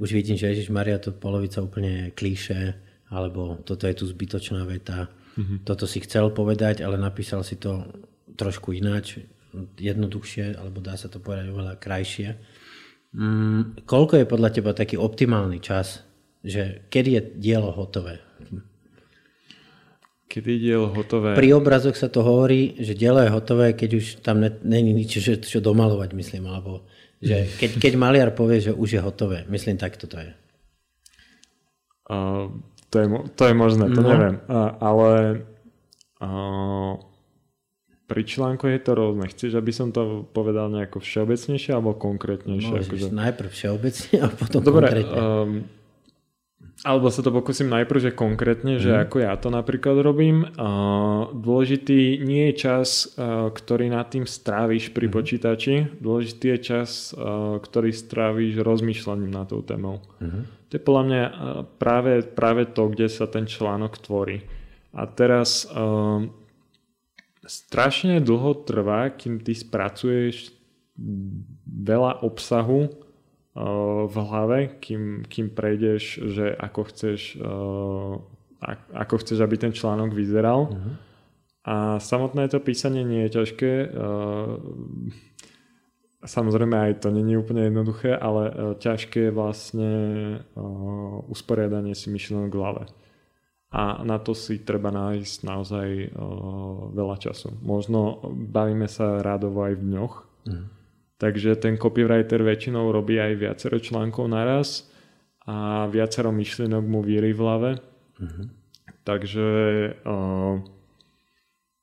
už 0.00 0.16
vidím, 0.16 0.34
že 0.34 0.50
Ježiš 0.50 0.72
Maria, 0.72 0.98
to 0.98 1.14
polovica 1.14 1.62
úplne 1.62 2.10
klíše, 2.16 2.74
alebo 3.12 3.60
toto 3.62 3.86
je 3.86 3.94
tu 3.94 4.08
zbytočná 4.08 4.64
veta, 4.66 5.12
mm-hmm. 5.36 5.62
toto 5.62 5.84
si 5.86 6.02
chcel 6.02 6.32
povedať, 6.32 6.82
ale 6.82 6.96
napísal 6.98 7.44
si 7.46 7.60
to 7.60 7.86
trošku 8.34 8.72
ináč, 8.72 9.20
jednoduchšie, 9.78 10.56
alebo 10.56 10.78
dá 10.82 10.94
sa 10.94 11.10
to 11.10 11.18
povedať 11.18 11.50
oveľa 11.50 11.74
krajšie. 11.78 12.38
Mm, 13.10 13.84
koľko 13.84 14.22
je 14.22 14.26
podľa 14.30 14.50
teba 14.54 14.70
taký 14.70 14.94
optimálny 14.94 15.58
čas, 15.58 16.06
že 16.40 16.86
kedy 16.88 17.10
je 17.10 17.22
dielo 17.36 17.74
hotové? 17.74 18.22
Kedy 20.30 20.46
je 20.46 20.60
dielo 20.62 20.94
hotové? 20.94 21.34
Pri 21.34 21.50
obrazoch 21.50 21.98
sa 21.98 22.06
to 22.06 22.22
hovorí, 22.22 22.78
že 22.78 22.94
dielo 22.94 23.18
je 23.18 23.34
hotové, 23.34 23.74
keď 23.74 23.90
už 23.98 24.04
tam 24.22 24.38
není 24.62 24.94
nič, 24.94 25.18
že, 25.18 25.42
čo 25.42 25.58
domalovať, 25.58 26.14
myslím, 26.14 26.46
alebo 26.46 26.86
že 27.18 27.50
keď, 27.58 27.70
keď 27.82 27.92
maliar 27.98 28.30
povie, 28.32 28.62
že 28.62 28.72
už 28.72 28.96
je 28.96 29.00
hotové. 29.02 29.44
Myslím, 29.50 29.76
tak 29.76 29.98
toto 29.98 30.16
je. 30.16 30.32
Uh, 32.06 32.48
to, 32.88 32.96
je 32.96 33.06
to 33.36 33.42
je 33.44 33.54
možné, 33.54 33.90
to 33.92 34.00
no. 34.00 34.08
neviem. 34.08 34.36
Uh, 34.48 34.70
ale 34.80 35.10
uh, 36.22 36.94
pri 38.10 38.26
článku 38.26 38.66
je 38.66 38.82
to 38.82 38.98
rôzne. 38.98 39.30
Chceš, 39.30 39.54
aby 39.54 39.70
som 39.70 39.94
to 39.94 40.26
povedal 40.34 40.66
nejako 40.66 40.98
všeobecnejšie 40.98 41.70
alebo 41.70 41.94
konkrétnejšie? 41.94 42.74
Môžeš 42.74 42.90
akože... 42.90 43.08
najprv 43.14 43.48
všeobecne 43.54 44.16
a 44.18 44.28
potom 44.34 44.60
Dobre, 44.66 44.86
konkrétne. 44.90 45.14
Um, 45.14 45.50
alebo 46.80 47.12
sa 47.12 47.20
to 47.20 47.28
pokúsim 47.28 47.68
najprv, 47.68 48.10
že 48.10 48.12
konkrétne, 48.16 48.74
mm. 48.76 48.82
že 48.82 48.90
mhm. 48.90 49.00
ako 49.06 49.16
ja 49.22 49.32
to 49.38 49.48
napríklad 49.54 50.00
robím. 50.02 50.48
Uh, 50.58 51.30
dôležitý 51.30 52.18
nie 52.24 52.50
je 52.50 52.54
čas, 52.66 53.14
uh, 53.14 53.52
ktorý 53.54 53.92
nad 53.92 54.10
tým 54.10 54.26
stráviš 54.26 54.90
pri 54.90 55.06
mm. 55.06 55.12
počítači. 55.14 55.74
Dôležitý 56.02 56.56
je 56.56 56.58
čas, 56.58 57.14
uh, 57.14 57.62
ktorý 57.62 57.94
stráviš 57.94 58.58
rozmýšľaním 58.64 59.30
na 59.30 59.46
tou 59.46 59.62
témou. 59.62 60.02
Mm. 60.18 60.50
To 60.50 60.72
je 60.74 60.82
podľa 60.82 61.04
mňa 61.06 61.22
uh, 61.22 61.32
práve, 61.78 62.26
práve 62.26 62.66
to, 62.66 62.90
kde 62.90 63.06
sa 63.06 63.30
ten 63.30 63.46
článok 63.46 64.00
tvorí. 64.00 64.42
A 64.90 65.06
teraz 65.06 65.70
uh, 65.70 66.26
strašne 67.44 68.20
dlho 68.20 68.52
trvá, 68.68 69.08
kým 69.12 69.40
ty 69.40 69.56
spracuješ 69.56 70.52
veľa 71.64 72.20
obsahu 72.20 72.88
uh, 72.88 74.04
v 74.04 74.16
hlave, 74.20 74.58
kým, 74.80 75.24
kým 75.24 75.48
prejdeš, 75.52 76.20
že 76.28 76.52
ako 76.52 76.80
chceš, 76.92 77.40
uh, 77.40 78.20
ako 78.92 79.14
chceš, 79.24 79.40
aby 79.40 79.56
ten 79.56 79.72
článok 79.72 80.12
vyzeral. 80.12 80.68
Uh-huh. 80.68 80.94
A 81.64 81.74
samotné 82.00 82.48
to 82.52 82.60
písanie 82.60 83.04
nie 83.04 83.24
je 83.28 83.40
ťažké. 83.40 83.72
Uh, 83.88 84.60
samozrejme 86.20 86.76
aj 86.76 86.92
to 87.00 87.08
není 87.08 87.36
úplne 87.36 87.64
jednoduché, 87.72 88.12
ale 88.12 88.76
ťažké 88.76 89.28
je 89.28 89.32
vlastne 89.32 89.90
usporiadanie 91.32 91.96
si 91.96 92.12
myšlenok 92.12 92.52
v 92.52 92.60
hlave. 92.60 92.84
A 93.70 94.02
na 94.02 94.18
to 94.18 94.34
si 94.34 94.58
treba 94.66 94.90
nájsť 94.90 95.38
naozaj 95.46 95.88
uh, 96.10 96.90
veľa 96.90 97.16
času. 97.22 97.54
Možno 97.62 98.18
bavíme 98.30 98.90
sa 98.90 99.22
rádovo 99.22 99.62
aj 99.62 99.78
v 99.78 99.82
dňoch, 99.94 100.14
mm. 100.50 100.64
takže 101.22 101.54
ten 101.54 101.78
copywriter 101.78 102.42
väčšinou 102.42 102.90
robí 102.90 103.22
aj 103.22 103.38
viacero 103.38 103.78
článkov 103.78 104.26
naraz 104.26 104.90
a 105.46 105.86
viacero 105.86 106.34
myšlienok 106.34 106.82
mu 106.82 106.98
víri 107.00 107.30
v 107.30 107.40
hlave. 107.40 107.70
Mm-hmm. 108.18 108.46
Takže 109.06 109.48
uh, 110.02 110.58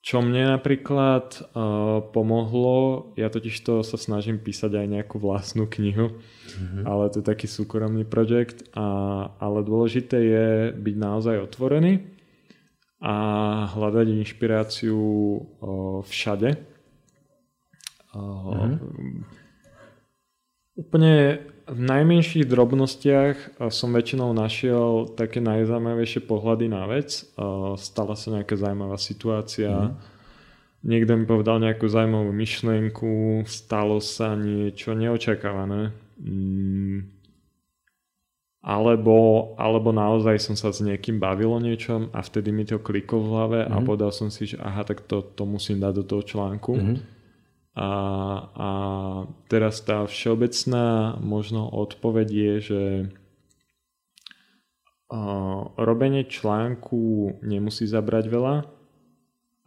čo 0.08 0.24
mne 0.24 0.56
napríklad 0.56 1.52
uh, 1.52 2.00
pomohlo, 2.16 3.12
ja 3.20 3.28
totiž 3.28 3.60
to 3.60 3.84
sa 3.84 4.00
snažím 4.00 4.40
písať 4.40 4.80
aj 4.80 4.88
nejakú 4.88 5.20
vlastnú 5.20 5.68
knihu, 5.68 6.16
mm-hmm. 6.16 6.88
ale 6.88 7.12
to 7.12 7.20
je 7.20 7.28
taký 7.28 7.44
súkromný 7.52 8.08
projekt, 8.08 8.72
a, 8.72 9.28
ale 9.36 9.68
dôležité 9.68 10.16
je 10.16 10.48
byť 10.80 10.96
naozaj 10.96 11.52
otvorený 11.52 12.08
a 13.04 13.16
hľadať 13.76 14.08
inšpiráciu 14.24 14.96
uh, 14.96 16.00
všade. 16.08 16.56
Uh, 18.16 18.80
mm-hmm. 18.80 19.28
Úplne 20.88 21.14
v 21.68 21.82
najmenších 21.84 22.48
drobnostiach 22.48 23.60
som 23.68 23.92
väčšinou 23.92 24.32
našiel 24.32 25.12
také 25.20 25.44
najzaujímavejšie 25.44 26.24
pohľady 26.24 26.72
na 26.72 26.88
vec. 26.88 27.28
Stala 27.76 28.16
sa 28.16 28.28
nejaká 28.32 28.56
zaujímavá 28.56 28.96
situácia, 28.96 29.92
mm. 29.92 29.94
niekto 30.88 31.12
mi 31.20 31.28
povedal 31.28 31.60
nejakú 31.60 31.84
zaujímavú 31.92 32.32
myšlienku, 32.32 33.44
stalo 33.44 34.00
sa 34.00 34.40
niečo 34.40 34.96
neočakávané. 34.96 35.92
Mm. 36.24 37.12
Alebo, 38.68 39.16
alebo 39.56 39.96
naozaj 39.96 40.44
som 40.44 40.56
sa 40.60 40.76
s 40.76 40.84
niekým 40.84 41.24
bavil 41.24 41.56
o 41.56 41.60
niečom 41.64 42.12
a 42.12 42.20
vtedy 42.20 42.52
mi 42.52 42.68
to 42.68 42.84
kliklo 42.84 43.24
v 43.24 43.30
hlave 43.32 43.60
mm. 43.64 43.72
a 43.72 43.76
mhm. 43.80 43.84
povedal 43.84 44.12
som 44.16 44.32
si, 44.32 44.56
že 44.56 44.58
aha, 44.64 44.88
tak 44.88 45.04
to, 45.04 45.20
to 45.20 45.44
musím 45.44 45.84
dať 45.84 45.94
do 46.00 46.04
toho 46.04 46.24
článku. 46.24 46.74
Mm 46.76 47.17
a, 47.78 47.90
a 48.58 48.70
teraz 49.46 49.86
tá 49.86 50.02
všeobecná 50.10 51.14
možno 51.22 51.70
odpoveď 51.70 52.28
je, 52.34 52.54
že 52.58 52.84
uh, 55.14 55.62
robenie 55.78 56.26
článku 56.26 57.38
nemusí 57.46 57.86
zabrať 57.86 58.26
veľa, 58.34 58.56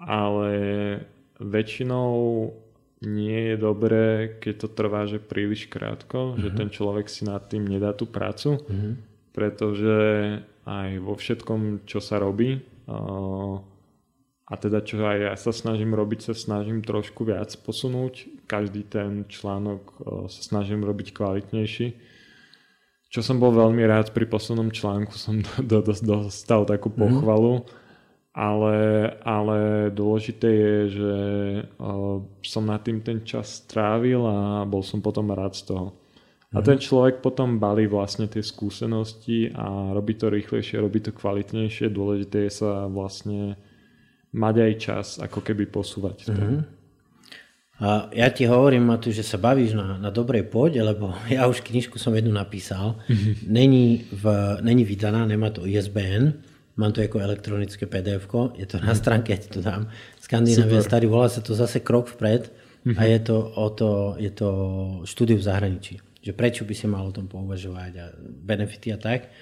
ale 0.03 0.53
väčšinou 1.39 2.11
nie 3.07 3.55
je 3.55 3.57
dobré, 3.57 4.37
keď 4.43 4.55
to 4.67 4.69
trvá 4.75 5.07
že 5.07 5.23
príliš 5.23 5.71
krátko, 5.71 6.35
mm-hmm. 6.35 6.41
že 6.43 6.49
mhm. 6.51 6.57
ten 6.59 6.69
človek 6.75 7.07
si 7.07 7.23
nad 7.23 7.47
tým 7.47 7.63
nedá 7.63 7.95
tú 7.95 8.11
prácu, 8.11 8.59
mm-hmm. 8.59 8.93
pretože 9.31 9.99
aj 10.67 10.99
vo 10.99 11.15
všetkom, 11.15 11.87
čo 11.87 12.03
sa 12.03 12.19
robí, 12.19 12.59
uh, 12.91 13.63
a 14.51 14.59
teda 14.59 14.83
čo 14.83 14.99
aj 15.07 15.19
ja 15.23 15.35
sa 15.39 15.55
snažím 15.55 15.95
robiť, 15.95 16.27
sa 16.27 16.35
snažím 16.35 16.83
trošku 16.83 17.23
viac 17.23 17.55
posunúť. 17.63 18.27
Každý 18.51 18.83
ten 18.83 19.23
článok 19.31 19.83
e, 19.87 19.95
sa 20.27 20.43
snažím 20.43 20.83
robiť 20.83 21.15
kvalitnejší. 21.15 21.95
Čo 23.15 23.23
som 23.23 23.39
bol 23.39 23.55
veľmi 23.55 23.87
rád 23.87 24.11
pri 24.11 24.27
poslednom 24.27 24.75
článku, 24.75 25.15
som 25.15 25.39
do, 25.71 25.79
do, 25.87 25.95
dostal 25.95 26.67
takú 26.67 26.91
mhm. 26.91 26.99
pochvalu, 26.99 27.63
mm. 27.63 27.65
ale, 28.35 28.79
ale 29.23 29.59
dôležité 29.95 30.49
je, 30.51 30.75
že 30.99 31.15
uh, 31.79 32.19
som 32.43 32.67
nad 32.67 32.83
tým 32.83 33.03
ten 33.07 33.23
čas 33.23 33.63
strávil 33.67 34.23
a 34.27 34.67
bol 34.67 34.83
som 34.83 34.99
potom 34.99 35.31
rád 35.31 35.55
z 35.55 35.71
toho. 35.71 35.95
Mm. 35.95 35.95
A 36.51 36.59
mhm. 36.59 36.67
ten 36.67 36.79
človek 36.83 37.23
potom 37.23 37.63
balí 37.63 37.87
vlastne 37.87 38.27
tie 38.27 38.43
skúsenosti 38.43 39.55
a 39.55 39.95
robí 39.95 40.19
to 40.19 40.27
rýchlejšie, 40.27 40.83
robí 40.83 40.99
to 40.99 41.15
kvalitnejšie. 41.15 41.87
Dôležité 41.87 42.51
je 42.51 42.67
sa 42.67 42.91
vlastne 42.91 43.55
mať 44.31 44.55
aj 44.63 44.73
čas 44.79 45.07
ako 45.19 45.43
keby 45.43 45.67
posúvať. 45.67 46.31
Mm-hmm. 46.31 46.59
A 47.81 48.13
ja 48.13 48.29
ti 48.29 48.45
hovorím, 48.45 48.93
Matu, 48.93 49.09
že 49.09 49.25
sa 49.25 49.41
bavíš 49.41 49.73
na, 49.73 49.97
na 49.97 50.13
dobrej 50.13 50.53
pôde, 50.53 50.77
lebo 50.77 51.17
ja 51.33 51.49
už 51.49 51.65
knižku 51.65 51.97
som 51.97 52.13
jednu 52.13 52.31
napísal. 52.31 53.01
Mm-hmm. 53.09 53.35
Není, 53.49 53.87
v, 54.13 54.25
není 54.61 54.85
vydaná, 54.85 55.25
nemá 55.25 55.51
to 55.51 55.65
ISBN, 55.65 56.45
mám 56.77 56.93
to 56.93 57.05
ako 57.05 57.21
elektronické 57.21 57.85
pdf 57.85 58.25
je 58.57 58.65
to 58.65 58.81
na 58.81 58.97
mhm. 58.97 59.01
stránke, 59.01 59.33
ja 59.33 59.41
ti 59.41 59.53
to 59.53 59.61
dám. 59.61 59.91
Skandinávia 60.21 60.81
starý, 60.81 61.11
volá 61.11 61.29
sa 61.29 61.45
to 61.45 61.53
zase 61.53 61.83
krok 61.83 62.09
vpred 62.09 62.49
mm-hmm. 62.49 62.97
a 62.97 63.03
je 63.05 63.19
to, 63.21 63.37
o 63.37 63.67
to, 63.75 63.91
je 64.17 64.31
to 64.31 64.49
štúdiu 65.05 65.37
v 65.37 65.45
zahraničí. 65.45 65.95
Že 66.21 66.33
prečo 66.37 66.63
by 66.69 66.75
si 66.77 66.85
mal 66.85 67.09
o 67.09 67.17
tom 67.17 67.33
pouvažovať 67.33 67.93
a 67.97 68.13
benefity 68.21 68.93
a 68.93 69.01
tak. 69.01 69.33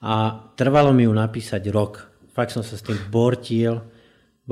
A 0.00 0.34
trvalo 0.56 0.90
mi 0.96 1.04
ju 1.04 1.12
napísať 1.12 1.68
rok. 1.68 2.08
Fakt 2.32 2.56
som 2.56 2.64
sa 2.64 2.74
s 2.74 2.82
tým 2.82 2.96
bortil 3.12 3.84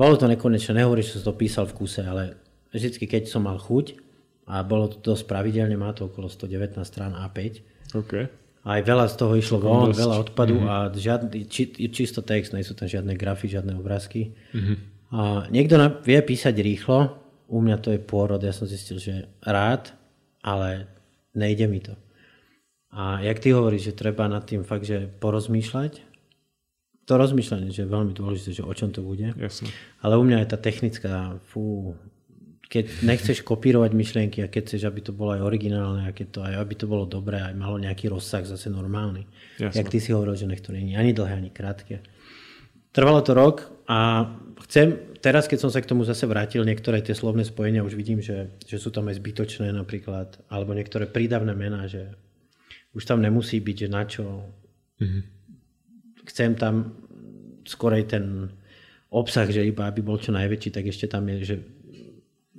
bolo 0.01 0.17
to 0.17 0.25
nekonečné, 0.25 0.81
nehovorím, 0.81 1.05
že 1.05 1.21
som 1.21 1.29
to 1.29 1.37
písal 1.37 1.69
v 1.69 1.77
kuse, 1.77 2.01
ale 2.01 2.41
vždy, 2.73 3.05
keď 3.05 3.29
som 3.29 3.45
mal 3.45 3.61
chuť, 3.61 4.01
a 4.49 4.65
bolo 4.65 4.89
to 4.89 4.97
dosť 4.97 5.29
pravidelne, 5.29 5.77
má 5.77 5.93
to 5.93 6.09
okolo 6.09 6.25
119 6.25 6.81
strán 6.81 7.13
A5. 7.13 7.61
Okay. 7.93 8.25
Aj 8.65 8.79
veľa 8.81 9.05
z 9.09 9.15
toho 9.15 9.33
išlo 9.37 9.57
von, 9.61 9.93
veľa 9.93 10.17
odpadu 10.27 10.57
mm-hmm. 10.57 10.73
a 10.73 10.75
žiadny, 10.89 11.45
či, 11.45 11.69
čisto 11.93 12.25
text, 12.25 12.53
nie 12.57 12.65
sú 12.65 12.73
tam 12.73 12.89
žiadne 12.89 13.13
grafy, 13.13 13.47
žiadne 13.47 13.77
obrázky. 13.77 14.33
Mm-hmm. 14.53 14.77
A 15.11 15.21
niekto 15.53 15.77
vie 16.01 16.19
písať 16.19 16.55
rýchlo, 16.57 17.21
u 17.51 17.59
mňa 17.61 17.77
to 17.79 17.93
je 17.93 17.99
pôrod, 18.01 18.41
ja 18.41 18.55
som 18.55 18.65
zistil, 18.65 18.97
že 18.97 19.27
rád, 19.43 19.91
ale 20.41 20.87
nejde 21.35 21.67
mi 21.67 21.83
to. 21.83 21.93
A 22.91 23.23
jak 23.23 23.39
ty 23.39 23.55
hovoríš, 23.55 23.91
že 23.91 23.99
treba 23.99 24.27
nad 24.27 24.43
tým 24.43 24.67
fakt, 24.67 24.83
že 24.83 25.07
porozmýšľať, 25.07 26.10
to 27.11 27.19
rozmýšľanie, 27.19 27.75
že 27.75 27.83
je 27.83 27.91
veľmi 27.91 28.15
dôležité, 28.15 28.49
že 28.55 28.63
o 28.63 28.71
čom 28.71 28.95
to 28.95 29.03
bude. 29.03 29.35
Jasne. 29.35 29.67
Ale 29.99 30.15
u 30.15 30.23
mňa 30.23 30.47
je 30.47 30.47
tá 30.47 30.55
technická, 30.55 31.35
fú, 31.51 31.91
keď 32.71 33.03
nechceš 33.03 33.43
kopírovať 33.43 33.91
myšlienky 33.91 34.39
a 34.39 34.47
keď 34.47 34.71
chceš, 34.71 34.87
aby 34.87 35.03
to 35.03 35.11
bolo 35.11 35.35
aj 35.35 35.43
originálne 35.43 36.07
a 36.07 36.15
keď 36.15 36.27
to 36.31 36.39
aj, 36.39 36.55
aby 36.55 36.73
to 36.79 36.87
bolo 36.87 37.03
dobré, 37.03 37.43
aj 37.43 37.51
malo 37.51 37.75
nejaký 37.75 38.07
rozsah 38.07 38.47
zase 38.47 38.71
normálny. 38.71 39.27
Jasne. 39.59 39.83
Jak 39.83 39.91
ty 39.91 39.99
si 39.99 40.15
hovoril, 40.15 40.39
že 40.39 40.47
nech 40.47 40.63
to 40.63 40.71
nie 40.71 40.95
je 40.95 40.95
ani 40.95 41.11
dlhé, 41.11 41.35
ani 41.35 41.51
krátke. 41.51 41.99
Trvalo 42.95 43.19
to 43.19 43.35
rok 43.35 43.67
a 43.91 44.31
chcem, 44.71 45.19
teraz 45.19 45.51
keď 45.51 45.67
som 45.67 45.71
sa 45.71 45.83
k 45.83 45.91
tomu 45.91 46.07
zase 46.07 46.23
vrátil, 46.23 46.63
niektoré 46.63 47.03
tie 47.03 47.11
slovné 47.11 47.43
spojenia 47.43 47.83
už 47.83 47.99
vidím, 47.99 48.23
že, 48.23 48.55
že 48.63 48.79
sú 48.79 48.87
tam 48.87 49.11
aj 49.11 49.19
zbytočné 49.19 49.67
napríklad, 49.75 50.39
alebo 50.47 50.71
niektoré 50.71 51.11
prídavné 51.11 51.51
mená, 51.51 51.91
že 51.91 52.15
už 52.95 53.03
tam 53.03 53.19
nemusí 53.19 53.59
byť, 53.59 53.75
že 53.75 53.87
na 53.91 54.03
čo. 54.07 54.47
Mm-hmm 55.03 55.41
chcem 56.25 56.55
tam 56.55 56.93
skorej 57.65 58.09
ten 58.09 58.49
obsah, 59.11 59.47
že 59.51 59.67
iba 59.67 59.91
aby 59.91 59.99
bol 59.99 60.15
čo 60.17 60.31
najväčší, 60.31 60.69
tak 60.71 60.87
ešte 60.87 61.05
tam 61.11 61.27
je, 61.27 61.37
že 61.43 61.55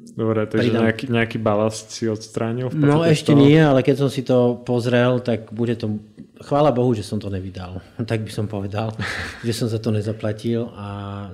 Dobre, 0.02 0.50
takže 0.50 0.74
pridám... 0.74 0.82
nejaký, 0.82 1.04
nejaký 1.14 1.38
balast 1.38 1.94
si 1.94 2.10
odstránil? 2.10 2.74
V 2.74 2.74
no 2.74 3.06
ešte 3.06 3.30
toho? 3.32 3.38
nie, 3.38 3.56
ale 3.56 3.86
keď 3.86 3.96
som 4.02 4.10
si 4.10 4.26
to 4.26 4.58
pozrel, 4.66 5.22
tak 5.22 5.54
bude 5.54 5.78
to... 5.78 6.02
Chvála 6.42 6.74
Bohu, 6.74 6.90
že 6.90 7.06
som 7.06 7.22
to 7.22 7.30
nevydal. 7.30 7.78
Tak 8.10 8.26
by 8.26 8.32
som 8.34 8.50
povedal, 8.50 8.90
že 9.46 9.54
som 9.54 9.70
za 9.70 9.78
to 9.78 9.94
nezaplatil 9.94 10.74
a 10.74 10.88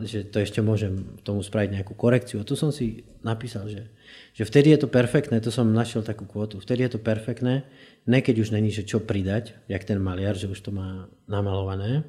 že 0.05 0.29
to 0.29 0.45
ešte 0.45 0.61
môžem 0.61 1.17
tomu 1.25 1.41
spraviť 1.41 1.81
nejakú 1.81 1.97
korekciu. 1.97 2.45
A 2.45 2.47
tu 2.47 2.61
som 2.61 2.69
si 2.69 3.09
napísal, 3.25 3.73
že, 3.73 3.89
že 4.37 4.45
vtedy 4.45 4.77
je 4.77 4.85
to 4.85 4.89
perfektné, 4.93 5.41
to 5.41 5.49
som 5.49 5.65
našiel 5.73 6.05
takú 6.05 6.29
kvotu, 6.29 6.61
vtedy 6.61 6.85
je 6.87 6.93
to 6.95 7.01
perfektné, 7.01 7.65
ne 8.05 8.19
keď 8.21 8.45
už 8.45 8.53
není, 8.53 8.69
že 8.69 8.85
čo 8.85 9.01
pridať, 9.01 9.57
jak 9.67 9.83
ten 9.83 9.99
maliar, 9.99 10.37
že 10.37 10.47
už 10.47 10.61
to 10.61 10.71
má 10.71 11.09
namalované, 11.25 12.05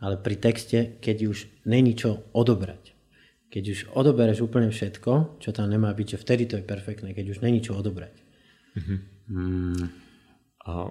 ale 0.00 0.16
pri 0.16 0.36
texte, 0.40 0.96
keď 1.04 1.16
už 1.28 1.46
není 1.68 1.92
čo 1.94 2.24
odobrať. 2.32 2.96
Keď 3.52 3.64
už 3.68 3.78
odobereš 3.92 4.40
úplne 4.46 4.72
všetko, 4.72 5.42
čo 5.42 5.50
tam 5.52 5.68
nemá 5.68 5.92
byť, 5.92 6.16
že 6.16 6.22
vtedy 6.22 6.48
to 6.48 6.56
je 6.56 6.64
perfektné, 6.64 7.12
keď 7.12 7.36
už 7.36 7.44
není 7.44 7.60
čo 7.60 7.76
odobrať. 7.76 8.14
Mm-hmm. 8.78 8.98
Mm. 9.30 9.86
A 10.66 10.90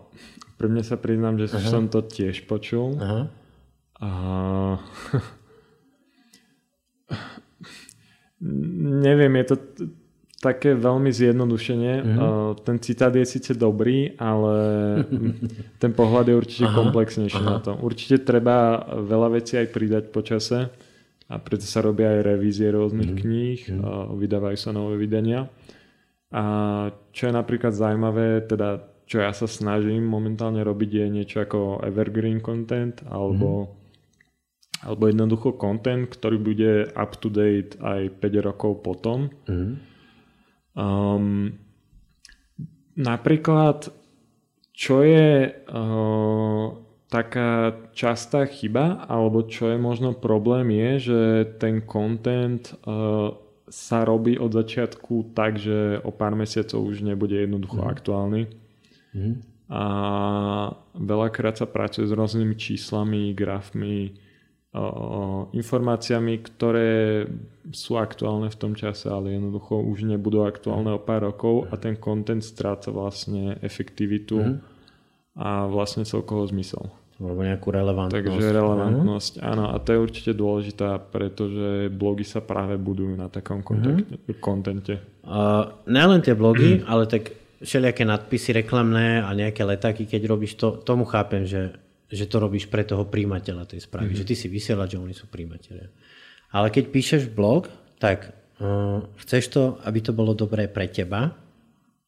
pre 0.60 0.68
mňa 0.68 0.84
sa 0.84 0.98
priznám, 1.00 1.40
že 1.40 1.50
Aha. 1.50 1.70
som 1.72 1.88
to 1.90 2.06
tiež 2.06 2.46
počul. 2.46 3.00
Aha. 3.00 3.32
A... 4.00 4.10
Neviem, 9.10 9.36
je 9.44 9.46
to 9.52 9.56
také 10.40 10.72
veľmi 10.72 11.12
zjednodušenie. 11.12 11.94
Mm-hmm. 12.00 12.18
Uh, 12.18 12.56
ten 12.64 12.80
citát 12.80 13.12
je 13.12 13.28
síce 13.28 13.52
dobrý, 13.56 14.16
ale 14.16 14.56
ten 15.84 15.92
pohľad 15.92 16.32
je 16.32 16.36
určite 16.36 16.68
aha, 16.72 16.76
komplexnejší 16.80 17.44
aha. 17.44 17.50
na 17.52 17.58
to. 17.60 17.72
Určite 17.76 18.24
treba 18.24 18.88
veľa 18.88 19.36
vecí 19.36 19.60
aj 19.60 19.68
pridať 19.70 20.04
počase 20.16 20.72
a 21.30 21.34
preto 21.38 21.68
sa 21.68 21.84
robia 21.84 22.16
aj 22.16 22.26
revízie 22.26 22.72
rôznych 22.72 23.14
mm-hmm. 23.14 23.28
kníh, 23.28 23.60
uh, 23.78 24.16
vydávajú 24.16 24.58
sa 24.58 24.72
nové 24.72 24.96
vydania. 24.96 25.52
A 26.32 26.44
čo 27.12 27.30
je 27.30 27.34
napríklad 27.36 27.76
zaujímavé, 27.76 28.48
teda 28.48 28.86
čo 29.10 29.20
ja 29.20 29.34
sa 29.34 29.50
snažím 29.50 30.06
momentálne 30.06 30.62
robiť 30.62 30.90
je 31.02 31.06
niečo 31.10 31.38
ako 31.42 31.82
evergreen 31.84 32.40
content 32.40 33.04
alebo 33.06 33.68
mm-hmm 33.68 33.78
alebo 34.80 35.12
jednoducho 35.12 35.60
content, 35.60 36.08
ktorý 36.08 36.38
bude 36.40 36.72
up 36.96 37.20
to 37.20 37.28
date 37.28 37.76
aj 37.84 38.16
5 38.24 38.48
rokov 38.48 38.80
potom. 38.80 39.28
Mm. 39.44 39.76
Um, 40.80 41.60
napríklad, 42.96 43.92
čo 44.72 45.04
je 45.04 45.52
uh, 45.52 46.66
taká 47.12 47.76
častá 47.92 48.48
chyba, 48.48 49.04
alebo 49.12 49.44
čo 49.44 49.76
je 49.76 49.78
možno 49.82 50.16
problém 50.16 50.72
je, 50.72 51.12
že 51.12 51.22
ten 51.60 51.84
content 51.84 52.64
uh, 52.88 53.36
sa 53.68 54.08
robí 54.08 54.40
od 54.40 54.56
začiatku 54.56 55.36
tak, 55.36 55.60
že 55.60 56.00
o 56.02 56.16
pár 56.16 56.40
mesiacov 56.40 56.80
už 56.80 57.04
nebude 57.04 57.36
jednoducho 57.36 57.84
mm. 57.84 57.90
aktuálny. 57.92 58.44
Mm. 59.12 59.36
A 59.70 59.84
veľakrát 60.98 61.62
sa 61.62 61.70
pracuje 61.70 62.10
s 62.10 62.16
rôznymi 62.16 62.56
číslami, 62.58 63.38
grafmi, 63.38 64.18
informáciami, 65.50 66.46
ktoré 66.46 67.26
sú 67.74 67.98
aktuálne 67.98 68.54
v 68.54 68.60
tom 68.60 68.74
čase, 68.78 69.10
ale 69.10 69.34
jednoducho 69.34 69.82
už 69.82 70.06
nebudú 70.06 70.46
aktuálne 70.46 70.94
o 70.94 71.02
pár 71.02 71.26
rokov 71.26 71.66
a 71.74 71.78
ten 71.82 71.98
content 71.98 72.46
stráca 72.46 72.94
vlastne 72.94 73.58
efektivitu 73.66 74.38
mm. 74.38 74.56
a 75.42 75.66
vlastne 75.66 76.06
celkovo 76.06 76.46
zmysel. 76.46 76.86
Alebo 77.20 77.42
nejakú 77.44 77.68
relevantnosť. 77.74 78.26
Takže 78.30 78.56
relevantnosť, 78.56 79.34
mm. 79.42 79.44
áno. 79.44 79.66
A 79.74 79.76
to 79.82 79.90
je 79.92 80.00
určite 80.00 80.32
dôležitá, 80.38 81.02
pretože 81.02 81.90
blogy 81.90 82.24
sa 82.24 82.40
práve 82.40 82.78
budujú 82.78 83.18
na 83.18 83.28
takom 83.28 83.66
mm. 83.66 84.38
kontente. 84.38 85.02
Uh, 85.26 85.82
nelen 85.90 86.22
tie 86.22 86.38
blogy, 86.38 86.80
mm. 86.80 86.86
ale 86.86 87.10
tak 87.10 87.34
všelijaké 87.60 88.06
nadpisy 88.06 88.54
reklamné 88.54 89.26
a 89.26 89.34
nejaké 89.34 89.66
letáky, 89.66 90.06
keď 90.06 90.22
robíš 90.30 90.62
to, 90.62 90.78
tomu 90.80 91.10
chápem, 91.10 91.44
že 91.44 91.76
že 92.10 92.26
to 92.26 92.42
robíš 92.42 92.66
pre 92.66 92.82
toho 92.82 93.06
príjimateľa 93.06 93.70
tej 93.70 93.86
správy, 93.86 94.14
mm-hmm. 94.14 94.26
že 94.26 94.30
ty 94.30 94.34
si 94.34 94.48
vysielač, 94.50 94.98
že 94.98 95.02
oni 95.02 95.14
sú 95.14 95.30
príjimateľia. 95.30 95.94
Ale 96.50 96.74
keď 96.74 96.90
píšeš 96.90 97.24
blog, 97.30 97.70
tak 98.02 98.34
uh, 98.58 99.06
chceš 99.22 99.54
to, 99.54 99.64
aby 99.86 100.02
to 100.02 100.10
bolo 100.10 100.34
dobré 100.34 100.66
pre 100.66 100.90
teba, 100.90 101.38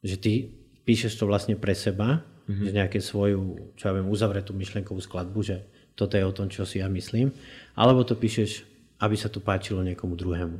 že 0.01 0.17
ty 0.17 0.33
píšeš 0.81 1.21
to 1.21 1.29
vlastne 1.29 1.53
pre 1.53 1.77
seba, 1.77 2.25
mm-hmm. 2.49 2.65
že 2.65 2.71
nejaké 2.73 2.99
svoju, 2.99 3.73
čo 3.77 3.83
ja 3.89 3.93
viem, 3.93 4.09
uzavretú 4.09 4.57
myšlenkovú 4.57 4.97
skladbu, 4.97 5.39
že 5.45 5.61
toto 5.93 6.17
je 6.17 6.25
o 6.25 6.33
tom, 6.33 6.49
čo 6.49 6.65
si 6.65 6.81
ja 6.81 6.89
myslím, 6.89 7.29
alebo 7.77 8.01
to 8.01 8.17
píšeš, 8.17 8.65
aby 9.05 9.13
sa 9.13 9.29
to 9.29 9.37
páčilo 9.37 9.85
niekomu 9.85 10.17
druhému. 10.17 10.57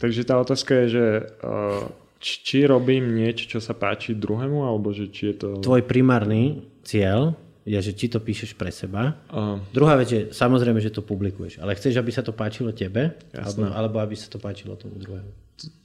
Takže 0.00 0.24
tá 0.24 0.40
otázka 0.40 0.72
je, 0.82 0.86
že 0.88 1.04
uh 1.44 2.03
či 2.24 2.64
robím 2.64 3.12
niečo, 3.12 3.44
čo 3.44 3.58
sa 3.60 3.76
páči 3.76 4.16
druhému, 4.16 4.64
alebo 4.64 4.96
že 4.96 5.12
či 5.12 5.32
je 5.32 5.34
to... 5.36 5.48
Tvoj 5.60 5.84
primárny 5.84 6.64
cieľ 6.80 7.36
je, 7.68 7.76
že 7.76 7.92
či 7.92 8.08
to 8.08 8.20
píšeš 8.20 8.56
pre 8.56 8.72
seba. 8.72 9.20
Uh. 9.28 9.60
Druhá 9.72 10.00
vec 10.00 10.08
je, 10.08 10.20
samozrejme, 10.32 10.80
že 10.80 10.92
to 10.92 11.04
publikuješ, 11.04 11.60
ale 11.60 11.76
chceš, 11.76 12.00
aby 12.00 12.08
sa 12.12 12.24
to 12.24 12.32
páčilo 12.32 12.72
tebe, 12.72 13.12
alebo, 13.36 13.68
alebo 13.72 13.96
aby 14.00 14.16
sa 14.16 14.32
to 14.32 14.40
páčilo 14.40 14.76
tomu 14.76 14.96
druhému? 14.96 15.30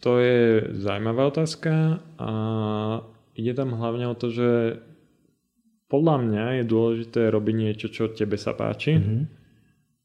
To 0.03 0.19
je 0.19 0.71
zaujímavá 0.79 1.29
otázka 1.29 2.03
a 2.17 2.31
ide 3.35 3.53
tam 3.53 3.75
hlavne 3.75 4.07
o 4.11 4.15
to, 4.15 4.31
že 4.31 4.81
podľa 5.91 6.15
mňa 6.23 6.45
je 6.61 6.63
dôležité 6.65 7.21
robiť 7.31 7.55
niečo, 7.55 7.87
čo 7.91 8.11
tebe 8.11 8.39
sa 8.39 8.55
páči. 8.55 8.95
Mm-hmm 8.95 9.38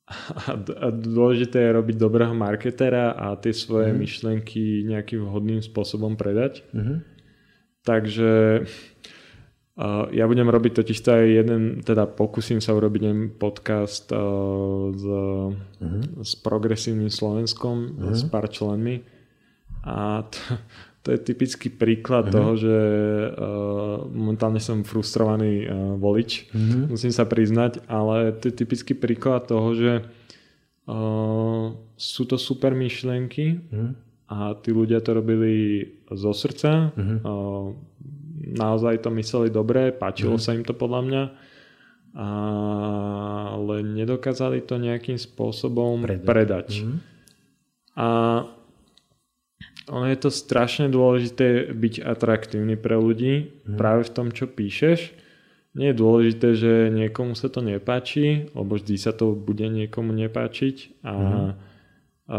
a 0.05 0.88
dôležité 0.93 1.64
je 1.64 1.77
robiť 1.81 1.97
dobrého 1.97 2.37
marketera 2.37 3.17
a 3.17 3.40
tie 3.40 3.57
svoje 3.57 3.88
mm. 3.88 3.97
myšlenky 3.97 4.85
nejakým 4.85 5.25
vhodným 5.25 5.64
spôsobom 5.64 6.12
predať. 6.21 6.61
Mm-hmm. 6.77 6.99
Takže 7.85 8.33
uh, 9.81 10.05
ja 10.12 10.25
budem 10.29 10.49
robiť 10.49 10.73
totiž 10.85 10.99
to 11.01 11.09
aj 11.09 11.25
jeden, 11.25 11.62
teda 11.81 12.05
pokúsim 12.05 12.61
sa 12.61 12.77
urobiť 12.77 13.01
jeden 13.01 13.23
podcast 13.33 14.12
uh, 14.12 14.93
s, 14.93 15.05
mm-hmm. 15.05 16.21
s 16.21 16.33
progresívnym 16.37 17.09
Slovenskom, 17.09 17.97
mm-hmm. 17.97 18.12
s 18.12 18.23
pár 18.29 18.53
členmi 18.53 19.05
a 19.85 20.25
to, 20.29 20.40
to 21.05 21.12
je 21.12 21.21
typický 21.21 21.69
príklad 21.69 22.33
uh-huh. 22.33 22.35
toho, 22.35 22.53
že 22.57 22.77
uh, 23.29 24.09
momentálne 24.09 24.57
som 24.57 24.81
frustrovaný 24.88 25.69
uh, 25.69 26.01
volič, 26.01 26.49
uh-huh. 26.49 26.88
musím 26.88 27.12
sa 27.12 27.29
priznať, 27.29 27.85
ale 27.85 28.33
to 28.33 28.49
je 28.49 28.55
typický 28.57 28.97
príklad 28.97 29.45
toho, 29.45 29.77
že 29.77 29.93
uh, 30.88 31.77
sú 32.01 32.23
to 32.25 32.40
super 32.40 32.73
myšlienky 32.73 33.61
uh-huh. 33.61 33.93
a 34.33 34.57
tí 34.57 34.73
ľudia 34.73 35.05
to 35.05 35.12
robili 35.12 35.85
zo 36.09 36.33
srdca, 36.33 36.97
uh-huh. 36.97 37.19
uh, 37.21 37.69
naozaj 38.57 39.05
to 39.05 39.12
mysleli 39.12 39.53
dobre, 39.53 39.93
páčilo 39.93 40.40
uh-huh. 40.40 40.57
sa 40.57 40.57
im 40.57 40.64
to 40.64 40.73
podľa 40.73 41.01
mňa, 41.05 41.23
ale 43.53 43.83
nedokázali 43.83 44.64
to 44.64 44.81
nejakým 44.81 45.21
spôsobom 45.21 46.01
predať. 46.01 46.25
predať. 46.25 46.69
Uh-huh. 46.81 46.97
A 47.95 48.09
ono 49.88 50.07
je 50.09 50.18
to 50.18 50.31
strašne 50.33 50.88
dôležité 50.88 51.73
byť 51.77 51.94
atraktívny 52.01 52.77
pre 52.81 52.97
ľudí 52.97 53.35
hmm. 53.64 53.77
práve 53.77 54.09
v 54.09 54.14
tom, 54.14 54.29
čo 54.33 54.49
píšeš. 54.49 55.12
Nie 55.75 55.90
je 55.90 56.01
dôležité, 56.01 56.49
že 56.55 56.73
niekomu 56.94 57.35
sa 57.35 57.51
to 57.51 57.59
nepáči, 57.59 58.47
lebo 58.55 58.79
vždy 58.79 58.94
sa 58.94 59.11
to 59.11 59.35
bude 59.35 59.66
niekomu 59.66 60.14
nepáčiť 60.14 61.03
a, 61.03 61.12
hmm. 61.12 61.51
a 62.31 62.38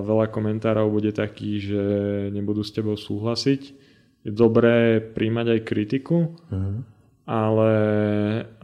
veľa 0.00 0.26
komentárov 0.32 0.88
bude 0.88 1.12
takých, 1.12 1.58
že 1.60 1.84
nebudú 2.32 2.64
s 2.64 2.72
tebou 2.72 2.96
súhlasiť. 2.96 3.62
Je 4.24 4.32
dobré 4.32 5.00
príjmať 5.00 5.46
aj 5.56 5.60
kritiku, 5.68 6.34
hmm. 6.48 6.78
ale 7.28 7.72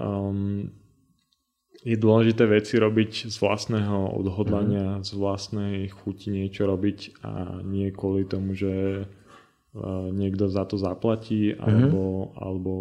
um, 0.00 0.72
je 1.87 1.94
dôležité 1.94 2.51
veci 2.51 2.83
robiť 2.83 3.31
z 3.31 3.37
vlastného 3.38 4.18
odhodlania, 4.18 4.99
mm. 4.99 5.07
z 5.07 5.12
vlastnej 5.14 5.75
chuti 5.87 6.35
niečo 6.35 6.66
robiť 6.66 7.22
a 7.22 7.62
nie 7.62 7.94
kvôli 7.94 8.27
tomu, 8.27 8.59
že 8.59 9.07
uh, 9.07 10.11
niekto 10.11 10.51
za 10.51 10.66
to 10.66 10.75
zaplatí 10.75 11.55
mm. 11.55 11.62
alebo, 11.62 12.35
alebo 12.35 12.72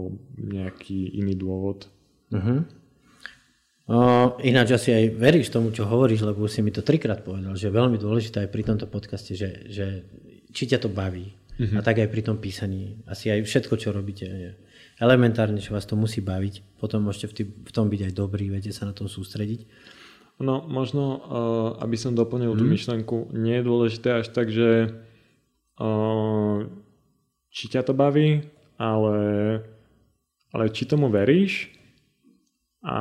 nejaký 0.41 1.21
iný 1.21 1.37
dôvod. 1.37 1.85
Mm-hmm. 2.33 2.59
Ináč 4.41 4.73
asi 4.73 4.89
aj 4.89 5.13
veríš 5.13 5.53
tomu, 5.53 5.69
čo 5.69 5.85
hovoríš, 5.85 6.25
lebo 6.25 6.49
si 6.49 6.65
mi 6.65 6.73
to 6.73 6.81
trikrát 6.81 7.21
povedal, 7.21 7.53
že 7.53 7.69
je 7.69 7.77
veľmi 7.77 8.01
dôležité 8.01 8.41
aj 8.41 8.49
pri 8.49 8.65
tomto 8.65 8.89
podcaste, 8.89 9.37
že, 9.37 9.69
že 9.69 10.09
či 10.49 10.65
ťa 10.65 10.81
to 10.81 10.89
baví. 10.89 11.37
Mm-hmm. 11.61 11.77
A 11.77 11.85
tak 11.85 12.01
aj 12.01 12.09
pri 12.09 12.25
tom 12.25 12.41
písaní. 12.41 13.05
Asi 13.05 13.29
aj 13.29 13.45
všetko, 13.45 13.77
čo 13.77 13.93
robíte. 13.93 14.25
Je 14.25 14.51
elementárne, 14.99 15.59
že 15.59 15.73
vás 15.75 15.83
to 15.83 15.99
musí 15.99 16.23
baviť. 16.23 16.79
Potom 16.79 17.03
môžete 17.03 17.27
v, 17.27 17.33
tý, 17.33 17.43
v 17.47 17.71
tom 17.71 17.91
byť 17.91 18.01
aj 18.11 18.13
dobrý, 18.15 18.47
viete 18.47 18.71
sa 18.71 18.87
na 18.87 18.95
tom 18.95 19.11
sústrediť. 19.11 19.67
No, 20.35 20.63
možno, 20.67 21.03
uh, 21.03 21.19
aby 21.79 21.95
som 21.95 22.11
doplnil 22.11 22.55
mm. 22.55 22.59
tú 22.59 22.65
mhm. 22.67 22.71
myšlenku, 22.71 23.15
nie 23.35 23.55
je 23.59 23.67
dôležité 23.67 24.09
až 24.23 24.27
tak, 24.31 24.51
že 24.51 24.91
uh, 25.79 26.67
či 27.51 27.71
ťa 27.71 27.87
to 27.87 27.93
baví, 27.95 28.43
ale, 28.75 29.17
ale 30.51 30.65
či 30.75 30.83
tomu 30.83 31.07
veríš 31.07 31.71
a 32.83 32.99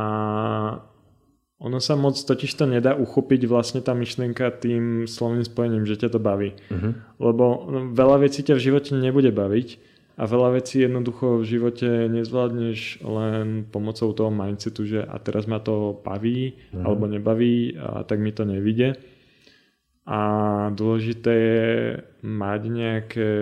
ono 1.59 1.79
sa 1.81 1.99
moc 1.99 2.15
totiž 2.15 2.51
to 2.55 2.71
nedá 2.71 2.95
uchopiť 2.95 3.51
vlastne 3.51 3.81
tá 3.83 3.97
myšlienka 3.97 4.63
tým 4.63 5.11
slovným 5.11 5.43
spojením, 5.43 5.85
že 5.87 5.97
ťa 5.97 6.09
to 6.15 6.21
baví. 6.23 6.55
Uh-huh. 6.71 6.93
Lebo 7.19 7.45
no, 7.67 7.79
veľa 7.91 8.27
vecí 8.27 8.47
ťa 8.47 8.59
v 8.59 8.65
živote 8.71 8.91
nebude 8.95 9.35
baviť 9.35 9.94
a 10.15 10.23
veľa 10.31 10.63
vecí 10.63 10.87
jednoducho 10.87 11.43
v 11.43 11.49
živote 11.59 12.07
nezvládneš 12.07 13.03
len 13.03 13.67
pomocou 13.67 14.15
toho 14.15 14.31
mindsetu, 14.31 14.87
že 14.87 15.01
a 15.03 15.19
teraz 15.19 15.51
ma 15.51 15.59
to 15.59 15.99
baví 16.07 16.55
mm. 16.71 16.87
alebo 16.87 17.11
nebaví 17.11 17.75
a 17.75 18.07
tak 18.07 18.23
mi 18.23 18.31
to 18.31 18.47
nevíde. 18.47 18.95
A 20.07 20.21
dôležité 20.71 21.33
je 21.35 21.65
mať 22.23 22.61
nejaké, 22.71 23.33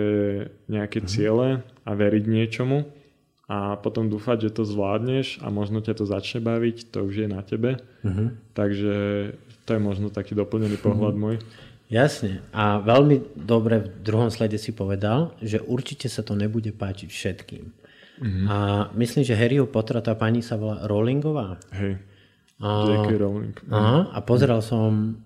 nejaké 0.65 0.99
mm. 1.03 1.07
ciele 1.07 1.61
a 1.85 1.91
veriť 1.93 2.23
niečomu 2.25 2.89
a 3.45 3.77
potom 3.77 4.09
dúfať, 4.09 4.49
že 4.49 4.55
to 4.55 4.63
zvládneš 4.65 5.43
a 5.45 5.53
možno 5.53 5.83
ťa 5.83 5.93
to 5.99 6.05
začne 6.09 6.41
baviť, 6.41 6.89
to 6.89 7.05
už 7.05 7.27
je 7.27 7.27
na 7.29 7.43
tebe. 7.43 7.77
Mm-hmm. 8.01 8.27
Takže 8.55 8.95
to 9.67 9.69
je 9.75 9.81
možno 9.83 10.07
taký 10.09 10.33
doplnený 10.33 10.79
pohľad 10.79 11.13
mm-hmm. 11.13 11.37
môj. 11.37 11.43
Jasne. 11.93 12.41
A 12.49 12.81
veľmi 12.81 13.37
dobre 13.37 13.85
v 13.85 13.87
druhom 14.01 14.33
slede 14.33 14.57
si 14.57 14.73
povedal, 14.73 15.37
že 15.45 15.61
určite 15.61 16.09
sa 16.09 16.25
to 16.25 16.33
nebude 16.33 16.73
páčiť 16.73 17.09
všetkým. 17.13 17.63
Mm-hmm. 18.17 18.45
A 18.49 18.57
myslím, 18.97 19.21
že 19.21 19.37
Harryho 19.37 19.69
Pottera 19.69 20.01
tá 20.01 20.17
pani 20.17 20.41
sa 20.41 20.57
volá 20.57 20.81
Rowlingová. 20.89 21.61
Hej. 21.77 22.01
J.K. 22.63 23.09
Rowling. 23.19 23.57
Aha, 23.69 24.09
a 24.09 24.17
pozeral 24.23 24.63
som 24.63 25.19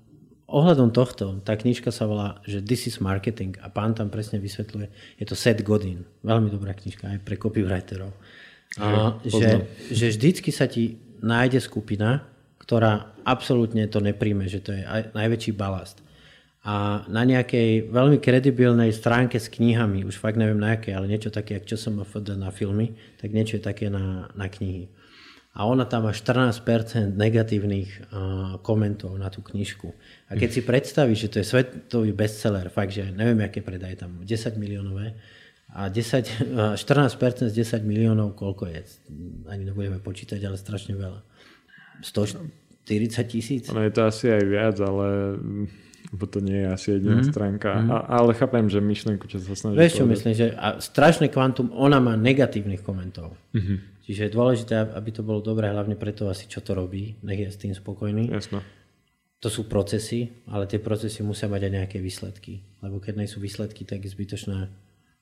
ohľadom 0.48 0.96
tohto, 0.96 1.38
tá 1.44 1.60
knižka 1.60 1.92
sa 1.92 2.08
volá, 2.08 2.40
že 2.48 2.64
This 2.64 2.88
is 2.88 2.98
Marketing 3.04 3.60
a 3.60 3.68
pán 3.68 3.94
tam 3.94 4.08
presne 4.08 4.40
vysvetľuje, 4.40 4.88
je 5.20 5.26
to 5.28 5.36
Seth 5.36 5.60
Godin, 5.62 6.08
veľmi 6.24 6.48
dobrá 6.48 6.72
knižka 6.72 7.14
aj 7.14 7.20
pre 7.22 7.36
copywriterov. 7.36 8.16
A, 8.80 9.20
že, 9.28 9.68
že 9.92 10.08
vždycky 10.16 10.50
sa 10.56 10.72
ti 10.72 10.98
nájde 11.20 11.60
skupina, 11.60 12.26
ktorá 12.64 13.12
absolútne 13.28 13.86
to 13.92 14.00
nepríjme, 14.00 14.48
že 14.48 14.64
to 14.64 14.72
je 14.74 14.82
aj 14.88 15.12
najväčší 15.12 15.52
balast 15.52 16.07
a 16.68 17.08
na 17.08 17.24
nejakej 17.24 17.88
veľmi 17.88 18.20
kredibilnej 18.20 18.92
stránke 18.92 19.40
s 19.40 19.48
knihami, 19.48 20.04
už 20.04 20.20
fakt 20.20 20.36
neviem 20.36 20.60
na 20.60 20.76
aké, 20.76 20.92
ale 20.92 21.08
niečo 21.08 21.32
také, 21.32 21.64
čo 21.64 21.80
som 21.80 22.04
FD 22.04 22.36
na 22.36 22.52
filmy, 22.52 22.92
tak 23.24 23.32
niečo 23.32 23.56
je 23.56 23.64
také 23.64 23.88
na, 23.88 24.28
na 24.36 24.52
knihy. 24.52 24.92
a 25.56 25.64
ona 25.64 25.88
tam 25.88 26.04
má 26.06 26.12
14% 26.12 27.16
negatívnych 27.16 28.12
uh, 28.12 28.60
komentov 28.60 29.16
na 29.16 29.32
tú 29.32 29.40
knižku. 29.40 29.96
A 30.28 30.36
keď 30.36 30.50
si 30.52 30.62
predstavíš, 30.62 31.20
že 31.24 31.32
to 31.32 31.38
je 31.40 31.46
svetový 31.48 32.12
bestseller, 32.12 32.68
fakt, 32.68 32.92
že 32.92 33.16
neviem, 33.16 33.48
aké 33.48 33.64
predaje 33.64 33.96
tam, 33.96 34.20
10 34.20 34.60
miliónové, 34.60 35.16
a 35.72 35.88
10, 35.88 36.52
14% 36.80 37.48
z 37.48 37.54
10 37.54 37.84
miliónov, 37.88 38.36
koľko 38.36 38.68
je? 38.72 38.84
Ani 39.48 39.64
nebudeme 39.64 40.04
počítať, 40.04 40.40
ale 40.44 40.60
strašne 40.60 40.96
veľa. 41.00 41.24
140 42.04 42.52
tisíc? 43.28 43.64
Ono 43.72 43.84
je 43.84 43.92
to 43.96 44.04
asi 44.04 44.32
aj 44.32 44.44
viac, 44.48 44.76
ale 44.80 45.08
bo 46.12 46.26
to 46.28 46.40
nie 46.40 46.64
je 46.64 46.68
asi 46.72 46.88
jediná 46.96 47.20
mm-hmm. 47.20 47.32
stránka. 47.32 47.72
Mm-hmm. 47.76 47.92
A, 47.92 47.98
ale 48.24 48.32
chápem, 48.32 48.66
že 48.72 48.80
myšlenku, 48.80 49.28
čo 49.28 49.44
sa 49.44 49.54
snaží 49.60 49.76
Vieš 49.76 49.94
čo 50.00 50.06
myslím, 50.08 50.34
že 50.34 50.48
a 50.56 50.80
strašné 50.80 51.28
kvantum, 51.28 51.72
ona 51.76 52.00
má 52.00 52.16
negatívnych 52.16 52.80
komentov. 52.80 53.36
Mm-hmm. 53.52 53.78
Čiže 54.08 54.22
je 54.24 54.32
dôležité, 54.32 54.74
aby 54.96 55.10
to 55.12 55.20
bolo 55.20 55.44
dobré, 55.44 55.68
hlavne 55.68 56.00
preto 56.00 56.32
asi, 56.32 56.48
čo 56.48 56.64
to 56.64 56.72
robí, 56.72 57.20
nech 57.28 57.44
je 57.44 57.50
s 57.52 57.60
tým 57.60 57.76
spokojný. 57.76 58.32
Jasno. 58.32 58.64
To 59.44 59.52
sú 59.52 59.68
procesy, 59.68 60.32
ale 60.48 60.66
tie 60.66 60.80
procesy 60.80 61.22
musia 61.22 61.52
mať 61.52 61.68
aj 61.68 61.74
nejaké 61.76 61.98
výsledky. 62.00 62.64
Lebo 62.80 63.04
keď 63.04 63.22
nie 63.22 63.30
sú 63.30 63.44
výsledky, 63.44 63.84
tak 63.84 64.08
je 64.08 64.10
zbytočné. 64.10 64.72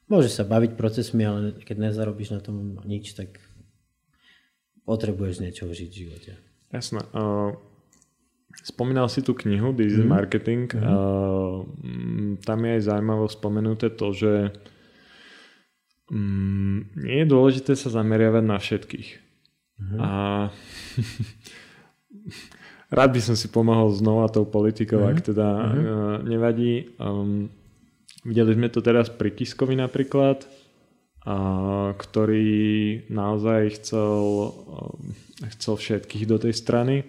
Môže 0.05 0.29
sa 0.29 0.45
baviť 0.45 0.77
procesmi, 0.77 1.25
ale 1.25 1.57
keď 1.65 1.89
nezarobíš 1.89 2.29
na 2.31 2.39
tom 2.39 2.77
nič, 2.85 3.17
tak 3.17 3.41
potrebuješ 4.85 5.41
z 5.41 5.43
niečoho 5.49 5.73
žiť 5.73 5.89
v 5.89 5.99
živote. 6.05 6.31
Jasné. 6.69 7.01
Uh 7.11 7.57
Spomínal 8.63 9.11
si 9.11 9.21
tú 9.21 9.35
knihu 9.35 9.75
This 9.75 9.99
mm. 9.99 10.07
Marketing. 10.07 10.69
Mm. 10.71 10.85
Uh, 10.85 11.67
tam 12.41 12.59
je 12.65 12.71
aj 12.79 12.81
zaujímavo 12.87 13.25
spomenuté 13.27 13.91
to, 13.91 14.15
že 14.15 14.53
um, 16.09 16.87
nie 16.95 17.25
je 17.25 17.27
dôležité 17.27 17.73
sa 17.75 17.91
zameriavať 17.91 18.43
na 18.45 18.57
všetkých. 18.57 19.09
Mm. 19.75 19.97
A 19.99 20.09
rád 22.97 23.09
by 23.11 23.21
som 23.21 23.35
si 23.35 23.51
pomohol 23.51 23.91
znova 23.91 24.31
tou 24.31 24.47
politikou, 24.47 25.03
mm. 25.03 25.09
ak 25.11 25.17
teda 25.21 25.47
mm. 25.51 25.61
uh, 25.61 26.17
nevadí. 26.23 26.95
Um, 26.97 27.51
videli 28.25 28.55
sme 28.55 28.71
to 28.71 28.79
teraz 28.81 29.11
pri 29.11 29.35
Kiskovi 29.35 29.75
napríklad, 29.77 30.47
uh, 31.27 31.93
ktorý 31.93 33.05
naozaj 33.11 33.77
chcel, 33.77 34.21
uh, 34.57 34.95
chcel 35.53 35.75
všetkých 35.77 36.25
do 36.25 36.37
tej 36.39 36.53
strany 36.55 37.05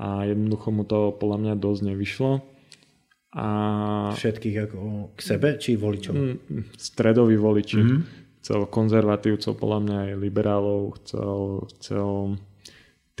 a 0.00 0.24
jednoducho 0.24 0.72
mu 0.72 0.88
to 0.88 1.12
podľa 1.12 1.38
mňa 1.44 1.54
dosť 1.60 1.82
nevyšlo. 1.92 2.32
A... 3.36 3.46
Všetkých 4.16 4.56
ako 4.64 4.78
k 5.12 5.20
sebe, 5.20 5.48
či 5.60 5.76
voličov? 5.76 6.14
Mm, 6.16 6.72
stredoví 6.74 7.36
voliči. 7.36 7.78
Mm-hmm. 7.78 8.00
Chcel 8.40 8.60
konzervatívcov, 8.72 9.52
podľa 9.60 9.78
mňa 9.84 9.96
aj 10.08 10.12
liberálov, 10.16 10.80
chcel, 11.04 11.36
chcel... 11.76 12.40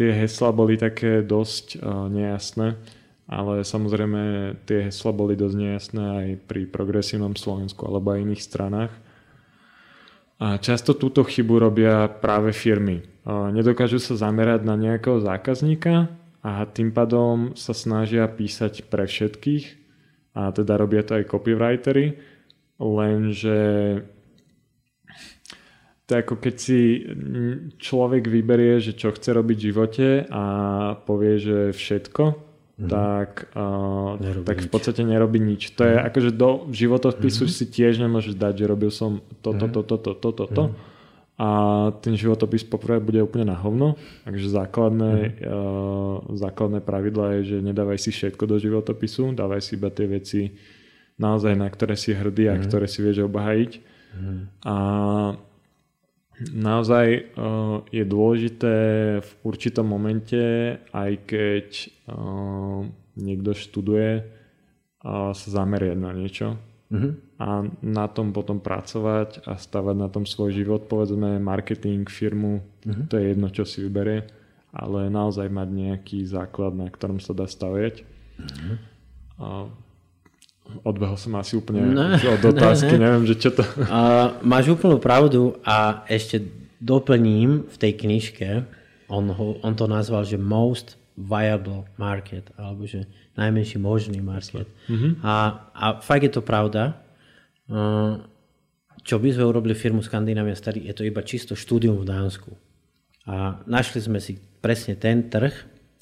Tie 0.00 0.08
hesla 0.16 0.48
boli 0.56 0.80
také 0.80 1.20
dosť 1.20 1.76
uh, 1.76 2.08
nejasné, 2.08 2.80
ale 3.28 3.60
samozrejme 3.60 4.56
tie 4.64 4.88
hesla 4.88 5.12
boli 5.12 5.36
dosť 5.36 5.56
nejasné 5.60 6.04
aj 6.08 6.28
pri 6.48 6.64
progresívnom 6.64 7.36
Slovensku 7.36 7.84
alebo 7.84 8.16
aj 8.16 8.24
iných 8.24 8.40
stranách. 8.40 8.92
A 10.40 10.56
často 10.56 10.96
túto 10.96 11.20
chybu 11.20 11.60
robia 11.60 12.08
práve 12.08 12.56
firmy. 12.56 13.04
Uh, 13.28 13.52
nedokážu 13.52 14.00
sa 14.00 14.16
zamerať 14.16 14.64
na 14.64 14.72
nejakého 14.72 15.20
zákazníka, 15.20 16.08
a 16.40 16.64
tým 16.64 16.88
pádom 16.92 17.52
sa 17.52 17.76
snažia 17.76 18.24
písať 18.24 18.88
pre 18.88 19.04
všetkých 19.04 19.64
a 20.32 20.54
teda 20.56 20.80
robia 20.80 21.04
to 21.04 21.20
aj 21.20 21.28
copywritery, 21.28 22.16
lenže 22.80 23.58
to 26.08 26.10
je 26.16 26.22
ako 26.26 26.34
keď 26.42 26.54
si 26.58 26.80
človek 27.78 28.24
vyberie, 28.26 28.82
že 28.82 28.96
čo 28.96 29.14
chce 29.14 29.30
robiť 29.36 29.56
v 29.58 29.66
živote 29.70 30.08
a 30.26 30.44
povie, 31.06 31.38
že 31.38 31.58
všetko, 31.70 32.24
mm. 32.82 32.88
tak, 32.90 33.52
uh, 33.54 34.18
tak 34.42 34.58
v 34.64 34.68
podstate 34.72 35.06
nerobí 35.06 35.38
nič. 35.38 35.76
To 35.78 35.86
mm. 35.86 35.88
je 35.88 35.94
mhm. 35.94 36.04
akože 36.10 36.30
do 36.34 36.50
životopisu 36.72 37.44
mm. 37.46 37.52
si 37.52 37.64
tiež 37.68 38.02
nemôžeš 38.02 38.34
dať, 38.34 38.54
že 38.58 38.66
robil 38.66 38.90
som 38.90 39.22
toto, 39.38 39.70
toto, 39.70 39.98
toto, 39.98 40.12
toto, 40.18 40.46
toto. 40.46 40.64
Mm 40.72 40.90
a 41.40 41.48
ten 42.04 42.12
životopis 42.20 42.68
poprvé 42.68 43.00
bude 43.00 43.16
úplne 43.24 43.48
na 43.48 43.56
hovno. 43.56 43.96
Takže 44.28 44.52
základné, 44.52 45.12
mm. 45.16 45.48
uh, 45.48 46.36
základné 46.36 46.84
pravidla 46.84 47.40
je, 47.40 47.56
že 47.56 47.64
nedávaj 47.64 47.96
si 47.96 48.12
všetko 48.12 48.44
do 48.44 48.60
životopisu, 48.60 49.32
dávaj 49.32 49.64
si 49.64 49.80
iba 49.80 49.88
tie 49.88 50.04
veci 50.04 50.52
naozaj, 51.16 51.56
na 51.56 51.64
ktoré 51.72 51.96
si 51.96 52.12
hrdý 52.12 52.52
a 52.52 52.60
mm. 52.60 52.62
ktoré 52.68 52.84
si 52.84 53.00
vieš 53.00 53.24
obhajiť. 53.24 53.72
Mm. 54.20 54.40
A 54.68 54.76
naozaj 56.52 57.06
uh, 57.32 57.88
je 57.88 58.04
dôležité 58.04 58.76
v 59.24 59.30
určitom 59.40 59.88
momente, 59.88 60.76
aj 60.92 61.12
keď 61.24 61.68
uh, 62.04 62.84
niekto 63.16 63.56
študuje, 63.56 64.28
uh, 64.28 65.32
sa 65.32 65.48
zameriať 65.48 65.96
na 65.96 66.12
niečo 66.12 66.60
uh-huh. 66.92 67.12
A 67.40 67.64
na 67.80 68.04
tom 68.04 68.36
potom 68.36 68.60
pracovať 68.60 69.48
a 69.48 69.56
stavať 69.56 69.96
na 69.96 70.12
tom 70.12 70.28
svoj 70.28 70.52
život, 70.52 70.92
povedzme 70.92 71.40
marketing, 71.40 72.04
firmu, 72.04 72.60
uh-huh. 72.60 73.08
to 73.08 73.16
je 73.16 73.32
jedno, 73.32 73.48
čo 73.48 73.64
si 73.64 73.80
vyberie, 73.80 74.28
ale 74.76 75.08
naozaj 75.08 75.48
mať 75.48 75.68
nejaký 75.72 76.28
základ, 76.28 76.76
na 76.76 76.92
ktorom 76.92 77.16
sa 77.16 77.32
dá 77.32 77.48
stavať. 77.48 78.04
Uh-huh. 78.36 78.76
A 79.40 79.46
odbehol 80.84 81.16
som 81.16 81.32
asi 81.40 81.56
úplne 81.56 81.80
no, 81.88 82.12
od 82.36 82.44
otázky, 82.44 83.00
ne, 83.00 83.00
ne. 83.00 83.04
neviem, 83.08 83.24
že 83.24 83.40
čo 83.40 83.56
to... 83.56 83.64
Uh, 83.88 84.36
máš 84.44 84.68
úplnú 84.68 85.00
pravdu 85.00 85.56
a 85.64 86.04
ešte 86.12 86.44
doplním 86.76 87.64
v 87.72 87.76
tej 87.80 87.92
knižke, 88.04 88.48
on, 89.08 89.32
ho, 89.32 89.56
on 89.64 89.72
to 89.72 89.88
nazval, 89.88 90.28
že 90.28 90.36
most 90.36 91.00
viable 91.16 91.88
market, 91.96 92.52
alebo 92.60 92.84
že 92.84 93.08
najmenší 93.40 93.80
možný 93.80 94.20
market. 94.20 94.68
Mm-hmm. 94.92 95.24
A, 95.24 95.34
a 95.72 95.86
fakt 96.04 96.28
je 96.28 96.32
to 96.32 96.44
pravda. 96.44 97.00
Uh, 97.70 98.18
čo 99.06 99.22
by 99.22 99.30
sme 99.32 99.46
urobili 99.46 99.78
firmu 99.78 100.02
Skandinávia 100.02 100.58
Starý, 100.58 100.84
je 100.90 100.94
to 100.94 101.06
iba 101.06 101.22
čisto 101.22 101.54
štúdium 101.54 102.02
v 102.02 102.08
Dánsku. 102.10 102.50
A 103.30 103.62
našli 103.64 104.02
sme 104.02 104.18
si 104.18 104.36
presne 104.36 104.98
ten 104.98 105.30
trh, 105.30 105.54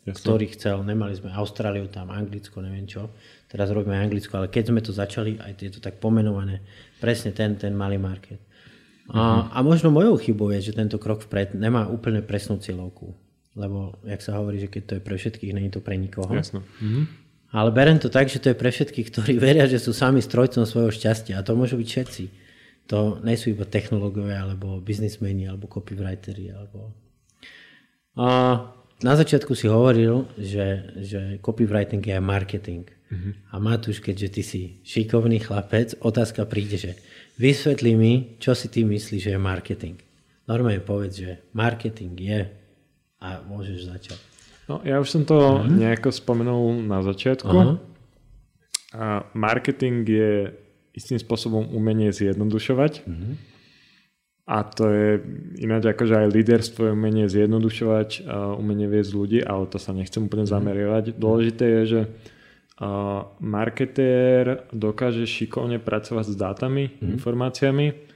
Jasne. 0.09 0.17
ktorý 0.17 0.47
chcel. 0.57 0.81
Nemali 0.83 1.13
sme 1.15 1.29
Austráliu 1.31 1.87
tam, 1.93 2.09
Anglicko, 2.09 2.65
neviem 2.65 2.89
čo. 2.89 3.13
Teraz 3.47 3.69
robíme 3.69 3.95
Anglicko, 3.95 4.41
ale 4.41 4.49
keď 4.49 4.73
sme 4.73 4.81
to 4.81 4.91
začali, 4.97 5.37
aj 5.37 5.53
je 5.61 5.71
to 5.77 5.81
tak 5.85 6.01
pomenované, 6.01 6.65
presne 6.99 7.37
ten, 7.37 7.55
ten 7.61 7.77
malý 7.77 8.01
market. 8.01 8.41
A, 9.09 9.15
mm-hmm. 9.15 9.45
a 9.53 9.59
možno 9.61 9.93
mojou 9.93 10.17
chybou 10.17 10.51
je, 10.57 10.73
že 10.73 10.77
tento 10.77 10.97
krok 10.97 11.23
vpred 11.29 11.53
nemá 11.53 11.85
úplne 11.87 12.25
presnú 12.25 12.57
cieľovku 12.57 13.29
lebo, 13.59 13.99
jak 14.07 14.23
sa 14.23 14.39
hovorí, 14.39 14.63
že 14.63 14.71
keď 14.71 14.83
to 14.87 14.93
je 14.97 15.03
pre 15.03 15.17
všetkých, 15.19 15.53
není 15.53 15.69
to 15.69 15.83
pre 15.83 15.99
nikoho. 15.99 16.31
Jasno. 16.31 16.63
Mhm. 16.79 17.27
Ale 17.49 17.73
berem 17.73 17.97
to 17.97 18.13
tak, 18.13 18.29
že 18.29 18.45
to 18.45 18.53
je 18.53 18.61
pre 18.61 18.69
všetkých, 18.69 19.09
ktorí 19.09 19.35
veria, 19.47 19.65
že 19.65 19.81
sú 19.81 19.97
sami 19.97 20.21
strojcom 20.21 20.69
svojho 20.69 20.93
šťastia. 20.93 21.41
A 21.41 21.45
to 21.47 21.57
môžu 21.57 21.81
byť 21.81 21.89
všetci. 21.89 22.25
To 22.89 23.21
nie 23.21 23.37
sú 23.37 23.53
iba 23.53 23.69
technológovia, 23.69 24.45
alebo 24.45 24.81
biznismeni, 24.81 25.45
alebo 25.45 25.69
copywriteri, 25.69 26.53
alebo... 26.57 26.93
A 28.17 28.27
na 29.05 29.15
začiatku 29.15 29.53
si 29.55 29.69
hovoril, 29.69 30.27
že, 30.41 30.97
že 30.99 31.21
copywriting 31.45 32.03
je 32.03 32.17
aj 32.17 32.25
marketing. 32.25 32.85
Mm-hmm. 33.09 33.33
A 33.53 33.55
Matúš, 33.61 34.01
keďže 34.01 34.29
ty 34.33 34.43
si 34.43 34.61
šikovný 34.85 35.41
chlapec, 35.41 35.97
otázka 36.01 36.49
príde, 36.49 36.77
že 36.81 36.93
vysvetli 37.37 37.93
mi, 37.95 38.13
čo 38.41 38.57
si 38.57 38.73
ty 38.73 38.83
myslíš, 38.89 39.21
že 39.29 39.33
je 39.37 39.41
marketing. 39.41 39.97
Normálne 40.49 40.81
povedz, 40.81 41.15
že 41.21 41.33
marketing 41.53 42.17
je 42.17 42.41
a 43.21 43.45
môžeš 43.45 43.79
začať. 43.85 44.21
No, 44.69 44.85
ja 44.85 45.01
už 45.01 45.09
som 45.09 45.23
to 45.25 45.37
uh-huh. 45.37 45.65
nejako 45.65 46.13
spomenul 46.13 46.85
na 46.85 47.01
začiatku. 47.01 47.49
Uh-huh. 47.49 47.81
A 48.93 49.25
marketing 49.33 50.05
je 50.05 50.53
istým 50.93 51.17
spôsobom 51.17 51.73
umenie 51.73 52.13
zjednodušovať. 52.13 52.93
Uh-huh. 53.09 53.33
A 54.49 54.65
to 54.65 54.89
je 54.89 55.09
ináč 55.61 55.93
akože 55.93 56.25
aj 56.25 56.33
líderstvo 56.33 56.89
je 56.89 56.97
umenie 56.97 57.29
zjednodušovať, 57.29 58.09
uh, 58.25 58.57
umenie 58.61 58.89
viesť 58.89 59.11
ľudí, 59.13 59.41
ale 59.41 59.69
to 59.69 59.81
sa 59.81 59.97
nechcem 59.97 60.29
úplne 60.29 60.45
uh-huh. 60.45 60.61
zameriavať. 60.61 61.17
Dôležité 61.17 61.65
je, 61.65 61.83
že 61.85 62.01
uh, 62.05 63.25
marketér 63.41 64.69
dokáže 64.73 65.25
šikovne 65.25 65.81
pracovať 65.81 66.33
s 66.33 66.37
dátami, 66.37 66.85
uh-huh. 66.93 67.13
informáciami 67.17 68.08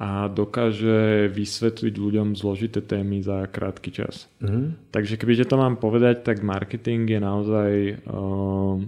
a 0.00 0.26
dokáže 0.26 1.30
vysvetliť 1.30 1.94
ľuďom 1.94 2.34
zložité 2.34 2.82
témy 2.82 3.22
za 3.22 3.46
krátky 3.46 3.90
čas. 3.92 4.26
Mm-hmm. 4.42 4.90
Takže 4.90 5.14
kebyže 5.20 5.46
to 5.46 5.56
mám 5.60 5.78
povedať, 5.78 6.26
tak 6.26 6.42
marketing 6.42 7.06
je 7.06 7.20
naozaj 7.22 7.70
uh, 8.08 8.82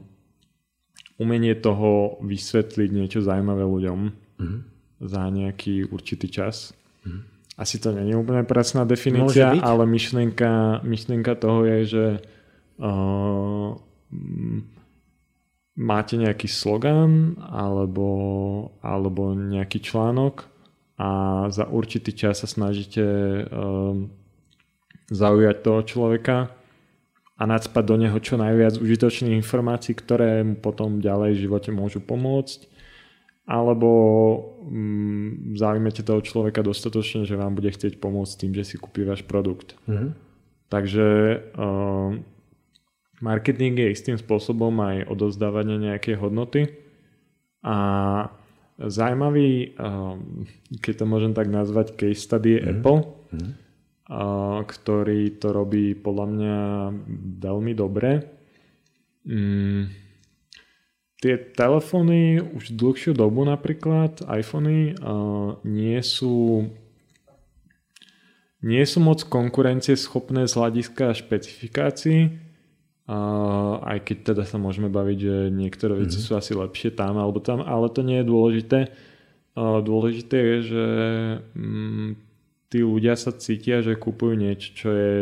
umenie 1.21 1.55
toho 1.55 2.19
vysvetliť 2.19 2.91
niečo 2.91 3.21
zaujímavé 3.23 3.63
ľuďom 3.63 3.99
mm-hmm. 4.11 4.61
za 5.07 5.23
nejaký 5.31 5.87
určitý 5.93 6.27
čas. 6.33 6.75
Mm-hmm. 7.07 7.23
Asi 7.55 7.79
to 7.79 7.95
nie 7.95 8.11
je 8.11 8.19
úplne 8.19 8.43
presná 8.43 8.83
definícia, 8.83 9.55
ale 9.63 9.87
myšlienka, 9.87 10.83
myšlienka 10.83 11.39
toho 11.39 11.63
je, 11.63 11.79
že 11.87 12.07
uh, 12.83 13.79
máte 15.79 16.15
nejaký 16.19 16.51
slogan 16.51 17.39
alebo, 17.39 18.11
alebo 18.83 19.39
nejaký 19.39 19.79
článok 19.79 20.54
a 20.95 21.09
za 21.51 21.67
určitý 21.67 22.15
čas 22.15 22.43
sa 22.43 22.49
snažíte 22.49 23.03
um, 23.51 24.15
zaujať 25.11 25.57
toho 25.63 25.81
človeka 25.83 26.37
a 27.35 27.43
nadspať 27.51 27.83
do 27.83 27.97
neho 27.99 28.19
čo 28.23 28.39
najviac 28.39 28.79
užitočných 28.79 29.35
informácií, 29.35 29.99
ktoré 29.99 30.47
mu 30.47 30.55
potom 30.55 31.03
ďalej 31.03 31.35
v 31.35 31.43
živote 31.51 31.71
môžu 31.75 31.99
pomôcť 31.99 32.71
alebo 33.45 33.91
mm, 34.65 35.61
zaujmete 35.61 36.01
toho 36.01 36.25
človeka 36.25 36.65
dostatočne, 36.65 37.29
že 37.29 37.37
vám 37.37 37.53
bude 37.53 37.69
chcieť 37.69 38.01
pomôcť 38.01 38.41
tým, 38.41 38.53
že 38.57 38.65
si 38.65 38.77
kúpi 38.81 39.05
váš 39.05 39.21
produkt. 39.21 39.77
Mm-hmm. 39.85 40.11
Takže 40.73 41.07
uh, 41.53 42.17
marketing 43.21 43.77
je 43.85 43.93
istým 43.93 44.17
spôsobom 44.17 44.73
aj 44.81 45.13
odozdávanie 45.13 45.77
nejakej 45.77 46.17
hodnoty 46.17 46.73
a 47.61 47.77
zaujímavý, 48.79 49.75
uh, 49.79 50.19
keď 50.83 50.95
to 51.03 51.05
môžem 51.07 51.33
tak 51.33 51.51
nazvať, 51.51 51.95
case 51.95 52.23
study 52.23 52.59
je 52.59 52.61
mm-hmm. 52.61 52.73
Apple. 52.81 53.01
Uh, 54.05 54.61
ktorý 54.69 55.41
to 55.41 55.49
robí 55.49 55.97
podľa 55.97 56.27
mňa 56.29 56.57
veľmi 57.41 57.73
dobre. 57.73 58.21
Mm, 59.25 59.89
tie 61.25 61.41
telefóny 61.41 62.37
už 62.37 62.77
dlhšiu 62.77 63.17
dobu 63.17 63.49
napríklad, 63.49 64.21
iPhony, 64.29 64.93
uh, 65.01 65.57
nie 65.65 65.97
sú 66.05 66.69
nie 68.65 68.85
sú 68.85 69.01
moc 69.01 69.25
konkurencieschopné 69.25 70.49
z 70.49 70.53
hľadiska 70.53 71.17
špecifikácií, 71.17 72.44
uh, 73.09 73.81
aj 73.85 73.99
keď 74.05 74.17
teda 74.33 74.45
sa 74.49 74.57
môžeme 74.57 74.89
baviť, 74.89 75.19
že 75.19 75.37
niektoré 75.53 75.99
veci 75.99 76.21
mm-hmm. 76.21 76.29
sú 76.29 76.33
asi 76.39 76.53
lepšie 76.57 76.97
tam 76.97 77.21
alebo 77.21 77.41
tam, 77.41 77.61
ale 77.65 77.89
to 77.93 78.01
nie 78.01 78.21
je 78.21 78.31
dôležité. 78.31 78.79
Uh, 79.55 79.79
dôležité 79.85 80.37
je, 80.37 80.57
že 80.67 80.87
um, 81.55 82.19
tí 82.73 82.83
ľudia 82.83 83.15
sa 83.15 83.31
cítia, 83.31 83.85
že 83.85 83.95
kúpujú 83.95 84.35
niečo, 84.35 84.69
čo 84.75 84.89
je, 84.91 85.19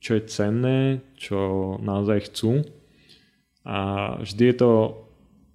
čo 0.00 0.10
je 0.16 0.22
cenné, 0.32 1.04
čo 1.20 1.76
naozaj 1.84 2.32
chcú. 2.32 2.64
A 3.68 3.78
vždy 4.24 4.44
je 4.48 4.56
to 4.56 4.72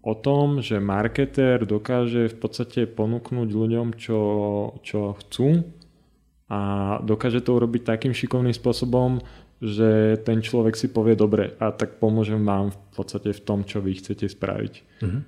o 0.05 0.13
tom, 0.13 0.61
že 0.61 0.77
marketér 0.77 1.65
dokáže 1.65 2.29
v 2.29 2.37
podstate 2.37 2.85
ponúknuť 2.85 3.49
ľuďom, 3.49 3.97
čo, 3.97 4.21
čo 4.85 5.17
chcú 5.17 5.65
a 6.45 6.59
dokáže 7.01 7.41
to 7.41 7.57
urobiť 7.57 7.81
takým 7.89 8.13
šikovným 8.13 8.53
spôsobom, 8.53 9.17
že 9.65 10.21
ten 10.21 10.45
človek 10.45 10.77
si 10.77 10.93
povie 10.93 11.17
dobre 11.17 11.57
a 11.57 11.73
tak 11.73 11.97
pomôžem 11.97 12.37
vám 12.45 12.69
v 12.69 12.77
podstate 12.93 13.33
v 13.33 13.41
tom, 13.41 13.65
čo 13.65 13.81
vy 13.81 13.97
chcete 13.97 14.29
spraviť. 14.29 14.73
Uh-huh. 15.01 15.21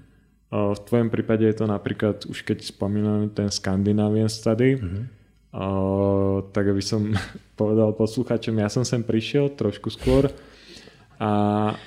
V 0.78 0.80
tvojom 0.86 1.10
prípade 1.10 1.44
je 1.44 1.58
to 1.58 1.66
napríklad, 1.66 2.24
už 2.30 2.46
keď 2.46 2.62
spomínam 2.62 3.34
ten 3.34 3.50
Scandinavian 3.50 4.30
Study, 4.30 4.78
uh-huh. 4.78 5.04
uh, 5.58 6.38
tak 6.54 6.70
aby 6.70 6.84
som 6.86 7.18
povedal 7.60 7.98
posluchačom, 7.98 8.62
ja 8.62 8.70
som 8.70 8.86
sem 8.86 9.02
prišiel 9.02 9.58
trošku 9.58 9.90
skôr, 9.90 10.30
a, 11.18 11.34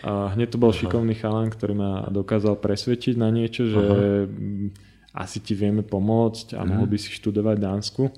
a 0.02 0.34
hneď 0.34 0.58
to 0.58 0.58
bol 0.58 0.74
Aha. 0.74 0.78
šikovný 0.82 1.14
chalan, 1.14 1.54
ktorý 1.54 1.78
ma 1.78 1.92
dokázal 2.10 2.58
presvedčiť 2.58 3.14
na 3.14 3.30
niečo, 3.30 3.62
že 3.70 3.78
Aha. 3.78 5.22
asi 5.22 5.38
ti 5.38 5.54
vieme 5.54 5.86
pomôcť 5.86 6.58
a 6.58 6.66
mhm. 6.66 6.68
mohol 6.74 6.86
by 6.90 6.98
si 6.98 7.14
študovať 7.14 7.56
Dánsku. 7.62 8.10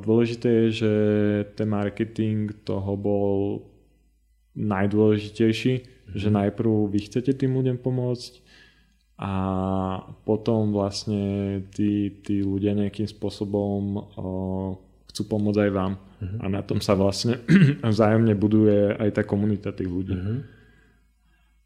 Dôležité 0.00 0.48
je, 0.48 0.66
že 0.84 0.92
ten 1.58 1.68
marketing 1.68 2.54
toho 2.64 2.96
bol 2.96 3.66
najdôležitejší, 4.54 5.72
mhm. 5.80 6.16
že 6.18 6.28
najprv 6.30 6.90
vy 6.90 6.98
chcete 7.06 7.32
tým 7.34 7.56
ľuďom 7.56 7.78
pomôcť 7.80 8.32
a 9.20 9.32
potom 10.24 10.72
vlastne 10.72 11.60
tí, 11.76 12.08
tí 12.24 12.40
ľudia 12.40 12.72
nejakým 12.72 13.04
spôsobom 13.04 14.00
chcú 15.12 15.22
pomôcť 15.28 15.60
aj 15.68 15.72
vám. 15.76 15.92
Uh-huh. 16.00 16.38
A 16.40 16.44
na 16.48 16.64
tom 16.64 16.80
sa 16.80 16.96
vlastne 16.96 17.36
vzájomne 17.84 18.32
buduje 18.32 18.96
aj 18.96 19.20
tá 19.20 19.22
komunita 19.28 19.76
tých 19.76 19.92
ľudí. 19.92 20.16
Uh-huh. 20.16 20.40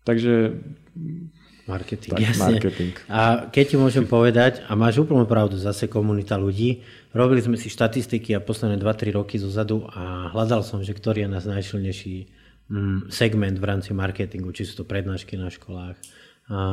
Takže 0.03 0.59
Marketing, 1.64 2.12
tak, 2.12 2.20
jasne. 2.20 2.45
Marketing. 2.45 2.92
A 3.09 3.49
keď 3.49 3.64
ti 3.72 3.76
môžem 3.80 4.05
povedať, 4.05 4.61
a 4.68 4.76
máš 4.76 5.01
úplnú 5.01 5.24
pravdu, 5.24 5.57
zase 5.57 5.88
komunita 5.88 6.36
ľudí, 6.36 6.84
robili 7.15 7.41
sme 7.41 7.57
si 7.57 7.71
štatistiky 7.71 8.35
a 8.35 8.45
posledné 8.45 8.77
2-3 8.83 9.15
roky 9.15 9.39
zozadu 9.39 9.87
a 9.95 10.35
hľadal 10.35 10.67
som, 10.67 10.83
že 10.83 10.93
ktorý 10.93 11.25
je 11.25 11.31
nás 11.31 11.47
najsilnejší 11.47 12.17
mm, 12.69 13.09
segment 13.09 13.57
v 13.57 13.65
rámci 13.65 13.95
marketingu, 13.95 14.51
či 14.51 14.67
sú 14.67 14.83
to 14.83 14.85
prednášky 14.85 15.39
na 15.39 15.49
školách, 15.49 15.97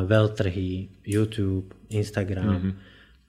veľtrhy, 0.10 1.00
YouTube, 1.08 1.72
Instagram, 1.88 2.60
mm-hmm. 2.60 2.74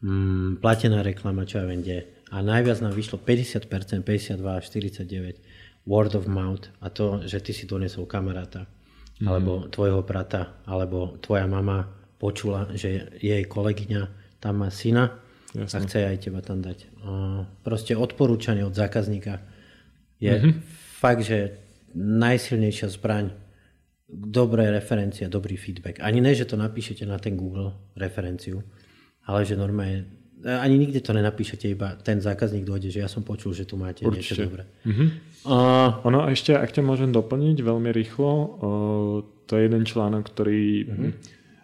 mm, 0.03 0.51
platená 0.59 1.07
reklama, 1.07 1.47
čo 1.47 1.63
ja 1.63 1.69
viem, 1.71 1.85
kde 1.85 1.99
a 2.33 2.41
najviac 2.41 2.81
nám 2.81 2.97
vyšlo 2.97 3.21
50%, 3.21 3.69
52 3.69 4.41
až 4.41 4.65
49 4.73 5.85
word 5.85 6.17
of 6.17 6.25
mouth 6.27 6.65
a 6.81 6.89
to, 6.89 7.21
že 7.29 7.45
ty 7.45 7.53
si 7.53 7.69
donesol 7.69 8.09
kamaráta 8.09 8.65
mm. 9.21 9.27
alebo 9.29 9.69
tvojho 9.69 10.01
brata 10.03 10.59
alebo 10.65 11.21
tvoja 11.21 11.45
mama 11.45 11.93
počula, 12.17 12.73
že 12.73 13.13
jej 13.21 13.45
kolegyňa 13.45 14.03
tam 14.41 14.65
má 14.65 14.73
syna 14.73 15.22
Jasne. 15.53 15.77
a 15.77 15.79
chce 15.85 15.99
aj 16.09 16.17
teba 16.25 16.41
tam 16.41 16.65
dať. 16.65 16.89
Proste 17.61 17.93
odporúčanie 17.93 18.65
od 18.65 18.73
zákazníka 18.73 19.45
je 20.17 20.33
mm-hmm. 20.33 20.53
fakt, 20.97 21.29
že 21.29 21.61
najsilnejšia 21.93 22.89
zbraň 22.89 23.37
dobré 24.13 24.69
referencie, 24.73 25.29
dobrý 25.29 25.57
feedback. 25.57 26.01
Ani 26.01 26.21
ne, 26.21 26.33
že 26.33 26.49
to 26.49 26.57
napíšete 26.57 27.05
na 27.05 27.21
ten 27.21 27.37
Google 27.37 27.93
referenciu, 27.97 28.65
ale 29.29 29.45
že 29.45 29.57
normálne 29.57 30.09
ani 30.43 30.75
nikde 30.75 31.01
to 31.01 31.15
nenapíšete, 31.15 31.71
iba 31.71 31.95
ten 32.03 32.19
zákazník 32.19 32.67
dojde, 32.67 32.91
že 32.91 32.99
ja 32.99 33.07
som 33.07 33.23
počul, 33.23 33.55
že 33.55 33.63
tu 33.63 33.79
máte 33.79 34.03
Určite. 34.03 34.19
niečo 34.19 34.35
dobré. 34.51 34.67
Uh-huh. 34.83 35.09
Uh, 35.47 35.89
ono 36.03 36.27
ešte, 36.27 36.51
ak 36.59 36.75
ťa 36.75 36.83
môžem 36.83 37.15
doplniť 37.15 37.63
veľmi 37.63 37.91
rýchlo, 37.95 38.31
uh, 38.35 38.49
to 39.47 39.53
je 39.55 39.71
jeden 39.71 39.87
článok, 39.87 40.27
ktorý 40.35 40.63
uh-huh. 40.83 41.11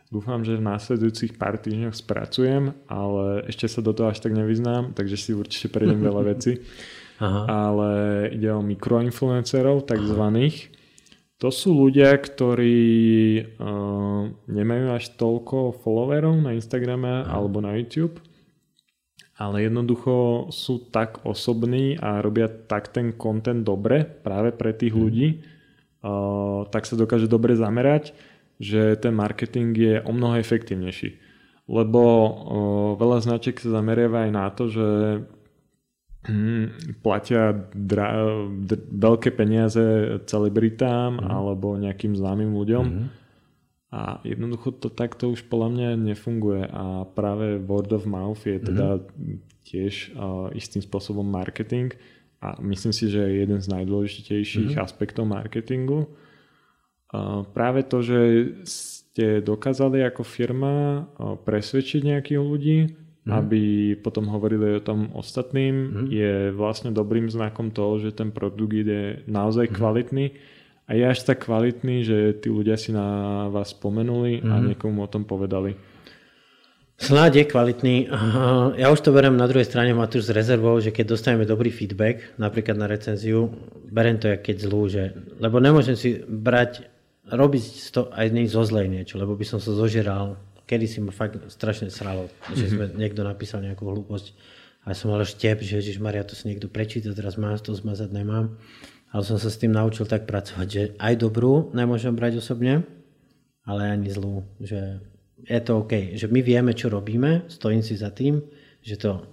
Dúfam, 0.09 0.41
že 0.45 0.57
v 0.57 0.67
následujúcich 0.67 1.37
pár 1.37 1.61
týždňoch 1.61 1.97
spracujem, 1.97 2.75
ale 2.89 3.49
ešte 3.49 3.69
sa 3.69 3.81
do 3.85 3.93
toho 3.93 4.13
až 4.13 4.25
tak 4.25 4.33
nevyznám, 4.33 4.97
takže 4.97 5.17
si 5.17 5.31
určite 5.37 5.73
prejdem 5.73 6.01
veľa 6.01 6.23
veci. 6.35 6.59
Aha. 7.25 7.51
Ale 7.51 7.91
ide 8.31 8.53
o 8.55 8.63
mikroinfluencerov, 8.63 9.91
takzvaných. 9.91 10.71
To 11.43 11.51
sú 11.51 11.75
ľudia, 11.75 12.15
ktorí 12.19 12.79
uh, 13.59 14.27
nemajú 14.51 14.87
až 14.95 15.15
toľko 15.19 15.83
followerov 15.83 16.35
na 16.39 16.55
Instagrame 16.55 17.27
Aha. 17.27 17.39
alebo 17.39 17.63
na 17.63 17.75
YouTube 17.79 18.19
ale 19.39 19.71
jednoducho 19.71 20.51
sú 20.51 20.91
tak 20.91 21.23
osobní 21.23 21.95
a 21.95 22.19
robia 22.19 22.51
tak 22.51 22.91
ten 22.91 23.15
content 23.15 23.63
dobre 23.63 24.03
práve 24.03 24.51
pre 24.51 24.75
tých 24.75 24.91
mm. 24.91 24.99
ľudí, 24.99 25.29
uh, 26.03 26.67
tak 26.75 26.91
sa 26.91 26.99
dokáže 26.99 27.31
dobre 27.31 27.55
zamerať, 27.55 28.11
že 28.59 28.99
ten 28.99 29.15
marketing 29.15 29.71
je 29.75 29.97
o 30.03 30.11
mnoho 30.13 30.39
efektívnejší. 30.39 31.19
Lebo 31.69 32.03
uh, 32.03 32.33
veľa 32.99 33.19
značiek 33.23 33.55
sa 33.59 33.79
zameriava 33.79 34.27
aj 34.27 34.31
na 34.35 34.47
to, 34.51 34.65
že 34.67 34.89
hm, 36.27 36.99
platia 37.01 37.55
dra- 37.71 38.51
d- 38.51 38.89
veľké 38.89 39.31
peniaze 39.37 39.81
celebritám 40.27 41.23
mm. 41.23 41.29
alebo 41.29 41.79
nejakým 41.79 42.19
známym 42.19 42.53
ľuďom. 42.53 42.85
Mm 42.87 43.09
a 43.89 44.21
jednoducho 44.21 44.77
to 44.77 44.93
takto 44.93 45.33
už 45.33 45.49
podľa 45.49 45.69
mňa 45.73 45.89
nefunguje 46.13 46.69
a 46.69 47.09
práve 47.09 47.57
word 47.57 47.89
of 47.97 48.05
mouth 48.05 48.45
je 48.45 48.61
teda 48.61 49.01
mm-hmm. 49.01 49.37
tiež 49.65 50.13
uh, 50.13 50.53
istým 50.53 50.85
spôsobom 50.85 51.25
marketing 51.25 51.97
a 52.45 52.61
myslím 52.61 52.93
si, 52.93 53.09
že 53.09 53.25
je 53.25 53.49
jeden 53.49 53.65
z 53.65 53.67
najdôležitejších 53.73 54.77
mm-hmm. 54.77 54.85
aspektov 54.85 55.25
marketingu. 55.25 56.05
Práve 57.57 57.81
to, 57.89 58.05
že 58.05 58.21
ste 58.69 59.41
dokázali 59.41 60.05
ako 60.05 60.23
firma 60.23 61.09
presvedčiť 61.17 62.05
nejakých 62.05 62.41
ľudí, 62.41 62.79
mm-hmm. 62.85 63.33
aby 63.33 63.63
potom 64.01 64.29
hovorili 64.29 64.77
o 64.77 64.85
tom 64.85 65.13
ostatným, 65.17 65.75
mm-hmm. 65.75 66.07
je 66.13 66.33
vlastne 66.53 66.93
dobrým 66.93 67.33
znakom 67.33 67.73
toho, 67.73 67.97
že 68.01 68.13
ten 68.13 68.29
produkt 68.29 68.77
je 68.77 69.25
naozaj 69.25 69.69
mm-hmm. 69.69 69.79
kvalitný 69.81 70.27
a 70.89 70.91
je 70.97 71.05
až 71.05 71.21
tak 71.25 71.45
kvalitný, 71.45 71.97
že 72.01 72.17
tí 72.41 72.49
ľudia 72.49 72.81
si 72.81 72.97
na 72.97 73.49
vás 73.53 73.77
spomenuli 73.77 74.41
mm-hmm. 74.41 74.53
a 74.53 74.55
mhm. 74.57 74.65
niekomu 74.73 75.05
o 75.05 75.13
tom 75.13 75.29
povedali. 75.29 75.77
Snáď 76.99 77.33
je 77.37 77.45
kvalitný. 77.47 77.97
Ja 78.75 78.91
už 78.91 79.07
to 79.07 79.15
berem 79.15 79.39
na 79.39 79.47
druhej 79.47 79.71
strane 79.71 79.95
Matúš 79.95 80.27
s 80.27 80.35
rezervou, 80.35 80.83
že 80.83 80.91
keď 80.91 81.15
dostaneme 81.15 81.47
dobrý 81.47 81.71
feedback, 81.71 82.35
napríklad 82.43 82.75
na 82.75 82.91
recenziu, 82.91 83.55
berem 83.87 84.19
to 84.19 84.27
jak 84.27 84.43
keď 84.43 84.57
zlú, 84.67 84.91
že, 84.91 85.15
lebo 85.39 85.63
nemôžem 85.63 85.95
si 85.95 86.19
brať, 86.27 86.91
robiť 87.31 87.65
to 87.93 88.09
aj 88.13 88.27
nej 88.33 88.47
zo 88.49 88.65
zlej 88.65 88.89
niečo, 88.89 89.21
lebo 89.21 89.37
by 89.37 89.45
som 89.45 89.61
sa 89.61 89.73
zožeral, 89.73 90.41
kedy 90.69 90.87
si 90.89 90.99
ma 91.01 91.13
fakt 91.13 91.41
strašne 91.49 91.89
sralo, 91.89 92.29
že 92.53 92.69
mm-hmm. 92.69 92.73
sme, 92.73 92.85
niekto 92.97 93.21
napísal 93.25 93.65
nejakú 93.65 93.85
hlúposť 93.85 94.37
a 94.85 94.97
som 94.97 95.13
mal 95.13 95.21
štep, 95.21 95.61
že 95.61 95.81
Ježiš 95.81 96.01
Maria, 96.01 96.25
to 96.25 96.33
si 96.33 96.49
niekto 96.49 96.69
prečíta, 96.69 97.13
teraz 97.13 97.37
mám 97.37 97.57
to 97.61 97.77
zmazať, 97.77 98.09
nemám 98.13 98.57
ale 99.09 99.23
som 99.25 99.41
sa 99.41 99.49
s 99.49 99.61
tým 99.61 99.73
naučil 99.73 100.05
tak 100.05 100.29
pracovať, 100.29 100.67
že 100.69 100.83
aj 101.01 101.15
dobrú 101.17 101.73
nemôžem 101.73 102.13
brať 102.13 102.45
osobne, 102.45 102.85
ale 103.65 103.89
ani 103.89 104.13
zlú, 104.13 104.45
že 104.61 105.01
je 105.49 105.61
to 105.65 105.85
OK, 105.85 106.19
že 106.19 106.29
my 106.29 106.41
vieme, 106.45 106.73
čo 106.77 106.93
robíme, 106.93 107.49
stojím 107.49 107.81
si 107.81 107.97
za 107.97 108.13
tým, 108.13 108.45
že 108.85 109.01
to 109.01 109.25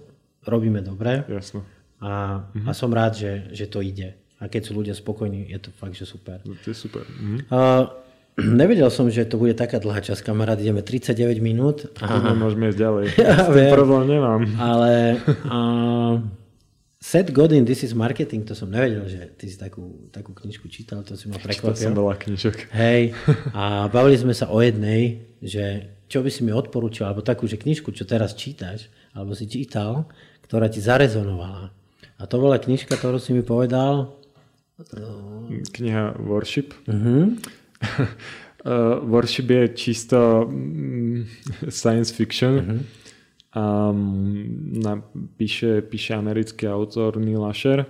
robíme 0.48 0.80
dobre 0.80 1.26
Jasne. 1.28 1.60
A, 2.00 2.44
mhm. 2.52 2.68
a 2.68 2.72
som 2.72 2.92
rád, 2.92 3.16
že, 3.16 3.32
že 3.52 3.66
to 3.68 3.84
ide. 3.84 4.16
A 4.36 4.52
keď 4.52 4.68
sú 4.68 4.72
ľudia 4.76 4.92
spokojní, 4.92 5.48
je 5.48 5.58
to 5.58 5.70
fakt, 5.72 5.96
že 5.96 6.04
super. 6.04 6.44
No, 6.44 6.56
to 6.60 6.72
je 6.72 6.76
super. 6.76 7.04
Mhm. 7.08 7.48
Uh, 7.48 7.88
nevedel 8.60 8.92
som, 8.92 9.08
že 9.08 9.24
to 9.24 9.40
bude 9.40 9.56
taká 9.56 9.80
dlhá 9.80 10.04
časť, 10.04 10.20
kamarát. 10.20 10.60
Ideme 10.60 10.84
39 10.84 11.40
minút. 11.40 11.88
Aha. 12.04 12.36
Môžeme 12.36 12.68
ísť 12.68 12.78
ďalej. 12.78 13.04
Ja, 13.24 13.72
problém 13.72 14.04
nemám. 14.12 14.40
Ale 14.60 15.20
uh, 15.48 16.20
Seth 17.06 17.30
Godin, 17.30 17.62
This 17.62 17.86
is 17.86 17.94
Marketing, 17.94 18.42
to 18.42 18.58
som 18.58 18.66
nevedel, 18.66 19.06
že 19.06 19.30
ty 19.38 19.46
si 19.46 19.54
takú, 19.54 20.10
takú 20.10 20.34
knižku 20.34 20.66
čítal, 20.66 21.06
to 21.06 21.14
si 21.14 21.30
ma 21.30 21.38
prekvapil. 21.38 21.78
Čítal 21.78 21.94
som 21.94 21.94
veľa 21.94 22.16
knižok. 22.18 22.56
Hej, 22.74 23.14
a 23.56 23.86
bavili 23.86 24.18
sme 24.18 24.34
sa 24.34 24.50
o 24.50 24.58
jednej, 24.58 25.22
že 25.38 25.94
čo 26.10 26.26
by 26.26 26.30
si 26.34 26.42
mi 26.42 26.50
odporúčal, 26.50 27.14
alebo 27.14 27.22
takú, 27.22 27.46
že 27.46 27.62
knižku, 27.62 27.94
čo 27.94 28.02
teraz 28.02 28.34
čítaš, 28.34 28.90
alebo 29.14 29.38
si 29.38 29.46
čítal, 29.46 30.10
ktorá 30.50 30.66
ti 30.66 30.82
zarezonovala. 30.82 31.70
A 32.18 32.22
to 32.26 32.42
bola 32.42 32.58
knižka, 32.58 32.98
ktorú 32.98 33.22
si 33.22 33.30
mi 33.30 33.46
povedal, 33.46 34.18
Kniha 35.72 36.20
Worship. 36.20 36.74
Uh-huh. 36.84 37.32
uh, 38.64 39.00
Worship 39.00 39.50
je 39.50 39.68
čisto 39.72 40.44
um, 40.44 41.24
science 41.68 42.12
fiction. 42.12 42.52
Uh-huh. 42.60 42.80
Um, 43.56 44.44
na, 44.76 45.00
píše, 45.40 45.80
píše 45.80 46.12
americký 46.12 46.68
autor 46.68 47.16
Neil 47.16 47.40
Asher. 47.48 47.88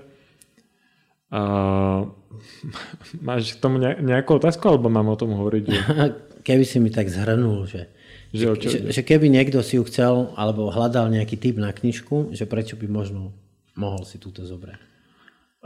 Uh, 1.27 2.07
máš 3.27 3.59
k 3.59 3.63
tomu 3.63 3.83
nejakú 3.83 4.39
otázku, 4.39 4.63
alebo 4.71 4.87
mám 4.87 5.11
o 5.11 5.19
tom 5.19 5.35
hovoriť? 5.35 5.63
Že... 5.67 5.79
Keby 6.47 6.63
si 6.63 6.79
mi 6.79 6.95
tak 6.95 7.11
zhrnul, 7.11 7.67
že, 7.67 7.91
že, 8.31 8.55
že, 8.55 8.79
že 8.95 9.03
keby 9.03 9.27
niekto 9.27 9.59
si 9.67 9.75
ju 9.75 9.83
chcel, 9.91 10.31
alebo 10.39 10.71
hľadal 10.71 11.11
nejaký 11.11 11.35
typ 11.35 11.59
na 11.59 11.75
knižku, 11.75 12.31
že 12.31 12.47
prečo 12.47 12.79
by 12.79 12.87
možno 12.87 13.35
mohol 13.75 14.07
si 14.07 14.23
túto 14.23 14.47
zobrať? 14.47 14.96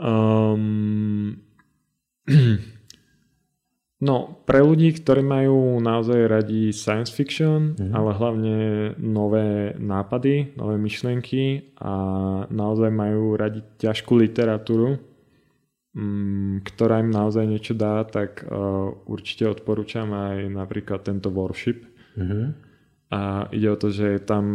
Um, 0.01 1.37
no, 4.07 4.15
pre 4.49 4.59
ľudí, 4.65 4.97
ktorí 4.97 5.21
majú 5.21 5.77
naozaj 5.77 6.19
radi 6.25 6.73
science 6.73 7.13
fiction, 7.13 7.77
mm-hmm. 7.77 7.93
ale 7.93 8.09
hlavne 8.17 8.57
nové 8.97 9.77
nápady, 9.77 10.57
nové 10.57 10.81
myšlienky 10.81 11.77
a 11.77 11.93
naozaj 12.49 12.89
majú 12.89 13.37
radi 13.37 13.61
ťažkú 13.77 14.17
literatúru, 14.17 14.97
um, 15.93 16.57
ktorá 16.65 17.05
im 17.05 17.13
naozaj 17.13 17.45
niečo 17.45 17.77
dá, 17.77 18.01
tak 18.09 18.41
uh, 18.49 18.89
určite 19.05 19.45
odporúčam 19.45 20.09
aj 20.09 20.49
napríklad 20.49 21.05
tento 21.05 21.29
Worship. 21.29 21.85
Mm-hmm. 22.17 22.73
A 23.11 23.51
ide 23.51 23.67
o 23.67 23.75
to, 23.75 23.91
že 23.91 24.17
je 24.17 24.21
tam 24.23 24.45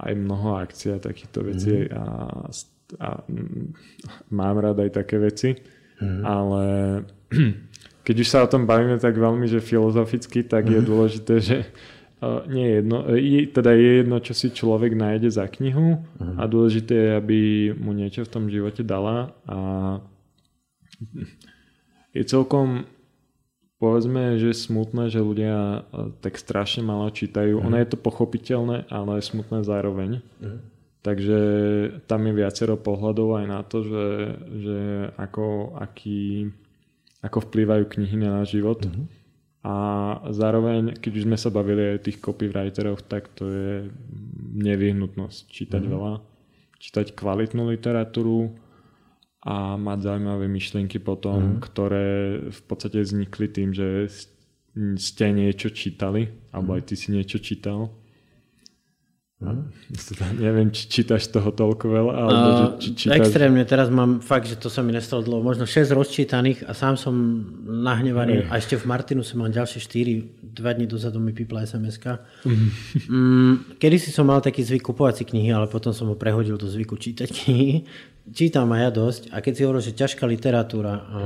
aj 0.00 0.12
mnoho 0.16 0.56
akcií 0.56 0.96
a 0.96 1.04
takýchto 1.04 1.44
vecí 1.46 1.84
mm-hmm. 1.84 1.94
a 1.94 2.04
a 2.96 3.20
mám 4.32 4.56
rád 4.56 4.88
aj 4.88 4.90
také 5.04 5.20
veci, 5.20 5.52
mm. 6.00 6.22
ale 6.24 6.64
keď 8.06 8.16
už 8.16 8.28
sa 8.28 8.38
o 8.44 8.48
tom 8.48 8.64
bavíme 8.64 8.96
tak 8.96 9.12
veľmi, 9.12 9.44
že 9.44 9.60
filozoficky, 9.60 10.48
tak 10.48 10.64
mm. 10.64 10.72
je 10.72 10.80
mhm. 10.80 10.88
dôležité, 10.88 11.34
že 11.44 11.56
uh, 12.24 12.48
nie 12.48 12.64
je 12.64 12.74
jedno, 12.80 12.98
je, 13.12 13.40
teda 13.52 13.70
je 13.76 13.90
jedno, 14.00 14.16
čo 14.24 14.32
si 14.32 14.48
človek 14.48 14.96
nájde 14.96 15.28
za 15.28 15.44
knihu 15.44 16.00
mm. 16.16 16.40
a 16.40 16.42
dôležité 16.48 16.94
je, 16.96 17.10
aby 17.20 17.40
mu 17.76 17.92
niečo 17.92 18.24
v 18.24 18.32
tom 18.32 18.44
živote 18.48 18.80
dala 18.80 19.36
a 19.44 19.58
je 22.16 22.24
celkom 22.24 22.88
povedzme, 23.78 24.42
že 24.42 24.50
smutné, 24.58 25.06
že 25.06 25.22
ľudia 25.22 25.86
tak 26.18 26.34
strašne 26.34 26.82
malo 26.82 27.06
čítajú. 27.14 27.62
Mm. 27.62 27.64
Ono 27.68 27.76
je 27.78 27.88
to 27.94 27.98
pochopiteľné, 28.00 28.90
ale 28.90 29.22
je 29.22 29.28
smutné 29.28 29.62
zároveň. 29.62 30.24
Mm 30.40 30.77
Takže 30.98 31.38
tam 32.10 32.26
je 32.26 32.34
viacero 32.34 32.74
pohľadov 32.74 33.38
aj 33.38 33.46
na 33.46 33.60
to, 33.62 33.86
že, 33.86 34.06
že 34.50 34.78
ako, 35.14 35.78
aký, 35.78 36.50
ako 37.22 37.38
vplývajú 37.46 37.84
knihy 37.86 38.18
na 38.18 38.42
náš 38.42 38.58
život. 38.58 38.82
Mm-hmm. 38.82 39.06
A 39.62 39.74
zároveň, 40.34 40.98
keď 40.98 41.12
už 41.22 41.26
sme 41.26 41.38
sa 41.38 41.54
bavili 41.54 41.82
aj 41.82 41.94
o 41.98 42.04
tých 42.10 42.18
copywriteroch, 42.18 43.02
tak 43.06 43.30
to 43.38 43.46
je 43.46 43.72
nevyhnutnosť 44.58 45.38
čítať 45.46 45.82
mm-hmm. 45.86 45.94
veľa, 45.94 46.12
čítať 46.82 47.06
kvalitnú 47.14 47.62
literatúru 47.70 48.58
a 49.46 49.78
mať 49.78 49.98
zaujímavé 50.02 50.50
myšlienky 50.50 50.98
potom, 50.98 51.38
mm-hmm. 51.38 51.62
ktoré 51.62 52.08
v 52.50 52.60
podstate 52.66 52.98
vznikli 53.06 53.46
tým, 53.46 53.70
že 53.70 54.10
ste 54.98 55.30
niečo 55.30 55.70
čítali, 55.70 56.26
alebo 56.50 56.74
mm-hmm. 56.74 56.82
aj 56.82 56.88
ty 56.90 56.94
si 56.98 57.08
niečo 57.14 57.38
čítal 57.38 57.94
Hm? 59.38 59.70
Neviem, 60.42 60.74
či 60.74 60.90
čítaš 60.90 61.30
toho 61.30 61.54
toľko 61.54 61.86
veľa, 61.86 62.10
alebo 62.10 62.48
uh, 62.50 62.74
či 62.74 62.90
čítaš... 62.98 63.22
Extrémne, 63.22 63.62
teraz 63.62 63.86
mám 63.86 64.18
fakt, 64.18 64.50
že 64.50 64.58
to 64.58 64.66
sa 64.66 64.82
mi 64.82 64.90
nestalo 64.90 65.22
dlho, 65.22 65.46
možno 65.46 65.62
6 65.62 65.94
rozčítaných 65.94 66.66
a 66.66 66.74
sám 66.74 66.98
som 66.98 67.14
nahnevaný 67.62 68.50
a 68.50 68.58
ešte 68.58 68.74
v 68.74 68.90
Martinu 68.90 69.22
som 69.22 69.38
mal 69.38 69.54
ďalšie 69.54 69.78
4, 69.78 70.58
dva 70.58 70.74
dní 70.74 70.90
dozadu 70.90 71.22
mi 71.22 71.30
pípla 71.30 71.62
SMS-ka. 71.62 72.18
mm, 73.06 73.78
kedy 73.78 73.96
si 74.02 74.10
som 74.10 74.26
mal 74.26 74.42
taký 74.42 74.66
zvyk 74.66 74.90
kupovať 74.90 75.22
si 75.22 75.24
knihy, 75.30 75.54
ale 75.54 75.70
potom 75.70 75.94
som 75.94 76.10
ho 76.10 76.18
prehodil 76.18 76.58
do 76.58 76.66
zvyku 76.66 76.98
čítať 76.98 77.30
knihy. 77.30 77.86
Čítam 78.34 78.66
aj 78.74 78.80
ja 78.82 78.90
dosť 78.90 79.22
a 79.30 79.38
keď 79.38 79.52
si 79.54 79.62
hovoril, 79.62 79.86
že 79.86 79.94
ťažká 79.94 80.26
literatúra, 80.26 80.94
a 80.98 81.20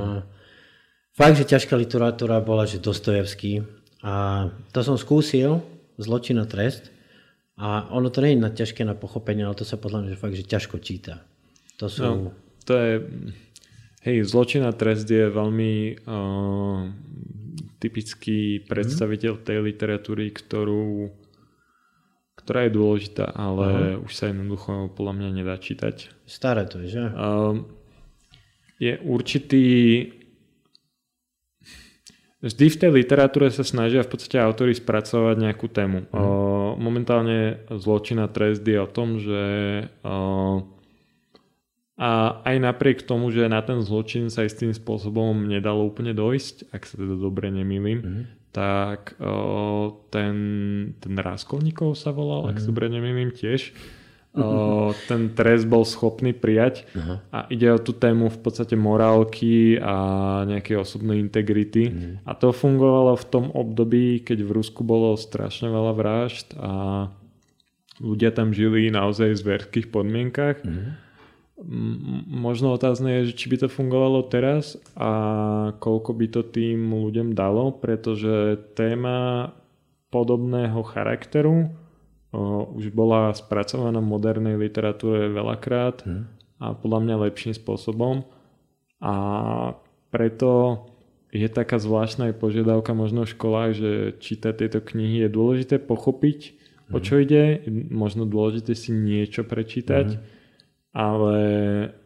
fakt, 1.16 1.40
že 1.40 1.48
ťažká 1.48 1.80
literatúra 1.80 2.44
bola, 2.44 2.68
že 2.68 2.76
Dostojevský 2.76 3.64
a 4.04 4.46
to 4.68 4.84
som 4.84 5.00
skúsil, 5.00 5.64
Zločin 5.96 6.36
a 6.36 6.44
trest, 6.44 6.92
a 7.60 7.88
ono 7.92 8.08
to 8.08 8.24
je 8.24 8.38
na 8.38 8.48
ťažké 8.48 8.82
na 8.84 8.96
pochopenie, 8.96 9.44
ale 9.44 9.58
to 9.58 9.68
sa 9.68 9.76
podľa 9.76 10.06
mňa 10.06 10.10
že 10.16 10.20
fakt, 10.20 10.36
že 10.38 10.44
ťažko 10.48 10.76
číta. 10.80 11.24
To 11.76 11.86
sú... 11.90 12.02
No, 12.02 12.12
to 12.64 12.72
je... 12.76 12.92
Hej, 14.02 14.34
zločin 14.34 14.66
a 14.66 14.74
trest 14.74 15.06
je 15.06 15.30
veľmi 15.30 16.02
uh, 16.02 16.90
typický 17.78 18.66
predstaviteľ 18.66 19.46
tej 19.46 19.62
literatúry, 19.62 20.34
ktorú, 20.34 21.06
ktorá 22.34 22.66
je 22.66 22.72
dôležitá, 22.74 23.30
ale 23.30 23.66
uh-huh. 23.70 24.04
už 24.06 24.10
sa 24.10 24.26
jednoducho 24.26 24.90
podľa 24.98 25.12
mňa 25.22 25.28
nedá 25.38 25.54
čítať. 25.54 26.10
Staré 26.26 26.66
to 26.66 26.82
je, 26.82 26.98
že? 26.98 27.04
Uh, 27.14 27.62
je 28.82 28.98
určitý 29.06 29.66
Vždy 32.42 32.74
v 32.74 32.80
tej 32.82 32.90
literatúre 32.90 33.54
sa 33.54 33.62
snažia 33.62 34.02
v 34.02 34.10
podstate 34.10 34.34
autory 34.42 34.74
spracovať 34.74 35.36
nejakú 35.38 35.70
tému. 35.70 36.10
Mm. 36.10 36.10
O, 36.10 36.22
momentálne 36.74 37.62
zločin 37.70 38.18
a 38.18 38.26
trest 38.26 38.66
je 38.66 38.82
o 38.82 38.90
tom, 38.90 39.22
že 39.22 39.42
o, 40.02 40.66
a 41.94 42.42
aj 42.42 42.56
napriek 42.58 43.06
tomu, 43.06 43.30
že 43.30 43.46
na 43.46 43.62
ten 43.62 43.78
zločin 43.78 44.26
sa 44.26 44.42
istým 44.42 44.74
spôsobom 44.74 45.46
nedalo 45.46 45.86
úplne 45.86 46.10
dojsť, 46.18 46.74
ak 46.74 46.82
sa 46.82 46.98
teda 46.98 47.14
dobre 47.14 47.46
nemýlim, 47.54 47.98
mm. 48.02 48.24
tak 48.50 49.14
o, 49.22 50.02
ten, 50.10 50.34
ten 50.98 51.14
Ráskolníkov 51.14 51.94
sa 51.94 52.10
volal, 52.10 52.50
mm. 52.50 52.50
ak 52.50 52.56
sa 52.58 52.66
mhm. 52.66 52.70
dobre 52.74 52.86
nemýlim 52.90 53.30
tiež, 53.30 53.70
o, 54.32 54.96
ten 55.08 55.36
trest 55.36 55.68
bol 55.68 55.84
schopný 55.84 56.32
prijať 56.32 56.88
uh-huh. 56.96 57.20
a 57.28 57.38
ide 57.52 57.68
o 57.68 57.76
tú 57.76 57.92
tému 57.92 58.32
v 58.32 58.38
podstate 58.40 58.72
morálky 58.80 59.76
a 59.76 59.94
nejakej 60.48 60.80
osobnej 60.80 61.20
integrity 61.20 61.82
uh-huh. 61.92 62.14
a 62.24 62.32
to 62.32 62.48
fungovalo 62.52 63.12
v 63.20 63.28
tom 63.28 63.52
období, 63.52 64.24
keď 64.24 64.38
v 64.40 64.54
Rusku 64.56 64.80
bolo 64.80 65.12
strašne 65.20 65.68
veľa 65.68 65.92
vražd 65.92 66.56
a 66.56 66.72
ľudia 68.00 68.32
tam 68.32 68.56
žili 68.56 68.88
naozaj 68.88 69.36
v 69.36 69.42
zverských 69.44 69.92
podmienkach. 69.92 70.64
Uh-huh. 70.64 70.96
Možno 72.26 72.74
otázne 72.74 73.22
je, 73.22 73.30
že 73.30 73.38
či 73.38 73.46
by 73.52 73.56
to 73.62 73.68
fungovalo 73.70 74.26
teraz 74.26 74.80
a 74.98 75.12
koľko 75.78 76.10
by 76.16 76.26
to 76.32 76.42
tým 76.42 76.90
ľuďom 76.90 77.38
dalo, 77.38 77.70
pretože 77.70 78.58
téma 78.74 79.52
podobného 80.10 80.82
charakteru 80.82 81.70
už 82.32 82.96
bola 82.96 83.36
spracovaná 83.36 84.00
v 84.00 84.08
modernej 84.08 84.56
literatúre 84.56 85.28
veľakrát 85.28 86.00
hmm. 86.00 86.24
a 86.64 86.66
podľa 86.72 87.00
mňa 87.04 87.22
lepším 87.28 87.52
spôsobom 87.52 88.24
a 89.04 89.14
preto 90.08 90.84
je 91.32 91.48
taká 91.48 91.80
zvláštna 91.80 92.32
požiadavka 92.36 92.92
možno 92.92 93.24
v 93.24 93.32
školách, 93.32 93.70
že 93.72 93.90
čítať 94.20 94.64
tieto 94.64 94.80
knihy 94.84 95.24
je 95.24 95.28
dôležité 95.32 95.76
pochopiť, 95.80 96.38
hmm. 96.52 96.92
o 96.96 96.98
čo 97.00 97.20
ide, 97.20 97.64
možno 97.88 98.24
dôležité 98.24 98.72
si 98.76 98.92
niečo 98.92 99.44
prečítať, 99.44 100.16
hmm. 100.16 100.22
ale 100.92 101.36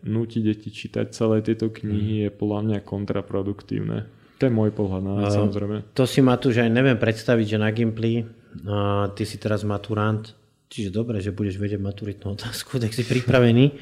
nútiť 0.06 0.42
deti 0.42 0.70
čítať 0.74 1.14
celé 1.14 1.42
tieto 1.42 1.70
knihy 1.70 2.14
hmm. 2.18 2.22
je 2.26 2.30
podľa 2.34 2.60
mňa 2.66 2.78
kontraproduktívne. 2.82 4.10
To 4.36 4.42
je 4.46 4.52
môj 4.52 4.70
pohľad 4.74 5.02
na 5.02 5.12
uh, 5.26 5.32
samozrejme. 5.32 5.76
To 5.96 6.04
si 6.04 6.20
ma 6.20 6.36
tu, 6.36 6.52
že 6.52 6.66
aj 6.66 6.70
neviem 6.70 6.98
predstaviť, 7.00 7.46
že 7.56 7.58
na 7.58 7.70
Gimply 7.72 8.26
a 8.64 9.10
ty 9.12 9.28
si 9.28 9.36
teraz 9.36 9.66
maturant, 9.66 10.32
čiže 10.72 10.94
dobre, 10.94 11.20
že 11.20 11.36
budeš 11.36 11.60
vedieť 11.60 11.80
maturitnú 11.82 12.32
otázku, 12.32 12.80
tak 12.82 12.96
si 12.96 13.04
pripravený. 13.04 13.76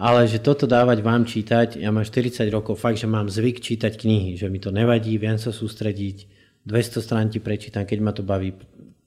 Ale 0.00 0.24
že 0.24 0.40
toto 0.40 0.64
dávať 0.64 1.04
vám 1.04 1.28
čítať, 1.28 1.76
ja 1.76 1.92
mám 1.92 2.08
40 2.08 2.48
rokov, 2.48 2.80
fakt, 2.80 2.96
že 2.96 3.04
mám 3.04 3.28
zvyk 3.28 3.60
čítať 3.60 4.00
knihy, 4.00 4.40
že 4.40 4.48
mi 4.48 4.56
to 4.56 4.72
nevadí, 4.72 5.12
viem 5.20 5.36
sa 5.36 5.52
sústrediť, 5.52 6.24
200 6.64 7.04
strán 7.04 7.28
ti 7.28 7.36
prečítam, 7.36 7.84
keď 7.84 7.98
ma 8.00 8.12
to 8.16 8.24
baví 8.24 8.56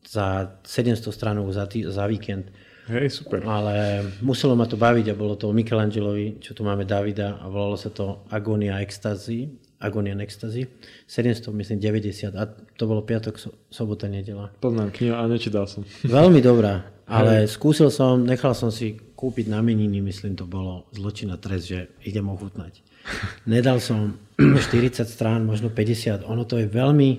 za 0.05 0.57
700 0.61 1.09
stránov 1.09 1.49
za, 1.49 1.65
tý, 1.65 1.85
za 1.89 2.05
víkend. 2.05 2.53
Hej, 2.91 3.23
super. 3.23 3.41
Ale 3.47 4.03
muselo 4.19 4.59
ma 4.59 4.67
to 4.67 4.75
baviť 4.75 5.13
a 5.13 5.17
bolo 5.17 5.39
to 5.39 5.47
o 5.49 5.55
Michelangelovi, 5.55 6.43
čo 6.43 6.51
tu 6.51 6.67
máme 6.67 6.83
Davida 6.83 7.39
a 7.39 7.47
volalo 7.47 7.79
sa 7.79 7.89
to 7.89 8.27
Agonia 8.27 8.83
Ecstasy, 8.83 9.47
Agonia 9.83 10.15
Ecstasy, 10.15 10.71
700, 11.05 11.51
myslím, 11.51 11.77
90 11.83 12.31
a 12.39 12.43
to 12.79 12.83
bolo 12.87 13.03
piatok, 13.03 13.35
so, 13.35 13.51
sobota, 13.67 14.07
nedela. 14.07 14.47
Poznám 14.63 14.95
knihu 14.95 15.13
a 15.19 15.27
nečítal 15.27 15.67
som. 15.67 15.83
Veľmi 16.07 16.39
dobrá, 16.39 16.87
ale 17.11 17.43
Hej. 17.43 17.59
skúsil 17.59 17.91
som, 17.91 18.23
nechal 18.23 18.55
som 18.55 18.71
si 18.71 18.95
kúpiť 18.95 19.51
na 19.51 19.59
meniny, 19.59 19.99
myslím, 19.99 20.39
to 20.39 20.47
bolo 20.47 20.87
zločina 20.95 21.35
trest, 21.35 21.67
že 21.67 21.91
idem 22.07 22.23
ochutnať. 22.31 22.79
Nedal 23.53 23.83
som 23.83 24.15
40 24.39 25.03
strán, 25.03 25.43
možno 25.43 25.67
50. 25.67 26.23
Ono 26.23 26.47
to 26.47 26.63
je 26.63 26.67
veľmi, 26.71 27.09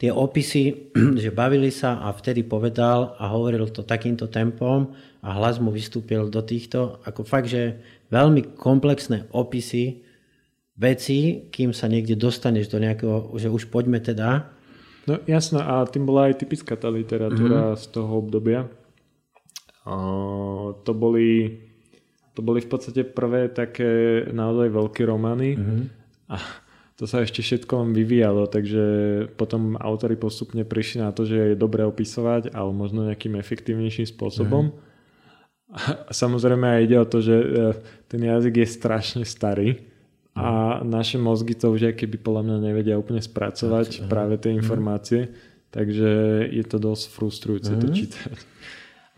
tie 0.00 0.08
opisy, 0.08 0.92
že 1.22 1.32
bavili 1.32 1.68
sa 1.68 2.00
a 2.04 2.12
vtedy 2.12 2.44
povedal 2.44 3.16
a 3.20 3.28
hovoril 3.32 3.68
to 3.68 3.84
takýmto 3.84 4.28
tempom 4.28 4.92
a 5.20 5.36
hlas 5.36 5.60
mu 5.60 5.68
vystúpil 5.68 6.32
do 6.32 6.40
týchto, 6.40 7.00
ako 7.04 7.24
fakt, 7.28 7.52
že 7.52 7.80
veľmi 8.08 8.56
komplexné 8.56 9.28
opisy 9.36 10.00
veci, 10.80 11.44
kým 11.52 11.76
sa 11.76 11.92
niekde 11.92 12.16
dostaneš 12.16 12.72
do 12.72 12.80
nejakého, 12.80 13.36
že 13.36 13.52
už 13.52 13.68
poďme 13.68 14.00
teda. 14.00 14.48
No 15.04 15.20
jasno, 15.28 15.60
a 15.60 15.84
tým 15.84 16.08
bola 16.08 16.32
aj 16.32 16.40
typická 16.40 16.72
tá 16.80 16.88
literatúra 16.88 17.76
mm-hmm. 17.76 17.80
z 17.80 17.84
toho 17.92 18.12
obdobia. 18.16 18.64
Uh, 19.84 20.76
to 20.84 20.96
boli 20.96 21.60
to 22.36 22.40
boli 22.40 22.62
v 22.64 22.68
podstate 22.68 23.04
prvé 23.04 23.52
také 23.52 24.22
naozaj 24.30 24.70
veľké 24.70 25.02
romány 25.04 25.56
mm-hmm. 25.56 25.82
a 26.32 26.36
to 26.94 27.08
sa 27.08 27.24
ešte 27.24 27.40
všetko 27.40 27.72
len 27.80 27.90
vyvíjalo, 27.96 28.44
takže 28.44 28.84
potom 29.40 29.72
autory 29.80 30.20
postupne 30.20 30.68
prišli 30.68 31.00
na 31.00 31.16
to, 31.16 31.24
že 31.24 31.52
je 31.52 31.56
dobré 31.56 31.80
opisovať, 31.88 32.52
ale 32.52 32.70
možno 32.76 33.08
nejakým 33.08 33.40
efektívnejším 33.40 34.04
spôsobom. 34.04 34.68
Mm-hmm. 34.68 34.88
A 35.72 36.12
samozrejme 36.12 36.66
aj 36.76 36.80
ide 36.84 36.96
o 37.00 37.08
to, 37.08 37.24
že 37.24 37.36
e, 37.40 37.46
ten 38.04 38.20
jazyk 38.20 38.52
je 38.52 38.68
strašne 38.68 39.24
starý 39.24 39.89
a 40.40 40.52
naše 40.80 41.20
mozgy 41.20 41.52
to 41.52 41.76
už 41.76 41.92
keby 41.92 42.16
podľa 42.16 42.42
mňa 42.48 42.56
nevedia 42.72 42.96
úplne 42.96 43.20
spracovať 43.20 44.08
práve 44.08 44.40
tie 44.40 44.56
mhm. 44.56 44.58
informácie, 44.64 45.20
takže 45.68 46.10
je 46.48 46.64
to 46.64 46.80
dosť 46.80 47.04
frustrujúce 47.12 47.72
to 47.76 47.88
mhm. 47.88 47.94
čítať. 47.94 48.32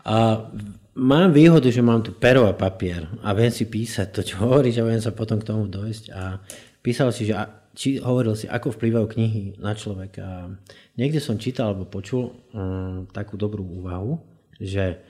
A 0.03 0.51
mám 0.99 1.31
výhodu, 1.31 1.71
že 1.71 1.79
mám 1.79 2.03
tu 2.03 2.11
pero 2.11 2.43
a 2.43 2.53
papier 2.53 3.07
a 3.23 3.31
viem 3.31 3.47
si 3.47 3.63
písať 3.63 4.07
to, 4.11 4.21
čo 4.21 4.35
hovoríš 4.43 4.83
a 4.83 4.87
viem 4.87 4.99
sa 4.99 5.15
potom 5.15 5.39
k 5.39 5.47
tomu 5.47 5.71
dojsť 5.71 6.11
a 6.11 6.43
písal 6.83 7.15
si, 7.15 7.31
že 7.31 7.39
či, 7.73 7.97
hovoril 7.97 8.37
si, 8.37 8.45
ako 8.45 8.75
vplyvajú 8.75 9.05
knihy 9.17 9.43
na 9.57 9.73
človeka. 9.73 10.53
Niekde 10.99 11.17
som 11.17 11.41
čítal 11.41 11.73
alebo 11.73 11.89
počul 11.89 12.35
um, 12.53 13.09
takú 13.09 13.33
dobrú 13.33 13.65
úvahu, 13.65 14.21
že 14.61 15.01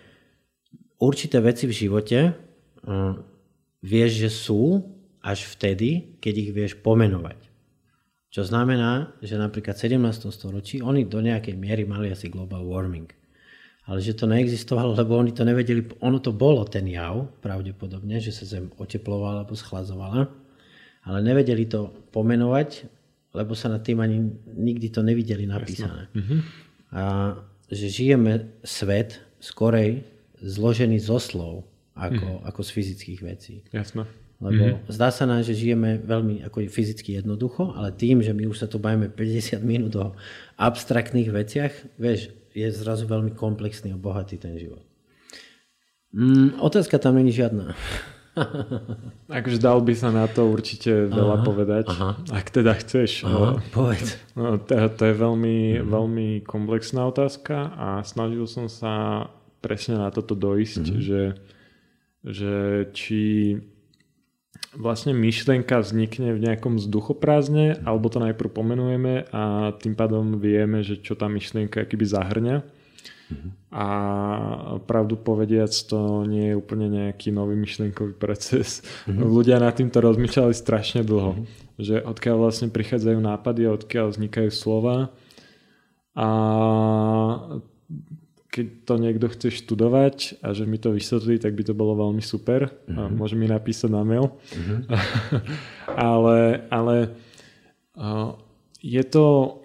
určité 1.02 1.44
veci 1.44 1.68
v 1.68 1.76
živote 1.76 2.20
um, 2.88 3.20
vieš, 3.84 4.24
že 4.24 4.30
sú 4.32 4.93
až 5.24 5.48
vtedy, 5.56 6.20
keď 6.20 6.34
ich 6.38 6.52
vieš 6.52 6.74
pomenovať. 6.84 7.40
Čo 8.34 8.44
znamená, 8.44 9.14
že 9.24 9.40
napríklad 9.40 9.78
v 9.78 9.96
17. 9.96 10.30
storočí 10.30 10.84
oni 10.84 11.08
do 11.08 11.24
nejakej 11.24 11.56
miery 11.56 11.88
mali 11.88 12.12
asi 12.12 12.28
global 12.28 12.66
warming 12.66 13.08
ale 13.84 14.00
že 14.00 14.16
to 14.16 14.26
neexistovalo, 14.32 14.96
lebo 14.96 15.20
oni 15.20 15.36
to 15.36 15.44
nevedeli, 15.44 15.84
ono 16.00 16.24
to 16.24 16.32
bolo 16.32 16.64
ten 16.64 16.88
jav, 16.88 17.28
pravdepodobne, 17.44 18.16
že 18.24 18.32
sa 18.32 18.48
Zem 18.48 18.72
oteplovala 18.80 19.44
alebo 19.44 19.60
schlazovala, 19.60 20.32
ale 21.04 21.18
nevedeli 21.20 21.68
to 21.68 21.92
pomenovať, 22.16 22.88
lebo 23.36 23.52
sa 23.58 23.68
nad 23.68 23.84
tým 23.84 24.00
ani 24.00 24.24
nikdy 24.56 24.88
to 24.88 25.04
nevideli 25.04 25.44
napísané. 25.44 26.08
Mm-hmm. 26.16 26.40
A 26.96 27.04
že 27.68 27.92
žijeme 27.92 28.56
svet 28.64 29.20
skorej 29.44 30.06
zložený 30.40 31.04
zo 31.04 31.20
slov, 31.20 31.68
ako, 31.98 32.40
mm-hmm. 32.40 32.48
ako 32.48 32.62
z 32.64 32.70
fyzických 32.72 33.20
vecí. 33.20 33.56
Jasné. 33.76 34.08
Lebo 34.44 34.76
mm-hmm. 34.76 34.92
zdá 34.92 35.08
sa 35.08 35.24
nám, 35.24 35.40
že 35.48 35.56
žijeme 35.56 36.04
veľmi 36.04 36.44
ako 36.44 36.68
fyzicky 36.68 37.16
jednoducho, 37.16 37.72
ale 37.80 37.96
tým, 37.96 38.20
že 38.20 38.36
my 38.36 38.52
už 38.52 38.60
sa 38.60 38.68
tu 38.68 38.76
bavíme 38.76 39.08
50 39.08 39.64
minút 39.64 39.96
o 39.96 40.12
abstraktných 40.60 41.32
veciach, 41.32 41.72
vieš, 41.96 42.36
je 42.52 42.68
zrazu 42.70 43.08
veľmi 43.08 43.32
komplexný 43.34 43.96
a 43.96 43.98
bohatý 43.98 44.36
ten 44.36 44.60
život. 44.60 44.84
Mm, 46.14 46.62
otázka 46.62 47.00
tam 47.00 47.18
není 47.18 47.32
žiadna. 47.32 47.74
Akože 49.40 49.58
dal 49.62 49.82
by 49.82 49.94
sa 49.96 50.10
na 50.12 50.26
to 50.30 50.50
určite 50.50 51.10
veľa 51.10 51.42
aha, 51.42 51.46
povedať. 51.46 51.86
Aha. 51.90 52.12
Ak 52.34 52.52
teda 52.52 52.78
chceš. 52.78 53.26
Aha, 53.26 53.58
no, 53.58 53.64
povedz. 53.74 54.20
No, 54.38 54.60
to, 54.60 54.76
to 54.94 55.04
je 55.08 55.16
veľmi, 55.16 55.82
mm. 55.82 55.90
veľmi 55.90 56.28
komplexná 56.46 57.08
otázka 57.10 57.74
a 57.74 57.88
snažil 58.06 58.46
som 58.46 58.68
sa 58.70 59.26
presne 59.64 59.98
na 59.98 60.12
toto 60.12 60.36
dojsť, 60.36 60.84
mm. 60.84 61.00
že, 61.02 61.24
že 62.28 62.54
či 62.94 63.22
vlastne 64.74 65.14
myšlienka 65.14 65.82
vznikne 65.82 66.34
v 66.34 66.44
nejakom 66.50 66.82
vzduchoprázdne, 66.82 67.86
alebo 67.86 68.10
to 68.10 68.18
najprv 68.18 68.50
pomenujeme 68.50 69.30
a 69.30 69.74
tým 69.78 69.94
pádom 69.94 70.42
vieme, 70.42 70.82
že 70.82 70.98
čo 70.98 71.14
tá 71.14 71.30
myšlienka 71.30 71.86
akýby 71.86 72.06
zahrňa. 72.06 72.58
Mm-hmm. 73.24 73.52
A 73.74 73.88
pravdu 74.86 75.18
povediac, 75.18 75.72
to 75.72 76.28
nie 76.30 76.54
je 76.54 76.60
úplne 76.60 76.90
nejaký 76.92 77.34
nový 77.34 77.58
myšlienkový 77.58 78.14
proces. 78.18 78.84
Mm-hmm. 79.10 79.24
Ľudia 79.24 79.58
nad 79.58 79.74
týmto 79.74 80.04
rozmýšľali 80.04 80.54
strašne 80.54 81.02
dlho. 81.02 81.38
Mm-hmm. 81.38 81.82
Že 81.82 81.96
odkiaľ 82.06 82.36
vlastne 82.38 82.68
prichádzajú 82.70 83.18
nápady 83.18 83.66
a 83.66 83.74
odkiaľ 83.74 84.14
vznikajú 84.14 84.50
slova. 84.54 85.10
A 86.14 86.28
keď 88.54 88.86
to 88.86 88.94
niekto 89.02 89.26
chce 89.34 89.66
študovať 89.66 90.46
a 90.46 90.54
že 90.54 90.70
mi 90.70 90.78
to 90.78 90.94
vysvetlí, 90.94 91.42
tak 91.42 91.58
by 91.58 91.66
to 91.66 91.74
bolo 91.74 91.98
veľmi 91.98 92.22
super. 92.22 92.70
Mm-hmm. 92.70 92.98
A 92.98 93.02
mhm. 93.10 93.14
môže 93.18 93.34
mi 93.34 93.50
napísať 93.50 93.90
na 93.90 94.06
mail. 94.06 94.30
Mm-hmm. 94.54 94.80
ale 96.14 96.38
ale 96.70 96.96
uh, 97.98 98.38
je 98.78 99.02
to... 99.10 99.58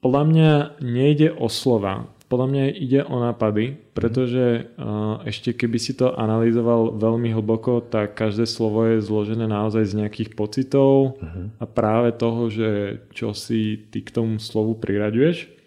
Podľa 0.00 0.24
mňa 0.32 0.52
nejde 0.80 1.28
o 1.28 1.52
slova. 1.52 2.08
Podľa 2.32 2.46
mňa 2.48 2.64
ide 2.72 3.00
o 3.04 3.20
nápady, 3.20 3.76
pretože 3.92 4.72
uh, 4.80 5.20
ešte 5.28 5.52
keby 5.52 5.76
si 5.76 5.92
to 5.92 6.16
analyzoval 6.16 6.96
veľmi 6.96 7.28
hlboko, 7.36 7.84
tak 7.84 8.16
každé 8.16 8.48
slovo 8.48 8.88
je 8.88 9.04
zložené 9.04 9.44
naozaj 9.44 9.92
z 9.92 10.00
nejakých 10.00 10.32
pocitov 10.32 11.20
uh-huh. 11.20 11.52
a 11.60 11.64
práve 11.68 12.16
toho, 12.16 12.48
že 12.48 13.02
čo 13.12 13.36
si 13.36 13.76
ty 13.92 14.00
k 14.00 14.08
tomu 14.08 14.40
slovu 14.40 14.72
priraďuješ. 14.80 15.59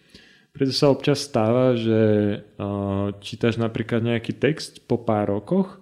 Preto 0.53 0.69
sa 0.69 0.93
občas 0.93 1.25
stáva, 1.25 1.73
že 1.73 2.01
uh, 2.61 3.09
čítaš 3.25 3.57
napríklad 3.57 4.05
nejaký 4.05 4.37
text 4.37 4.85
po 4.85 5.01
pár 5.01 5.33
rokoch 5.33 5.81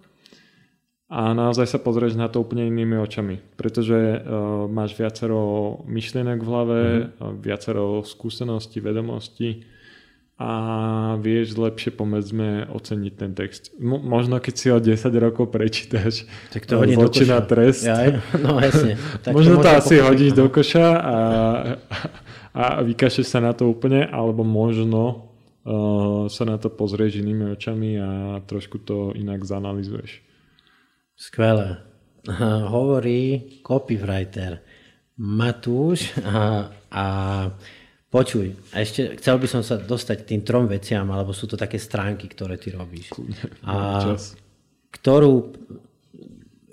a 1.12 1.36
naozaj 1.36 1.68
sa 1.68 1.76
pozrieš 1.76 2.16
na 2.16 2.32
to 2.32 2.40
úplne 2.40 2.72
inými 2.72 2.96
očami, 2.96 3.44
pretože 3.60 4.24
uh, 4.24 4.72
máš 4.72 4.96
viacero 4.96 5.84
myšlienok 5.84 6.40
v 6.40 6.48
hlave, 6.48 6.80
mm-hmm. 6.80 7.36
viacero 7.44 8.00
skúseností, 8.08 8.80
vedomostí 8.80 9.68
a 10.42 10.52
vieš 11.22 11.54
lepšie 11.54 11.94
pomedzme 11.94 12.66
oceniť 12.72 13.14
ten 13.14 13.36
text. 13.36 13.76
Mo- 13.78 14.00
možno 14.00 14.40
keď 14.40 14.54
si 14.56 14.68
ho 14.74 14.80
10 14.82 14.98
rokov 15.20 15.54
prečítaš 15.54 16.26
tak 16.50 16.66
to 16.66 16.82
hodí 16.82 16.98
koša. 16.98 17.44
trest. 17.46 17.86
Ja, 17.86 18.18
no 18.40 18.58
jasne. 18.58 18.98
Tak 19.28 19.36
možno 19.36 19.62
to, 19.62 19.68
to 19.68 19.70
asi 19.84 19.96
hodíš 20.00 20.32
do 20.34 20.48
koša 20.50 20.88
a, 20.98 21.16
a 22.52 22.84
vykašeš 22.84 23.28
sa 23.28 23.40
na 23.40 23.56
to 23.56 23.72
úplne, 23.72 24.04
alebo 24.04 24.44
možno 24.44 25.32
uh, 25.64 26.28
sa 26.28 26.44
na 26.44 26.60
to 26.60 26.68
pozrieš 26.68 27.24
inými 27.24 27.56
očami 27.56 27.96
a 27.96 28.10
trošku 28.44 28.84
to 28.84 29.16
inak 29.16 29.48
zanalizuješ. 29.48 30.20
Skvelé. 31.16 31.80
Hovorí 32.74 33.62
copywriter 33.64 34.62
Matúš 35.22 36.12
a, 36.22 36.70
a 36.92 37.06
počuj, 38.12 38.52
a 38.74 38.84
ešte 38.84 39.18
chcel 39.22 39.38
by 39.40 39.48
som 39.48 39.62
sa 39.64 39.80
dostať 39.80 40.18
k 40.22 40.28
tým 40.36 40.42
trom 40.44 40.66
veciam, 40.68 41.08
alebo 41.10 41.32
sú 41.32 41.48
to 41.48 41.56
také 41.56 41.80
stránky, 41.80 42.28
ktoré 42.28 42.60
ty 42.60 42.74
robíš. 42.74 43.16
A, 43.66 44.18
ktorú 44.92 45.56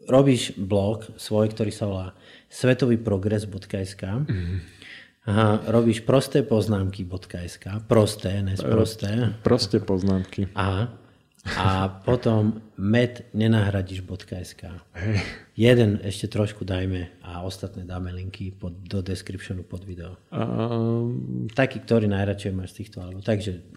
robíš 0.08 0.56
blog 0.56 1.06
svoj, 1.20 1.52
ktorý 1.52 1.70
sa 1.70 1.84
volá 1.86 2.08
svetovýprogres.sk 2.48 4.02
mm 4.26 4.77
Aha, 5.28 5.60
robíš 5.68 6.00
prosté 6.08 6.40
poznámky.sk, 6.40 7.84
prosté, 7.84 8.40
nesprosté. 8.40 9.36
Prosté 9.44 9.76
poznámky. 9.76 10.48
Aha. 10.56 10.88
A 11.52 11.88
potom 12.00 12.64
med 12.80 13.28
nenahradíš.sk. 13.36 14.62
Hey. 14.96 15.20
Jeden 15.52 16.00
ešte 16.00 16.32
trošku 16.32 16.64
dajme 16.64 17.12
a 17.20 17.44
ostatné 17.44 17.84
dáme 17.84 18.08
linky 18.08 18.56
pod, 18.56 18.72
do 18.88 19.04
descriptionu 19.04 19.68
pod 19.68 19.84
video. 19.84 20.16
Um... 20.32 21.44
Taký, 21.52 21.84
ktorý 21.84 22.08
najradšej 22.08 22.52
máš 22.56 22.72
z 22.72 22.76
týchto 22.84 23.04
alebo 23.04 23.20
takže 23.20 23.68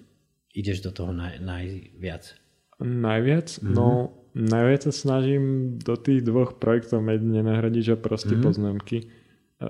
ideš 0.56 0.88
do 0.88 0.96
toho 0.96 1.12
naj, 1.12 1.44
najviac. 1.44 2.32
Najviac? 2.80 3.60
Mm-hmm. 3.60 3.76
No 3.76 4.16
najviac 4.32 4.88
sa 4.88 4.94
snažím 4.96 5.76
do 5.84 6.00
tých 6.00 6.24
dvoch 6.24 6.64
projektov 6.64 7.04
med 7.04 7.20
nenahradíš 7.20 7.96
a 7.96 7.98
prosté 8.00 8.40
mm-hmm. 8.40 8.48
poznámky 8.48 8.98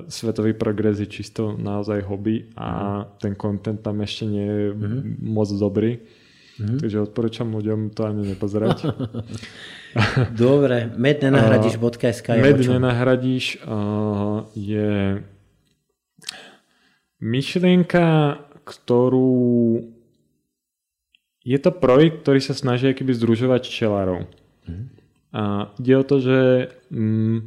svetový 0.07 0.55
progres 0.55 1.03
je 1.03 1.07
čisto 1.07 1.55
naozaj 1.59 2.07
hobby 2.07 2.47
a 2.55 3.03
mm. 3.03 3.05
ten 3.19 3.33
content 3.35 3.79
tam 3.83 3.99
ešte 3.99 4.23
nie 4.23 4.47
je 4.47 4.63
mm. 4.71 5.01
moc 5.19 5.51
dobrý. 5.51 5.99
mm-hmm. 5.99 6.79
takže 6.79 6.97
odporúčam 7.03 7.51
ľuďom 7.51 7.91
to 7.91 8.07
ani 8.07 8.31
nepozerať. 8.31 8.87
Dobre, 10.47 10.87
med 10.95 11.19
nenahradíš.sk 11.19 12.27
je 12.31 12.39
Med 12.39 12.59
nenahradíš 12.63 13.59
uh, 13.67 14.47
je 14.55 15.19
myšlienka, 17.19 18.39
ktorú 18.63 19.83
je 21.41 21.57
to 21.57 21.71
projekt, 21.73 22.23
ktorý 22.23 22.39
sa 22.39 22.53
snaží 22.53 22.87
akýby 22.87 23.17
združovať 23.17 23.67
včelárov. 23.67 24.29
Mm. 24.69 24.85
A 25.31 25.73
ide 25.79 25.95
o 25.97 26.05
to, 26.05 26.21
že 26.21 26.39
mm, 26.93 27.37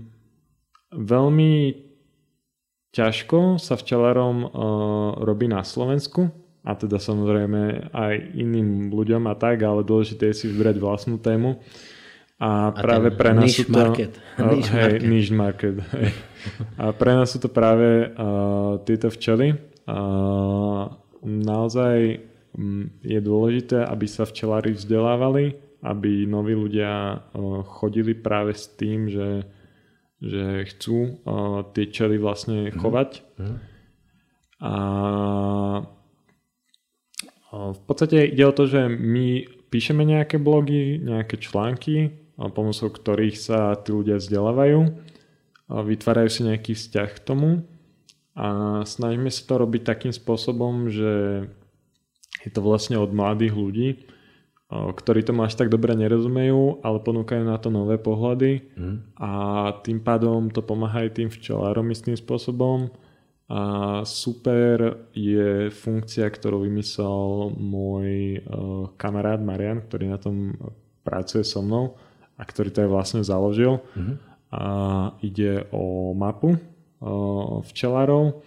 veľmi 0.94 1.83
ťažko 2.94 3.58
sa 3.58 3.74
včelárom 3.74 4.46
uh, 4.46 4.50
robí 5.18 5.50
na 5.50 5.66
Slovensku 5.66 6.30
a 6.62 6.78
teda 6.78 7.02
samozrejme 7.02 7.90
aj 7.90 8.14
iným 8.38 8.94
ľuďom 8.94 9.26
a 9.26 9.34
tak, 9.34 9.60
ale 9.66 9.82
dôležité 9.82 10.30
je 10.30 10.38
si 10.38 10.46
vybrať 10.48 10.78
vlastnú 10.78 11.18
tému. 11.18 11.58
A, 12.38 12.70
a 12.70 12.74
práve 12.74 13.10
pre 13.14 13.34
nás 13.34 13.50
sú 13.50 13.66
to... 13.66 13.74
Market. 13.74 14.14
Uh, 14.38 14.50
niche 14.54 14.70
hej, 14.70 14.78
market. 14.78 15.02
Niche 15.10 15.34
market 15.34 15.76
hej. 15.92 16.08
A 16.78 16.84
pre 16.94 17.12
nás 17.18 17.34
sú 17.34 17.42
to 17.42 17.50
práve 17.50 18.14
uh, 18.14 18.78
tieto 18.86 19.10
včely. 19.10 19.58
Uh, 19.84 20.88
naozaj 21.26 22.22
um, 22.54 22.88
je 23.02 23.18
dôležité, 23.18 23.82
aby 23.84 24.06
sa 24.06 24.22
včelári 24.22 24.72
vzdelávali, 24.72 25.56
aby 25.82 26.24
noví 26.24 26.56
ľudia 26.56 27.18
uh, 27.18 27.60
chodili 27.66 28.14
práve 28.14 28.54
s 28.54 28.70
tým, 28.72 29.10
že 29.10 29.44
že 30.24 30.44
chcú 30.72 31.20
uh, 31.20 31.68
tie 31.76 31.92
čely 31.92 32.16
vlastne 32.16 32.72
mhm. 32.72 32.80
chovať. 32.80 33.10
Mm-hmm. 33.36 33.58
A 34.64 34.72
v 37.54 37.80
podstate 37.84 38.32
ide 38.32 38.44
o 38.48 38.56
to, 38.56 38.64
že 38.64 38.88
my 38.88 39.44
píšeme 39.68 40.02
nejaké 40.02 40.40
blogy, 40.40 40.98
nejaké 40.98 41.36
články, 41.36 42.10
pomocou 42.34 42.90
ktorých 42.90 43.36
sa 43.38 43.76
tí 43.78 43.94
ľudia 43.94 44.18
vzdelávajú, 44.18 44.80
vytvárajú 45.70 46.28
si 46.32 46.40
nejaký 46.48 46.72
vzťah 46.74 47.08
k 47.14 47.20
tomu 47.22 47.62
a 48.34 48.80
snažíme 48.82 49.30
sa 49.30 49.42
to 49.46 49.54
robiť 49.62 49.82
takým 49.86 50.10
spôsobom, 50.10 50.90
že 50.90 51.46
je 52.42 52.50
to 52.50 52.60
vlastne 52.60 52.98
od 52.98 53.14
mladých 53.14 53.54
ľudí, 53.54 53.88
ktorí 54.74 55.22
tomu 55.22 55.46
až 55.46 55.54
tak 55.54 55.70
dobre 55.70 55.94
nerozumejú, 55.94 56.82
ale 56.82 56.98
ponúkajú 56.98 57.46
na 57.46 57.54
to 57.62 57.70
nové 57.70 57.94
pohľady 57.94 58.66
mm. 58.74 58.96
a 59.14 59.30
tým 59.86 60.02
pádom 60.02 60.50
to 60.50 60.66
pomáha 60.66 61.06
aj 61.06 61.22
tým 61.22 61.30
včelárom 61.30 61.86
istým 61.94 62.18
spôsobom. 62.18 62.90
A 63.44 64.00
super 64.08 65.04
je 65.12 65.68
funkcia, 65.68 66.24
ktorú 66.26 66.64
vymyslel 66.64 67.52
môj 67.60 68.40
kamarát 68.96 69.36
Marian, 69.38 69.84
ktorý 69.84 70.10
na 70.10 70.18
tom 70.18 70.56
pracuje 71.04 71.44
so 71.44 71.60
mnou 71.60 72.00
a 72.34 72.42
ktorý 72.42 72.72
to 72.72 72.82
aj 72.82 72.90
vlastne 72.90 73.22
založil. 73.22 73.84
Mm. 73.94 74.16
A 74.48 74.64
ide 75.20 75.68
o 75.76 76.16
mapu 76.16 76.56
včelárov. 77.68 78.40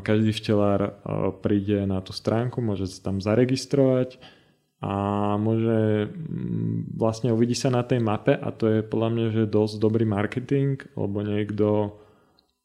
Každý 0.00 0.32
včelár 0.32 0.96
príde 1.44 1.84
na 1.84 2.00
tú 2.00 2.16
stránku, 2.16 2.64
môže 2.64 2.88
sa 2.88 3.12
tam 3.12 3.20
zaregistrovať 3.20 4.16
a 4.78 4.92
môže 5.42 6.06
mm, 6.06 6.94
vlastne 6.94 7.34
uvidí 7.34 7.58
sa 7.58 7.66
na 7.66 7.82
tej 7.82 7.98
mape 7.98 8.30
a 8.30 8.54
to 8.54 8.70
je 8.70 8.86
podľa 8.86 9.08
mňa, 9.10 9.26
že 9.34 9.50
dosť 9.50 9.74
dobrý 9.82 10.06
marketing, 10.06 10.78
lebo 10.94 11.26
niekto 11.26 11.98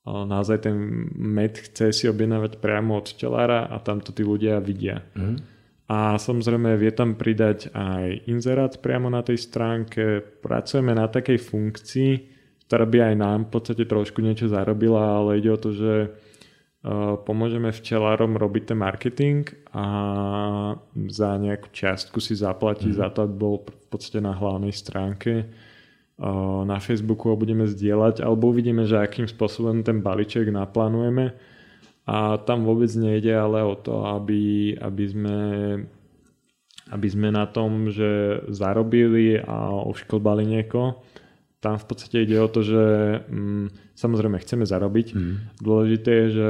naozaj 0.04 0.68
ten 0.68 0.76
med 1.16 1.56
chce 1.56 1.96
si 1.96 2.06
objednávať 2.12 2.60
priamo 2.60 3.00
od 3.00 3.08
vtelára 3.08 3.72
a 3.72 3.80
tam 3.80 4.04
to 4.04 4.12
tí 4.12 4.22
ľudia 4.22 4.60
vidia. 4.60 5.02
Mm. 5.16 5.40
A 5.88 6.16
samozrejme 6.20 6.76
vie 6.80 6.92
tam 6.92 7.16
pridať 7.16 7.72
aj 7.72 8.28
inzerát 8.28 8.72
priamo 8.80 9.08
na 9.12 9.24
tej 9.24 9.40
stránke. 9.40 10.24
Pracujeme 10.42 10.96
na 10.96 11.08
takej 11.08 11.40
funkcii, 11.40 12.12
ktorá 12.68 12.88
by 12.88 13.14
aj 13.14 13.16
nám 13.20 13.40
v 13.48 13.52
podstate 13.52 13.84
trošku 13.88 14.24
niečo 14.24 14.48
zarobila, 14.48 15.24
ale 15.24 15.40
ide 15.40 15.52
o 15.52 15.60
to, 15.60 15.76
že 15.76 15.94
pomôžeme 17.24 17.72
včelárom 17.72 18.36
robiť 18.36 18.76
ten 18.76 18.80
marketing 18.80 19.48
a 19.72 19.86
za 21.08 21.40
nejakú 21.40 21.72
čiastku 21.72 22.20
si 22.20 22.36
zaplatí 22.36 22.92
mm. 22.92 22.98
za 23.00 23.08
to, 23.08 23.24
aby 23.24 23.36
bol 23.40 23.56
v 23.64 23.88
podstate 23.88 24.20
na 24.20 24.36
hlavnej 24.36 24.76
stránke. 24.76 25.48
Eh, 26.14 26.62
na 26.70 26.78
Facebooku 26.78 27.34
ho 27.34 27.36
budeme 27.36 27.66
zdieľať 27.66 28.22
alebo 28.22 28.54
uvidíme, 28.54 28.86
že 28.86 29.02
akým 29.02 29.26
spôsobom 29.26 29.82
ten 29.82 30.00
balíček 30.00 30.54
naplánujeme. 30.54 31.34
A 32.04 32.38
tam 32.44 32.68
vôbec 32.68 32.92
nejde 33.00 33.32
ale 33.32 33.64
o 33.64 33.80
to, 33.80 34.04
aby, 34.04 34.76
aby, 34.76 35.06
sme, 35.08 35.40
aby 36.92 37.08
sme 37.08 37.32
na 37.32 37.48
tom, 37.48 37.90
že 37.90 38.44
zarobili 38.52 39.40
a 39.40 39.72
ošklbali 39.88 40.44
niekoho, 40.44 41.00
tam 41.64 41.80
v 41.80 41.86
podstate 41.88 42.28
ide 42.28 42.36
o 42.44 42.52
to, 42.52 42.60
že 42.60 42.84
mm, 43.24 43.96
samozrejme 43.96 44.36
chceme 44.44 44.68
zarobiť. 44.68 45.08
Mm. 45.16 45.36
Dôležité 45.64 46.12
je, 46.12 46.28
že 46.36 46.50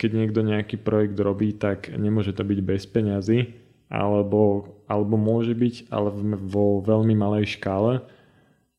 keď 0.00 0.10
niekto 0.16 0.40
nejaký 0.40 0.80
projekt 0.80 1.20
robí, 1.20 1.52
tak 1.52 1.92
nemôže 1.92 2.32
to 2.32 2.40
byť 2.40 2.58
bez 2.64 2.88
peňazí, 2.88 3.52
alebo, 3.92 4.72
alebo 4.88 5.20
môže 5.20 5.52
byť, 5.52 5.92
ale 5.92 6.08
vo 6.40 6.80
veľmi 6.80 7.12
malej 7.12 7.60
škále. 7.60 8.00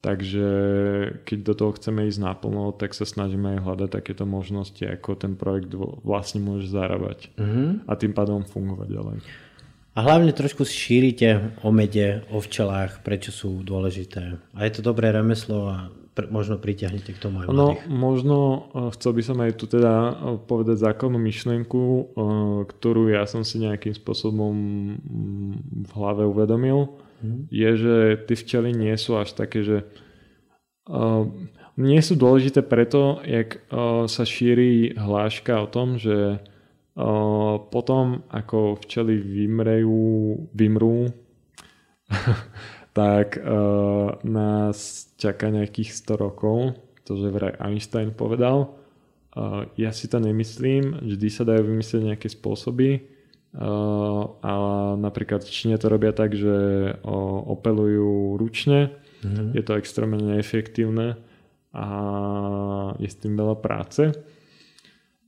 Takže 0.02 0.50
keď 1.26 1.38
do 1.42 1.54
toho 1.54 1.72
chceme 1.78 2.06
ísť 2.06 2.22
naplno, 2.22 2.74
tak 2.78 2.94
sa 2.94 3.10
snažíme 3.10 3.58
aj 3.58 3.60
hľadať 3.66 3.90
takéto 3.90 4.26
možnosti, 4.26 4.82
ako 4.82 5.18
ten 5.18 5.34
projekt 5.34 5.74
vlastne 6.06 6.46
môže 6.46 6.70
zarábať 6.70 7.34
mm. 7.38 7.90
a 7.90 7.94
tým 7.98 8.14
pádom 8.14 8.46
fungovať 8.46 8.90
ďalej. 8.90 9.18
A 9.96 10.04
hlavne 10.04 10.36
trošku 10.36 10.68
šírite 10.68 11.56
o 11.64 11.72
mede, 11.72 12.28
o 12.28 12.44
včelách, 12.44 13.00
prečo 13.00 13.32
sú 13.32 13.64
dôležité. 13.64 14.36
A 14.52 14.68
je 14.68 14.72
to 14.76 14.82
dobré 14.84 15.16
remeslo 15.16 15.72
a 15.72 15.88
pr- 16.12 16.28
možno 16.28 16.60
pritiahnete 16.60 17.16
k 17.16 17.22
tomu 17.24 17.44
aj 17.44 17.56
No, 17.56 17.80
možno 17.88 18.68
uh, 18.76 18.92
chcel 18.92 19.16
by 19.16 19.24
som 19.24 19.38
aj 19.40 19.56
tu 19.56 19.72
teda 19.72 19.94
uh, 19.96 20.12
povedať 20.36 20.84
základnú 20.84 21.16
myšlienku, 21.16 21.80
uh, 21.80 22.04
ktorú 22.68 23.08
ja 23.08 23.24
som 23.24 23.48
si 23.48 23.64
nejakým 23.64 23.96
spôsobom 23.96 24.52
mm, 24.52 25.88
v 25.88 25.92
hlave 25.96 26.28
uvedomil, 26.28 26.92
mm. 27.24 27.48
je, 27.48 27.70
že 27.80 27.96
tie 28.28 28.36
včely 28.36 28.76
nie 28.76 28.96
sú 29.00 29.16
až 29.16 29.32
také, 29.32 29.64
že 29.64 29.78
nie 31.82 31.98
sú 32.06 32.14
dôležité 32.14 32.62
preto, 32.62 33.18
jak 33.26 33.58
sa 34.06 34.22
šíri 34.22 34.94
hláška 34.94 35.66
o 35.66 35.66
tom, 35.66 35.98
že 35.98 36.46
potom, 37.70 38.24
ako 38.32 38.80
včely 38.80 39.20
vymrejú, 39.20 40.48
vymrú, 40.56 41.12
tak 43.00 43.36
nás 44.24 44.78
čaká 45.20 45.52
nejakých 45.52 45.92
100 45.92 46.24
rokov, 46.24 46.80
to 47.04 47.20
že 47.20 47.28
vraj 47.36 47.60
Einstein 47.60 48.16
povedal. 48.16 48.80
Ja 49.76 49.92
si 49.92 50.08
to 50.08 50.24
nemyslím, 50.24 51.04
vždy 51.04 51.28
sa 51.28 51.44
dajú 51.44 51.68
vymyslieť 51.68 52.02
nejaké 52.16 52.32
spôsoby, 52.32 53.04
a 54.44 54.54
napríklad 55.00 55.48
v 55.48 55.52
Číne 55.52 55.76
to 55.80 55.88
robia 55.88 56.12
tak, 56.12 56.36
že 56.36 56.56
opelujú 57.48 58.36
ručne, 58.36 58.92
mm-hmm. 59.24 59.56
je 59.56 59.64
to 59.64 59.80
extrémne 59.80 60.20
neefektívne 60.20 61.16
a 61.72 61.88
je 63.00 63.08
s 63.08 63.16
tým 63.20 63.40
veľa 63.40 63.56
práce 63.64 64.12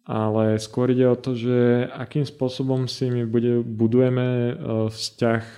ale 0.08 0.56
skôr 0.56 0.96
ide 0.96 1.04
o 1.04 1.20
to, 1.20 1.36
že 1.36 1.84
akým 1.92 2.24
spôsobom 2.24 2.88
si 2.88 3.12
my 3.12 3.28
bude, 3.28 3.60
budujeme 3.60 4.24
e, 4.24 4.54
vzťah 4.88 5.44
e, 5.44 5.58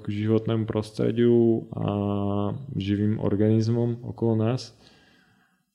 k 0.00 0.04
životnému 0.08 0.64
prostrediu 0.64 1.68
a 1.76 1.86
živým 2.72 3.20
organizmom 3.20 4.00
okolo 4.00 4.48
nás. 4.48 4.72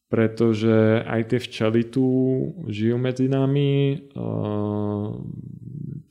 Pretože 0.09 1.05
aj 1.05 1.21
tie 1.29 1.39
včely 1.45 1.93
tu 1.93 2.05
žijú 2.65 2.97
medzi 2.97 3.29
nami, 3.29 4.01
e, 4.09 4.17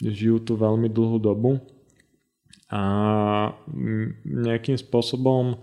žijú 0.06 0.46
tu 0.46 0.54
veľmi 0.54 0.86
dlhú 0.86 1.18
dobu 1.18 1.58
a 2.70 2.82
nejakým 4.26 4.78
spôsobom 4.78 5.58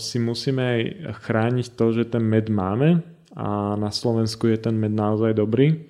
si 0.00 0.18
musíme 0.18 0.58
aj 0.64 0.80
chrániť 1.22 1.66
to, 1.78 1.94
že 1.94 2.10
ten 2.10 2.24
med 2.24 2.50
máme, 2.50 3.04
a 3.36 3.78
na 3.78 3.90
Slovensku 3.94 4.50
je 4.50 4.58
ten 4.58 4.74
med 4.74 4.90
naozaj 4.90 5.38
dobrý. 5.38 5.86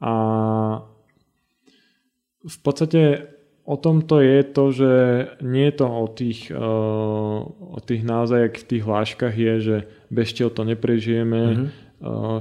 A 0.00 0.14
v 2.44 2.58
podstate 2.64 3.28
o 3.68 3.76
tomto 3.76 4.24
je 4.24 4.40
to, 4.48 4.64
že 4.72 4.92
nie 5.44 5.68
je 5.68 5.74
to 5.76 5.86
o 5.86 6.06
tých, 6.08 6.48
uh, 6.48 7.44
o 7.44 7.78
tých 7.84 8.00
naozaj, 8.08 8.56
v 8.56 8.64
tých 8.64 8.82
hláškach 8.88 9.34
je, 9.36 9.54
že 9.60 9.76
bez 10.08 10.32
čeho 10.32 10.48
to 10.48 10.64
neprežijeme, 10.64 11.42
mm-hmm. 11.44 11.68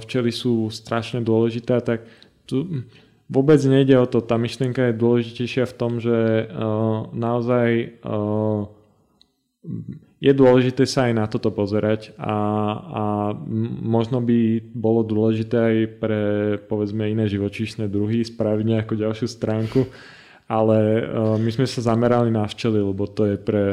včely 0.08 0.32
sú 0.32 0.72
strašne 0.72 1.20
dôležité, 1.20 1.84
tak 1.84 2.08
tu 2.48 2.88
vôbec 3.28 3.60
nejde 3.68 4.00
o 4.00 4.08
to. 4.08 4.24
Tá 4.24 4.39
myšlienka 4.39 4.88
je 4.88 5.02
dôležitejšia 5.04 5.68
v 5.68 5.76
tom, 5.76 6.00
že 6.00 6.48
uh, 6.48 7.12
naozaj 7.12 8.00
je 10.18 10.32
dôležité 10.34 10.89
sa 10.89 11.09
aj 11.09 11.13
na 11.13 11.26
toto 11.30 11.53
pozerať 11.53 12.18
a, 12.18 12.36
a 12.74 13.03
možno 13.86 14.18
by 14.18 14.65
bolo 14.74 15.05
dôležité 15.05 15.55
aj 15.57 15.78
pre 16.01 16.22
povedzme 16.65 17.05
iné 17.05 17.30
živočíšne 17.30 17.86
druhy 17.86 18.26
spraviť 18.26 18.65
nejakú 18.65 18.97
ďalšiu 18.97 19.28
stránku 19.30 19.86
ale 20.47 21.03
uh, 21.03 21.36
my 21.36 21.51
sme 21.51 21.68
sa 21.68 21.84
zamerali 21.84 22.32
na 22.32 22.47
včely, 22.47 22.80
lebo 22.80 23.03
to 23.03 23.28
je 23.28 23.36
pre 23.36 23.65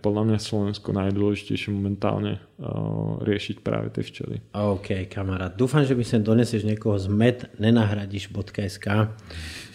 podľa 0.00 0.32
mňa 0.32 0.38
Slovensko 0.40 0.96
najdôležitejšie 0.96 1.68
momentálne 1.68 2.40
uh, 2.40 3.20
riešiť 3.20 3.60
práve 3.60 3.92
tie 3.92 4.00
včely. 4.00 4.40
OK, 4.56 5.04
kamarát. 5.12 5.52
Dúfam, 5.52 5.84
že 5.84 5.92
mi 5.92 6.00
sem 6.00 6.24
donesieš 6.24 6.64
niekoho 6.64 6.96
z 6.96 7.12
mednenahradíš.sk 7.12 8.86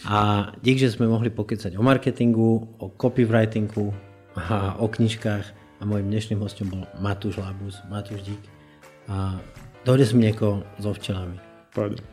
a 0.10 0.18
dík, 0.58 0.82
že 0.82 0.90
sme 0.90 1.06
mohli 1.06 1.30
pokecať 1.30 1.78
o 1.78 1.86
marketingu, 1.86 2.82
o 2.82 2.86
copywritingu 2.98 3.94
a 4.34 4.74
o 4.82 4.90
knižkách 4.90 5.59
a 5.80 5.82
môjim 5.88 6.12
dnešným 6.12 6.44
hostom 6.44 6.68
bol 6.68 6.84
Matúš 7.00 7.40
Labus, 7.40 7.80
Matúš 7.88 8.22
Dík 8.28 8.44
a 9.08 9.40
dohodli 9.88 10.06
sme 10.06 10.20
niekoho 10.30 10.62
so 10.78 10.92
včelami. 10.92 11.40
Pardon. 11.72 12.04